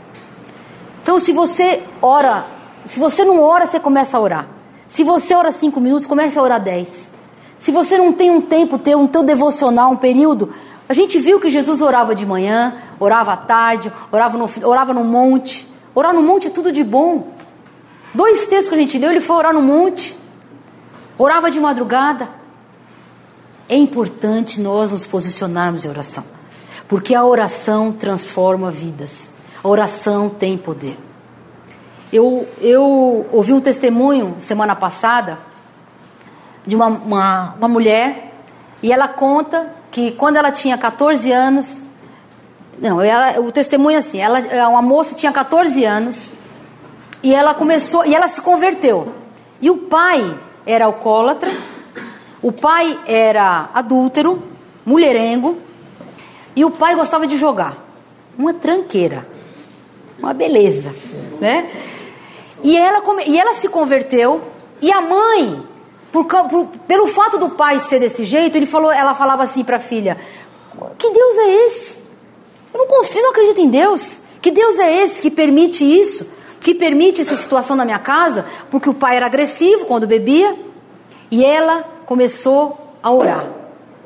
Então, 1.07 1.19
se 1.19 1.31
você 1.31 1.83
ora, 2.01 2.45
se 2.85 2.99
você 2.99 3.23
não 3.23 3.39
ora, 3.39 3.65
você 3.65 3.79
começa 3.79 4.17
a 4.17 4.19
orar. 4.19 4.45
Se 4.85 5.05
você 5.05 5.33
ora 5.33 5.53
cinco 5.53 5.79
minutos, 5.79 6.05
comece 6.05 6.37
a 6.37 6.41
orar 6.41 6.61
dez. 6.61 7.07
Se 7.57 7.71
você 7.71 7.97
não 7.97 8.11
tem 8.11 8.29
um 8.29 8.41
tempo, 8.41 8.77
ter 8.77 8.97
um 8.97 9.07
teu 9.07 9.23
devocional, 9.23 9.91
um 9.91 9.95
período, 9.95 10.53
a 10.89 10.93
gente 10.93 11.17
viu 11.17 11.39
que 11.39 11.49
Jesus 11.49 11.79
orava 11.79 12.13
de 12.13 12.25
manhã, 12.25 12.75
orava 12.99 13.31
à 13.31 13.37
tarde, 13.37 13.89
orava 14.11 14.37
no, 14.37 14.49
orava 14.67 14.93
no 14.93 15.05
monte. 15.05 15.65
Orar 15.95 16.13
no 16.13 16.21
monte 16.21 16.47
é 16.47 16.49
tudo 16.49 16.73
de 16.73 16.83
bom. 16.83 17.29
Dois 18.13 18.39
textos 18.39 18.67
que 18.67 18.75
a 18.75 18.77
gente 18.77 18.97
leu, 18.97 19.11
ele 19.11 19.21
foi 19.21 19.37
orar 19.37 19.53
no 19.53 19.61
monte. 19.61 20.13
Orava 21.17 21.49
de 21.49 21.57
madrugada. 21.57 22.27
É 23.69 23.77
importante 23.77 24.59
nós 24.59 24.91
nos 24.91 25.05
posicionarmos 25.05 25.85
em 25.85 25.87
oração, 25.87 26.25
porque 26.85 27.15
a 27.15 27.23
oração 27.23 27.93
transforma 27.93 28.69
vidas. 28.69 29.36
A 29.63 29.67
oração 29.67 30.29
tem 30.29 30.57
poder. 30.57 30.97
Eu, 32.11 32.47
eu 32.61 33.25
ouvi 33.31 33.53
um 33.53 33.59
testemunho 33.59 34.35
semana 34.39 34.75
passada 34.75 35.37
de 36.65 36.75
uma, 36.75 36.87
uma, 36.87 37.53
uma 37.57 37.67
mulher 37.67 38.31
e 38.81 38.91
ela 38.91 39.07
conta 39.07 39.73
que 39.91 40.11
quando 40.11 40.37
ela 40.37 40.51
tinha 40.51 40.77
14 40.77 41.31
anos, 41.31 41.81
não, 42.79 43.01
ela, 43.01 43.39
o 43.39 43.51
testemunho 43.51 43.95
é 43.95 43.99
assim, 43.99 44.19
ela, 44.19 44.39
uma 44.69 44.81
moça 44.81 45.15
tinha 45.15 45.31
14 45.31 45.83
anos 45.83 46.29
e 47.23 47.33
ela 47.33 47.53
começou, 47.53 48.05
e 48.05 48.13
ela 48.13 48.27
se 48.27 48.39
converteu. 48.41 49.13
E 49.59 49.69
o 49.69 49.77
pai 49.77 50.37
era 50.65 50.85
alcoólatra, 50.85 51.49
o 52.41 52.51
pai 52.51 52.99
era 53.07 53.69
adúltero, 53.73 54.43
mulherengo, 54.85 55.57
e 56.55 56.63
o 56.63 56.69
pai 56.69 56.95
gostava 56.95 57.25
de 57.25 57.37
jogar. 57.37 57.75
Uma 58.37 58.53
tranqueira. 58.53 59.27
Uma 60.19 60.33
beleza, 60.33 60.93
né? 61.39 61.69
E 62.63 62.75
ela, 62.75 63.03
e 63.25 63.39
ela 63.39 63.53
se 63.53 63.69
converteu, 63.69 64.41
e 64.81 64.91
a 64.91 65.01
mãe, 65.01 65.63
por, 66.11 66.25
por, 66.25 66.67
pelo 66.87 67.07
fato 67.07 67.37
do 67.37 67.49
pai 67.49 67.79
ser 67.79 67.99
desse 67.99 68.25
jeito, 68.25 68.55
ele 68.55 68.65
falou, 68.65 68.91
ela 68.91 69.13
falava 69.13 69.43
assim 69.43 69.63
para 69.63 69.77
a 69.77 69.79
filha: 69.79 70.17
Que 70.97 71.09
Deus 71.09 71.37
é 71.37 71.65
esse? 71.67 71.97
Eu 72.73 72.79
não 72.79 72.87
confio, 72.87 73.21
não 73.21 73.31
acredito 73.31 73.61
em 73.61 73.69
Deus. 73.69 74.21
Que 74.41 74.51
Deus 74.51 74.79
é 74.79 75.03
esse 75.03 75.21
que 75.21 75.31
permite 75.31 75.83
isso? 75.83 76.27
Que 76.59 76.73
permite 76.73 77.21
essa 77.21 77.35
situação 77.35 77.75
na 77.75 77.85
minha 77.85 77.99
casa? 77.99 78.45
Porque 78.69 78.89
o 78.89 78.93
pai 78.93 79.17
era 79.17 79.25
agressivo 79.25 79.85
quando 79.85 80.07
bebia, 80.07 80.55
e 81.29 81.43
ela 81.43 81.83
começou 82.05 82.95
a 83.01 83.11
orar. 83.11 83.45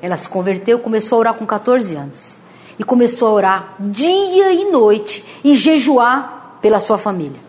Ela 0.01 0.17
se 0.17 0.27
converteu, 0.27 0.79
começou 0.79 1.17
a 1.17 1.19
orar 1.19 1.33
com 1.35 1.45
14 1.45 1.95
anos. 1.95 2.37
E 2.81 2.83
começou 2.83 3.27
a 3.27 3.31
orar 3.31 3.75
dia 3.79 4.53
e 4.53 4.71
noite 4.71 5.23
e 5.43 5.55
jejuar 5.55 6.57
pela 6.63 6.79
sua 6.79 6.97
família. 6.97 7.39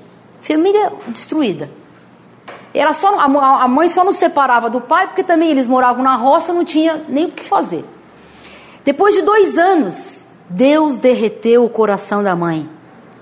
Família 0.43 0.93
destruída. 1.09 1.71
Ela 2.75 2.93
só, 2.93 3.19
a 3.19 3.67
mãe 3.67 3.89
só 3.89 4.05
não 4.05 4.13
separava 4.13 4.69
do 4.69 4.79
pai, 4.79 5.07
porque 5.07 5.25
também 5.25 5.49
eles 5.49 5.67
moravam 5.67 6.05
na 6.05 6.17
roça, 6.17 6.53
não 6.53 6.67
tinha 6.67 7.03
nem 7.09 7.25
o 7.25 7.31
que 7.31 7.43
fazer. 7.43 7.83
Depois 8.85 9.15
de 9.15 9.23
dois 9.23 9.57
anos, 9.57 10.27
Deus 10.51 10.99
derreteu 10.99 11.65
o 11.65 11.71
coração 11.71 12.23
da 12.23 12.37
mãe, 12.37 12.69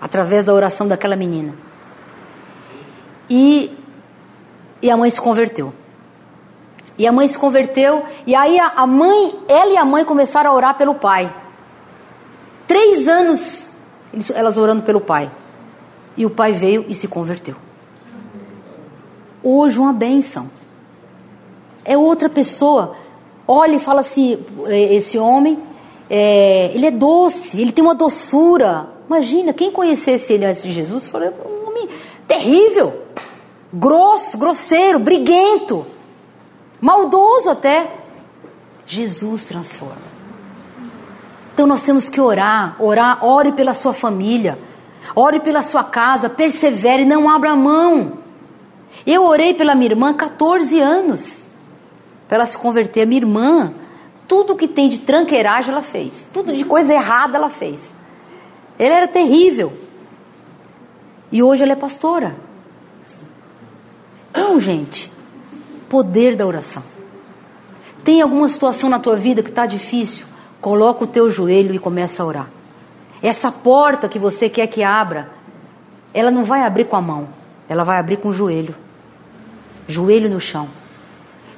através 0.01 0.47
da 0.47 0.53
oração 0.53 0.89
daquela 0.89 1.15
menina. 1.15 1.55
E, 3.29 3.71
e 4.83 4.91
a 4.91 4.97
mãe 4.97 5.09
se 5.09 5.21
converteu. 5.21 5.73
E 6.99 7.07
a 7.07 7.13
mãe 7.13 7.29
se 7.29 7.39
converteu, 7.39 8.05
e 8.27 8.35
aí 8.35 8.59
a, 8.59 8.73
a 8.79 8.85
mãe, 8.85 9.33
ela 9.47 9.71
e 9.71 9.77
a 9.77 9.85
mãe 9.85 10.05
começaram 10.05 10.51
a 10.51 10.55
orar 10.55 10.75
pelo 10.75 10.97
pai. 10.97 11.33
Três 12.71 13.09
anos 13.09 13.68
elas 14.33 14.57
orando 14.57 14.83
pelo 14.83 15.01
pai. 15.01 15.29
E 16.16 16.25
o 16.25 16.31
pai 16.31 16.53
veio 16.53 16.85
e 16.89 16.95
se 16.95 17.09
converteu. 17.09 17.57
Hoje 19.43 19.81
uma 19.81 19.93
bênção. 19.93 20.49
É 21.85 21.99
outra 21.99 22.29
pessoa. 22.29 22.95
Olha 23.45 23.75
e 23.75 23.81
fala 23.81 24.03
assim: 24.03 24.39
é, 24.66 24.95
esse 24.95 25.18
homem, 25.18 25.59
é, 26.09 26.71
ele 26.73 26.87
é 26.87 26.93
doce, 26.93 27.61
ele 27.61 27.73
tem 27.73 27.83
uma 27.83 27.97
doçura. 27.97 28.89
Imagina, 29.09 29.53
quem 29.53 29.73
conhecesse 29.73 30.33
ele 30.35 30.45
antes 30.45 30.62
de 30.62 30.71
Jesus, 30.71 31.07
falou: 31.07 31.29
um 31.29 31.71
homem 31.71 31.89
terrível, 32.29 33.03
grosso, 33.73 34.39
grosseiro, 34.39 35.01
briguento 35.01 35.85
maldoso 36.81 37.51
até. 37.51 37.97
Jesus 38.87 39.45
transforma. 39.45 40.10
Então 41.53 41.66
nós 41.66 41.82
temos 41.82 42.09
que 42.09 42.20
orar, 42.20 42.76
orar, 42.78 43.24
ore 43.24 43.53
pela 43.53 43.74
sua 43.74 43.92
família, 43.92 44.59
ore 45.14 45.40
pela 45.40 45.62
sua 45.62 45.84
casa, 45.84 46.28
persevere, 46.28 47.05
não 47.05 47.28
abra 47.28 47.55
mão. 47.57 48.18
Eu 49.07 49.24
orei 49.24 49.55
pela 49.55 49.74
minha 49.74 49.90
irmã 49.90 50.14
14 50.14 50.78
anos, 50.80 51.46
para 52.28 52.36
ela 52.36 52.46
se 52.46 52.57
converter. 52.57 53.03
A 53.03 53.07
minha 53.07 53.20
irmã, 53.20 53.72
tudo 54.28 54.57
que 54.57 54.68
tem 54.68 54.88
de 54.88 54.98
tranqueiragem 54.98 55.72
ela 55.72 55.82
fez, 55.82 56.26
tudo 56.32 56.53
de 56.53 56.64
coisa 56.64 56.92
errada 56.92 57.36
ela 57.36 57.51
fez. 57.51 57.94
Ela 58.78 58.96
era 58.96 59.09
terrível. 59.09 59.72
E 61.32 61.42
hoje 61.42 61.62
ela 61.62 61.72
é 61.72 61.76
pastora. 61.76 62.34
Então, 64.30 64.59
gente, 64.59 65.12
poder 65.88 66.36
da 66.36 66.46
oração. 66.46 66.82
Tem 68.03 68.22
alguma 68.22 68.48
situação 68.48 68.88
na 68.88 68.98
tua 68.98 69.16
vida 69.16 69.42
que 69.42 69.51
está 69.51 69.66
difícil? 69.66 70.26
Coloca 70.61 71.05
o 71.05 71.07
teu 71.07 71.31
joelho 71.31 71.75
e 71.75 71.79
começa 71.79 72.23
a 72.23 72.27
orar. 72.27 72.51
Essa 73.23 73.51
porta 73.51 74.09
que 74.09 74.19
você 74.19 74.49
quer 74.49 74.67
que 74.67 74.83
abra, 74.83 75.31
ela 76.13 76.31
não 76.31 76.45
vai 76.45 76.63
abrir 76.63 76.85
com 76.85 76.97
a 76.97 77.01
mão, 77.01 77.29
ela 77.69 77.85
vai 77.85 77.99
abrir 77.99 78.17
com 78.17 78.29
o 78.29 78.33
joelho. 78.33 78.75
Joelho 79.87 80.29
no 80.29 80.41
chão. 80.41 80.69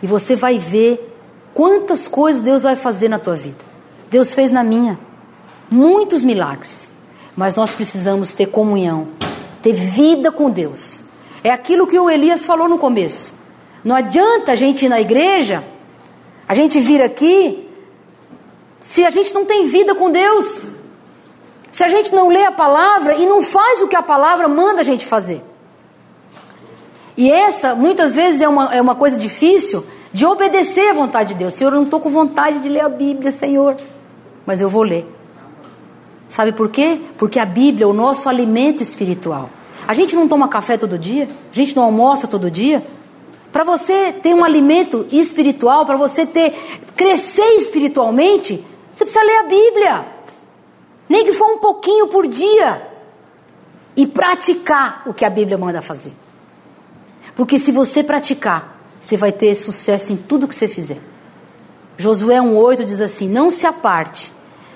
E 0.03 0.07
você 0.07 0.35
vai 0.35 0.59
ver 0.59 1.17
quantas 1.55 2.09
coisas 2.09 2.43
Deus 2.43 2.63
vai 2.63 2.77
fazer 2.77 3.09
na 3.09 3.19
tua 3.19 3.37
vida. 3.37 3.65
Deus 4.11 4.35
fez 4.35 4.51
na 4.51 4.65
minha. 4.65 4.99
Muitos 5.71 6.25
milagres. 6.25 6.91
Mas 7.37 7.55
nós 7.55 7.73
precisamos 7.73 8.35
ter 8.35 8.47
comunhão, 8.47 9.09
ter 9.63 9.73
vida 9.73 10.31
com 10.31 10.51
Deus. 10.51 11.03
É 11.43 11.51
aquilo 11.51 11.87
que 11.87 11.99
o 11.99 12.11
Elias 12.11 12.45
falou 12.45 12.69
no 12.69 12.79
começo. 12.79 13.33
Não 13.83 13.97
adianta 13.97 14.53
a 14.53 14.55
gente 14.55 14.87
ir 14.87 14.89
na 14.89 15.01
igreja, 15.01 15.65
a 16.47 16.55
gente 16.55 16.79
vir 16.79 17.03
aqui, 17.03 17.62
se 18.83 19.07
a 19.07 19.11
gente 19.11 19.33
não 19.33 19.45
tem 19.45 19.67
vida 19.69 19.95
com 19.95 20.11
Deus. 20.11 20.65
Se 21.71 21.85
a 21.85 21.89
gente 21.89 22.13
não 22.13 22.29
lê 22.29 22.45
a 22.45 22.53
palavra 22.53 23.15
e 23.15 23.25
não 23.25 23.41
faz 23.41 23.81
o 23.81 23.87
que 23.87 23.95
a 23.95 24.03
palavra 24.03 24.49
manda 24.49 24.81
a 24.81 24.85
gente 24.85 25.07
fazer. 25.07 25.41
E 27.17 27.31
essa, 27.31 27.77
muitas 27.77 28.17
vezes, 28.17 28.41
é 28.41 28.49
uma, 28.49 28.75
é 28.75 28.83
uma 28.83 28.97
coisa 28.97 29.17
difícil 29.17 29.87
de 30.13 30.27
obedecer 30.27 30.91
à 30.91 30.93
vontade 30.93 31.33
de 31.33 31.39
Deus. 31.39 31.55
Senhor, 31.55 31.71
eu 31.71 31.77
não 31.77 31.85
estou 31.85 32.01
com 32.01 32.11
vontade 32.11 32.59
de 32.59 32.69
ler 32.69 32.81
a 32.81 32.89
Bíblia, 32.89 33.31
Senhor, 33.31 33.77
mas 34.45 34.61
eu 34.61 34.69
vou 34.69 34.83
ler. 34.83 35.07
Sabe 36.29 36.51
por 36.51 36.69
quê? 36.69 37.01
Porque 37.17 37.39
a 37.39 37.47
Bíblia 37.47 37.85
é 37.85 37.87
o 37.87 37.93
nosso 37.93 38.29
alimento 38.29 38.83
espiritual. 38.83 39.49
A 39.87 39.95
gente 39.95 40.17
não 40.17 40.27
toma 40.27 40.49
café 40.49 40.77
todo 40.77 40.99
dia, 40.99 41.29
a 41.53 41.55
gente 41.55 41.77
não 41.77 41.85
almoça 41.85 42.27
todo 42.27 42.51
dia, 42.51 42.85
para 43.53 43.63
você 43.65 44.13
ter 44.13 44.35
um 44.35 44.43
alimento 44.43 45.07
espiritual, 45.13 45.87
para 45.87 45.97
você 45.97 46.27
ter 46.27 46.53
crescer 46.97 47.57
espiritualmente, 47.57 48.65
você 48.95 49.05
precisa 49.05 49.25
ler 49.25 49.39
a 49.39 49.43
Bíblia. 49.45 50.05
Nem 51.09 51.25
que 51.25 51.33
for 51.33 51.51
um 51.51 51.59
pouquinho 51.59 52.09
por 52.09 52.27
dia. 52.27 52.91
e 53.95 54.07
praticar 54.07 55.03
o 55.05 55.13
que 55.13 55.23
a 55.23 55.29
Bíblia 55.29 55.59
manda 55.59 55.83
fazer. 55.83 56.13
Porque 57.35 57.59
se 57.59 57.71
você 57.71 58.03
praticar, 58.03 58.81
você 58.99 59.19
vai 59.19 59.31
ter 59.31 59.55
sucesso 59.55 60.13
em 60.13 60.17
tudo 60.17 60.49
que 60.49 60.55
você 60.55 60.67
fizer. 60.67 60.99
Josué 61.99 62.37
1,8 62.37 62.85
diz 62.85 63.01
assim: 63.01 63.29
Não 63.29 63.51
se 63.51 63.67
aparte 63.67 64.33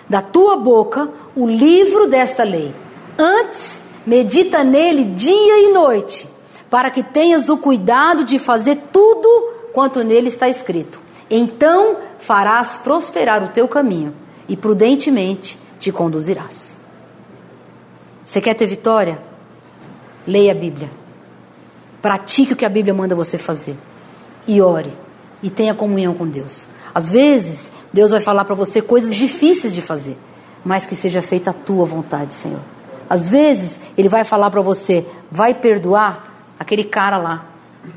da 0.09 0.21
tua 0.21 0.57
boca 0.57 1.11
o 1.35 1.47
livro 1.47 2.07
desta 2.09 2.43
lei. 2.45 2.75
Antes, 3.19 3.83
medita 4.07 4.63
nele 4.63 5.05
dia 5.05 5.61
e 5.61 5.73
noite, 5.73 6.29
para 6.69 6.91
que 6.91 7.03
tenhas 7.03 7.49
o 7.49 7.57
cuidado 7.57 8.25
de 8.25 8.39
fazer 8.39 8.77
tudo 8.93 9.29
quanto 9.73 10.05
nele 10.05 10.29
está 10.29 10.49
escrito. 10.49 11.01
Então 11.31 11.99
farás 12.19 12.77
prosperar 12.77 13.43
o 13.43 13.49
teu 13.49 13.67
caminho 13.67 14.15
e 14.49 14.57
prudentemente 14.57 15.59
te 15.79 15.91
conduzirás. 15.91 16.77
Você 18.25 18.41
quer 18.41 18.55
ter 18.55 18.67
vitória? 18.67 19.19
Leia 20.27 20.53
a 20.53 20.55
Bíblia. 20.55 20.91
Pratique 22.03 22.53
o 22.53 22.57
que 22.57 22.65
a 22.65 22.69
Bíblia 22.69 22.95
manda 22.95 23.15
você 23.15 23.39
fazer. 23.39 23.77
E 24.47 24.61
ore. 24.61 24.93
E 25.43 25.51
tenha 25.51 25.75
comunhão 25.75 26.15
com 26.15 26.27
Deus. 26.27 26.69
Às 26.95 27.11
vezes, 27.11 27.71
Deus 27.93 28.11
vai 28.11 28.21
falar 28.21 28.45
para 28.45 28.55
você 28.55 28.81
coisas 28.81 29.15
difíceis 29.15 29.75
de 29.75 29.83
fazer, 29.83 30.17
mas 30.65 30.87
que 30.87 30.97
seja 30.97 31.21
feita 31.21 31.51
a 31.51 31.53
tua 31.53 31.85
vontade, 31.85 32.35
Senhor. 32.35 32.61
Às 33.09 33.31
vezes, 33.31 33.79
Ele 33.97 34.09
vai 34.09 34.25
falar 34.25 34.51
para 34.51 34.63
você: 34.63 35.07
vai 35.31 35.55
perdoar 35.55 36.55
aquele 36.59 36.85
cara 36.85 37.17
lá, 37.19 37.45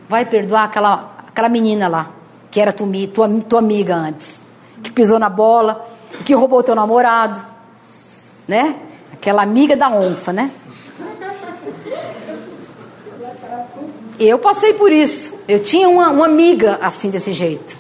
vai 0.08 0.26
perdoar 0.26 0.66
aquela, 0.66 1.16
aquela 1.28 1.50
menina 1.50 1.88
lá, 1.88 2.12
que 2.52 2.60
era 2.60 2.74
tua, 2.74 2.88
tua, 3.14 3.30
tua 3.48 3.60
amiga 3.60 3.96
antes, 3.96 4.30
que 4.84 4.92
pisou 4.92 5.20
na 5.20 5.30
bola, 5.30 5.88
que 6.26 6.34
roubou 6.34 6.64
teu 6.64 6.76
namorado, 6.76 7.40
né? 8.48 8.76
Aquela 9.14 9.44
amiga 9.44 9.76
da 9.76 9.90
onça, 9.90 10.34
né? 10.34 10.52
Eu 14.20 14.38
passei 14.38 14.74
por 14.74 14.92
isso. 14.92 15.34
Eu 15.48 15.64
tinha 15.64 15.88
uma, 15.88 16.10
uma 16.10 16.26
amiga 16.26 16.78
assim, 16.82 17.10
desse 17.10 17.32
jeito. 17.32 17.78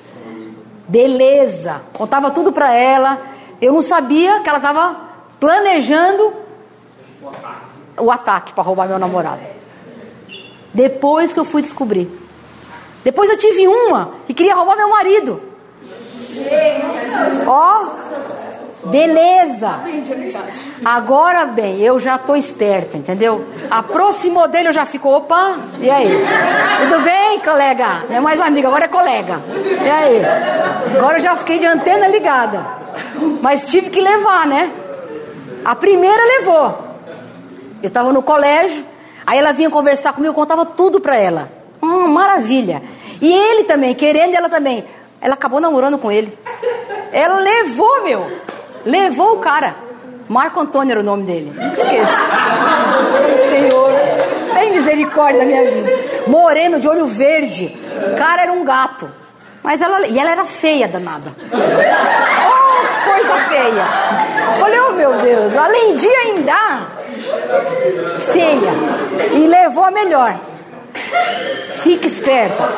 Beleza. 0.88 1.82
Contava 1.93 2.32
tudo 2.32 2.51
pra 2.51 2.74
ela. 2.74 3.22
Eu 3.61 3.74
não 3.74 3.82
sabia 3.82 4.39
que 4.39 4.47
ela 4.47 4.57
estava 4.57 4.95
planejando 5.38 6.34
o 7.97 8.09
ataque 8.09 8.53
para 8.53 8.63
roubar 8.63 8.88
meu 8.88 8.97
namorado. 8.97 9.41
Depois 10.74 11.34
que 11.34 11.39
eu 11.39 11.45
fui 11.45 11.61
descobrir. 11.61 12.09
Depois 13.04 13.30
eu 13.30 13.38
tive 13.38 13.68
uma 13.68 14.12
que 14.28 14.34
queria 14.34 14.56
roubar 14.56 14.76
meu 14.76 14.89
marido. 14.89 15.41
Ó, 17.47 17.86
beleza. 18.86 19.80
Agora 20.84 21.45
bem, 21.45 21.80
eu 21.82 22.00
já 22.00 22.18
tô 22.18 22.36
esperta, 22.36 22.97
entendeu? 22.97 23.45
Aproximou 23.70 24.47
dele, 24.47 24.70
eu 24.70 24.74
já 24.74 24.86
fico, 24.86 25.10
opa, 25.10 25.58
e 25.80 25.89
aí? 25.89 26.10
Tudo 26.82 27.04
bem, 27.04 27.39
colega? 27.39 28.04
Não 28.10 28.18
é 28.18 28.20
mais 28.20 28.39
amiga, 28.39 28.68
agora 28.68 28.86
é 28.86 28.89
colega. 28.89 29.39
E 29.66 29.89
aí? 29.89 30.22
Agora 30.97 31.18
eu 31.18 31.22
já 31.22 31.36
fiquei 31.36 31.60
de 31.60 31.66
antena 31.66 32.08
ligada. 32.08 32.66
Mas 33.41 33.66
tive 33.68 33.89
que 33.89 34.02
levar, 34.02 34.45
né? 34.45 34.72
A 35.64 35.76
primeira 35.76 36.24
levou. 36.39 36.89
Eu 37.82 37.88
estava 37.88 38.12
no 38.12 38.22
colégio, 38.22 38.86
aí 39.26 39.39
ela 39.39 39.54
vinha 39.54 39.70
conversar 39.70 40.14
comigo, 40.14 40.32
eu 40.32 40.36
contava 40.36 40.66
tudo 40.66 41.00
pra 41.00 41.16
ela. 41.18 41.59
Hum, 41.82 42.07
maravilha. 42.07 42.82
E 43.21 43.32
ele 43.32 43.63
também, 43.65 43.93
querendo 43.95 44.36
ela 44.36 44.49
também. 44.49 44.84
Ela 45.21 45.34
acabou 45.34 45.59
namorando 45.59 45.97
com 45.97 46.11
ele. 46.11 46.38
Ela 47.11 47.39
levou, 47.39 48.03
meu. 48.03 48.25
Levou 48.86 49.36
o 49.36 49.39
cara. 49.39 49.75
Marco 50.27 50.59
Antônio 50.59 50.91
era 50.91 50.99
o 50.99 51.03
nome 51.03 51.23
dele. 51.23 51.51
Esqueça. 51.73 52.17
Senhor, 53.49 53.91
tem 54.53 54.71
misericórdia 54.71 55.39
da 55.39 55.45
minha 55.45 55.71
vida. 55.71 55.89
Moreno, 56.27 56.80
de 56.80 56.88
olho 56.88 57.07
verde. 57.07 57.77
O 58.13 58.15
cara 58.15 58.43
era 58.43 58.51
um 58.51 58.63
gato. 58.63 59.09
Mas 59.63 59.82
ela, 59.82 60.07
e 60.07 60.17
ela 60.17 60.32
era 60.32 60.45
feia, 60.45 60.88
danada. 60.88 61.34
Oh, 61.51 63.09
coisa 63.09 63.34
feia. 63.49 63.86
Falei, 64.57 64.80
oh 64.80 64.91
meu 64.93 65.13
Deus, 65.13 65.55
além 65.57 65.95
de 65.95 66.07
ainda, 66.07 66.88
feia. 68.32 68.71
E 69.34 69.47
levou 69.47 69.84
a 69.84 69.91
melhor. 69.91 70.36
Fique 71.82 72.07
esperta. 72.07 72.70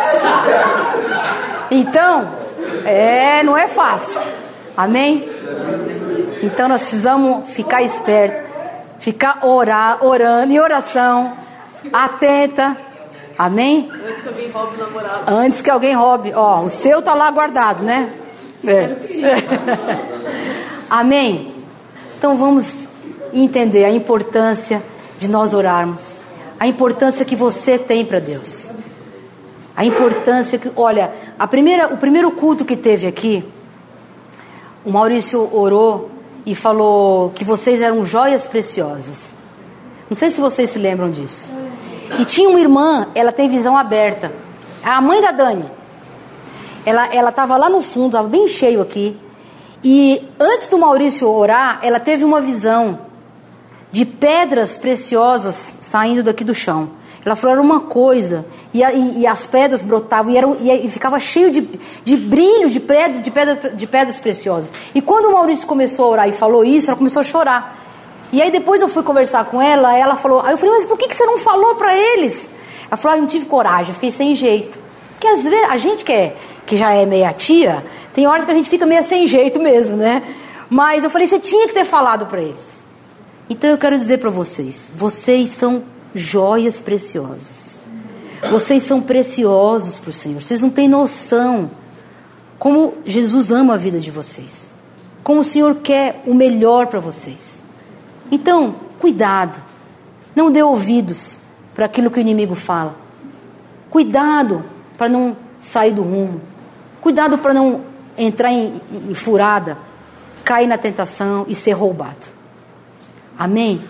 Então, 1.69 2.31
é, 2.85 3.43
não 3.43 3.57
é 3.57 3.67
fácil. 3.67 4.19
Amém? 4.75 5.27
Então 6.41 6.67
nós 6.67 6.81
precisamos 6.81 7.49
ficar 7.51 7.83
esperto, 7.83 8.49
ficar 8.99 9.45
orar, 9.45 10.03
orando 10.03 10.51
em 10.51 10.59
oração, 10.59 11.33
atenta. 11.93 12.75
Amém? 13.37 13.89
Antes 13.91 14.21
que 14.21 14.27
alguém 14.27 14.49
roube 14.51 14.75
o 14.75 14.79
namorado. 14.79 15.23
Antes 15.27 15.61
que 15.61 15.69
alguém 15.69 15.93
roube. 15.93 16.33
Ó, 16.33 16.59
o 16.61 16.69
seu 16.69 17.01
tá 17.01 17.13
lá 17.13 17.29
guardado, 17.31 17.83
né? 17.83 18.09
É. 18.65 18.95
Amém? 20.89 21.53
Então 22.17 22.35
vamos 22.37 22.87
entender 23.33 23.83
a 23.85 23.91
importância 23.91 24.83
de 25.17 25.27
nós 25.27 25.53
orarmos. 25.53 26.20
A 26.61 26.67
importância 26.67 27.25
que 27.25 27.35
você 27.35 27.79
tem 27.79 28.05
para 28.05 28.19
Deus. 28.19 28.71
A 29.75 29.83
importância 29.83 30.59
que, 30.59 30.71
olha, 30.75 31.11
a 31.39 31.47
primeira, 31.47 31.87
o 31.91 31.97
primeiro 31.97 32.29
culto 32.33 32.63
que 32.63 32.75
teve 32.75 33.07
aqui, 33.07 33.43
o 34.85 34.91
Maurício 34.91 35.49
orou 35.51 36.11
e 36.45 36.53
falou 36.53 37.31
que 37.31 37.43
vocês 37.43 37.81
eram 37.81 38.05
joias 38.05 38.45
preciosas. 38.45 39.17
Não 40.07 40.15
sei 40.15 40.29
se 40.29 40.39
vocês 40.39 40.69
se 40.69 40.77
lembram 40.77 41.09
disso. 41.09 41.47
E 42.19 42.25
tinha 42.25 42.47
uma 42.47 42.59
irmã, 42.59 43.07
ela 43.15 43.31
tem 43.31 43.49
visão 43.49 43.75
aberta. 43.75 44.31
A 44.83 45.01
mãe 45.01 45.19
da 45.19 45.31
Dani. 45.31 45.65
Ela 46.85 47.07
ela 47.11 47.31
estava 47.31 47.57
lá 47.57 47.71
no 47.71 47.81
fundo, 47.81 48.09
estava 48.09 48.27
bem 48.27 48.47
cheio 48.47 48.83
aqui. 48.83 49.17
E 49.83 50.21
antes 50.39 50.67
do 50.67 50.77
Maurício 50.77 51.27
orar, 51.27 51.79
ela 51.81 51.99
teve 51.99 52.23
uma 52.23 52.39
visão 52.39 52.99
de 53.91 54.05
pedras 54.05 54.77
preciosas 54.77 55.77
saindo 55.79 56.23
daqui 56.23 56.43
do 56.43 56.53
chão. 56.53 56.89
Ela 57.23 57.35
falou, 57.35 57.53
era 57.53 57.61
uma 57.61 57.81
coisa, 57.81 58.45
e, 58.73 58.81
e, 58.81 59.19
e 59.19 59.27
as 59.27 59.45
pedras 59.45 59.83
brotavam, 59.83 60.31
e, 60.31 60.37
eram, 60.37 60.57
e, 60.59 60.89
ficava 60.89 61.19
cheio 61.19 61.51
de, 61.51 61.61
de 62.03 62.17
brilho 62.17 62.67
de, 62.67 62.79
pedra, 62.79 63.21
de, 63.21 63.29
pedras, 63.29 63.77
de 63.77 63.87
pedras 63.87 64.19
preciosas. 64.19 64.71
E 64.95 65.01
quando 65.01 65.25
o 65.25 65.33
Maurício 65.33 65.67
começou 65.67 66.05
a 66.05 66.09
orar 66.09 66.29
e 66.29 66.31
falou 66.31 66.65
isso, 66.65 66.89
ela 66.89 66.97
começou 66.97 67.19
a 67.19 67.23
chorar. 67.23 67.77
E 68.33 68.41
aí 68.41 68.49
depois 68.49 68.81
eu 68.81 68.87
fui 68.87 69.03
conversar 69.03 69.45
com 69.45 69.61
ela, 69.61 69.95
ela 69.95 70.15
falou, 70.15 70.41
aí 70.41 70.53
eu 70.53 70.57
falei, 70.57 70.73
mas 70.73 70.85
por 70.85 70.97
que, 70.97 71.07
que 71.07 71.15
você 71.15 71.25
não 71.25 71.37
falou 71.37 71.75
para 71.75 71.95
eles? 71.95 72.49
Ela 72.87 72.97
falou, 72.97 73.15
ah, 73.15 73.17
eu 73.17 73.21
não 73.21 73.27
tive 73.27 73.45
coragem, 73.45 73.93
fiquei 73.93 74.09
sem 74.09 74.33
jeito. 74.33 74.79
Porque 75.11 75.27
às 75.27 75.43
vezes, 75.43 75.69
a 75.69 75.77
gente 75.77 76.03
que, 76.03 76.11
é, 76.11 76.35
que 76.65 76.75
já 76.75 76.91
é 76.91 77.05
meia 77.05 77.31
tia, 77.33 77.85
tem 78.13 78.25
horas 78.25 78.45
que 78.45 78.51
a 78.51 78.55
gente 78.55 78.69
fica 78.69 78.85
meio 78.85 79.03
sem 79.03 79.27
jeito 79.27 79.59
mesmo, 79.59 79.95
né? 79.95 80.23
Mas 80.69 81.03
eu 81.03 81.09
falei, 81.09 81.27
você 81.27 81.37
tinha 81.37 81.67
que 81.67 81.73
ter 81.73 81.85
falado 81.85 82.25
para 82.25 82.41
eles. 82.41 82.80
Então 83.51 83.69
eu 83.69 83.77
quero 83.77 83.97
dizer 83.97 84.19
para 84.19 84.29
vocês, 84.29 84.89
vocês 84.95 85.49
são 85.49 85.83
joias 86.15 86.79
preciosas. 86.79 87.75
Vocês 88.49 88.81
são 88.81 89.01
preciosos 89.01 89.97
para 89.97 90.09
o 90.09 90.13
Senhor. 90.13 90.41
Vocês 90.41 90.61
não 90.61 90.69
têm 90.69 90.87
noção 90.87 91.69
como 92.57 92.93
Jesus 93.05 93.51
ama 93.51 93.73
a 93.73 93.77
vida 93.77 93.99
de 93.99 94.09
vocês. 94.09 94.69
Como 95.21 95.41
o 95.41 95.43
Senhor 95.43 95.75
quer 95.83 96.23
o 96.25 96.33
melhor 96.33 96.87
para 96.87 97.01
vocês. 97.01 97.59
Então, 98.31 98.73
cuidado. 99.01 99.61
Não 100.33 100.49
dê 100.49 100.63
ouvidos 100.63 101.37
para 101.75 101.87
aquilo 101.87 102.09
que 102.09 102.19
o 102.19 102.21
inimigo 102.21 102.55
fala. 102.55 102.95
Cuidado 103.89 104.63
para 104.97 105.09
não 105.09 105.35
sair 105.59 105.93
do 105.93 106.03
rumo. 106.03 106.39
Cuidado 107.01 107.37
para 107.37 107.53
não 107.53 107.81
entrar 108.17 108.53
em, 108.53 108.79
em 109.09 109.13
furada, 109.13 109.77
cair 110.41 110.67
na 110.67 110.77
tentação 110.77 111.45
e 111.49 111.53
ser 111.53 111.73
roubado. 111.73 112.30
Amém? 113.41 113.81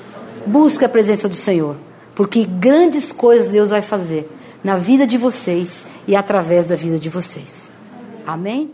Busque 0.48 0.86
a 0.86 0.88
presença 0.88 1.28
do 1.28 1.36
Senhor. 1.36 1.76
Porque 2.16 2.46
grandes 2.46 3.12
coisas 3.12 3.52
Deus 3.52 3.70
vai 3.72 3.82
fazer 3.82 4.32
na 4.64 4.78
vida 4.78 5.06
de 5.06 5.18
vocês 5.18 5.84
e 6.08 6.16
através 6.16 6.66
da 6.66 6.78
vida 6.78 6.98
de 6.98 7.10
vocês. 7.10 7.70
Amém? 8.26 8.72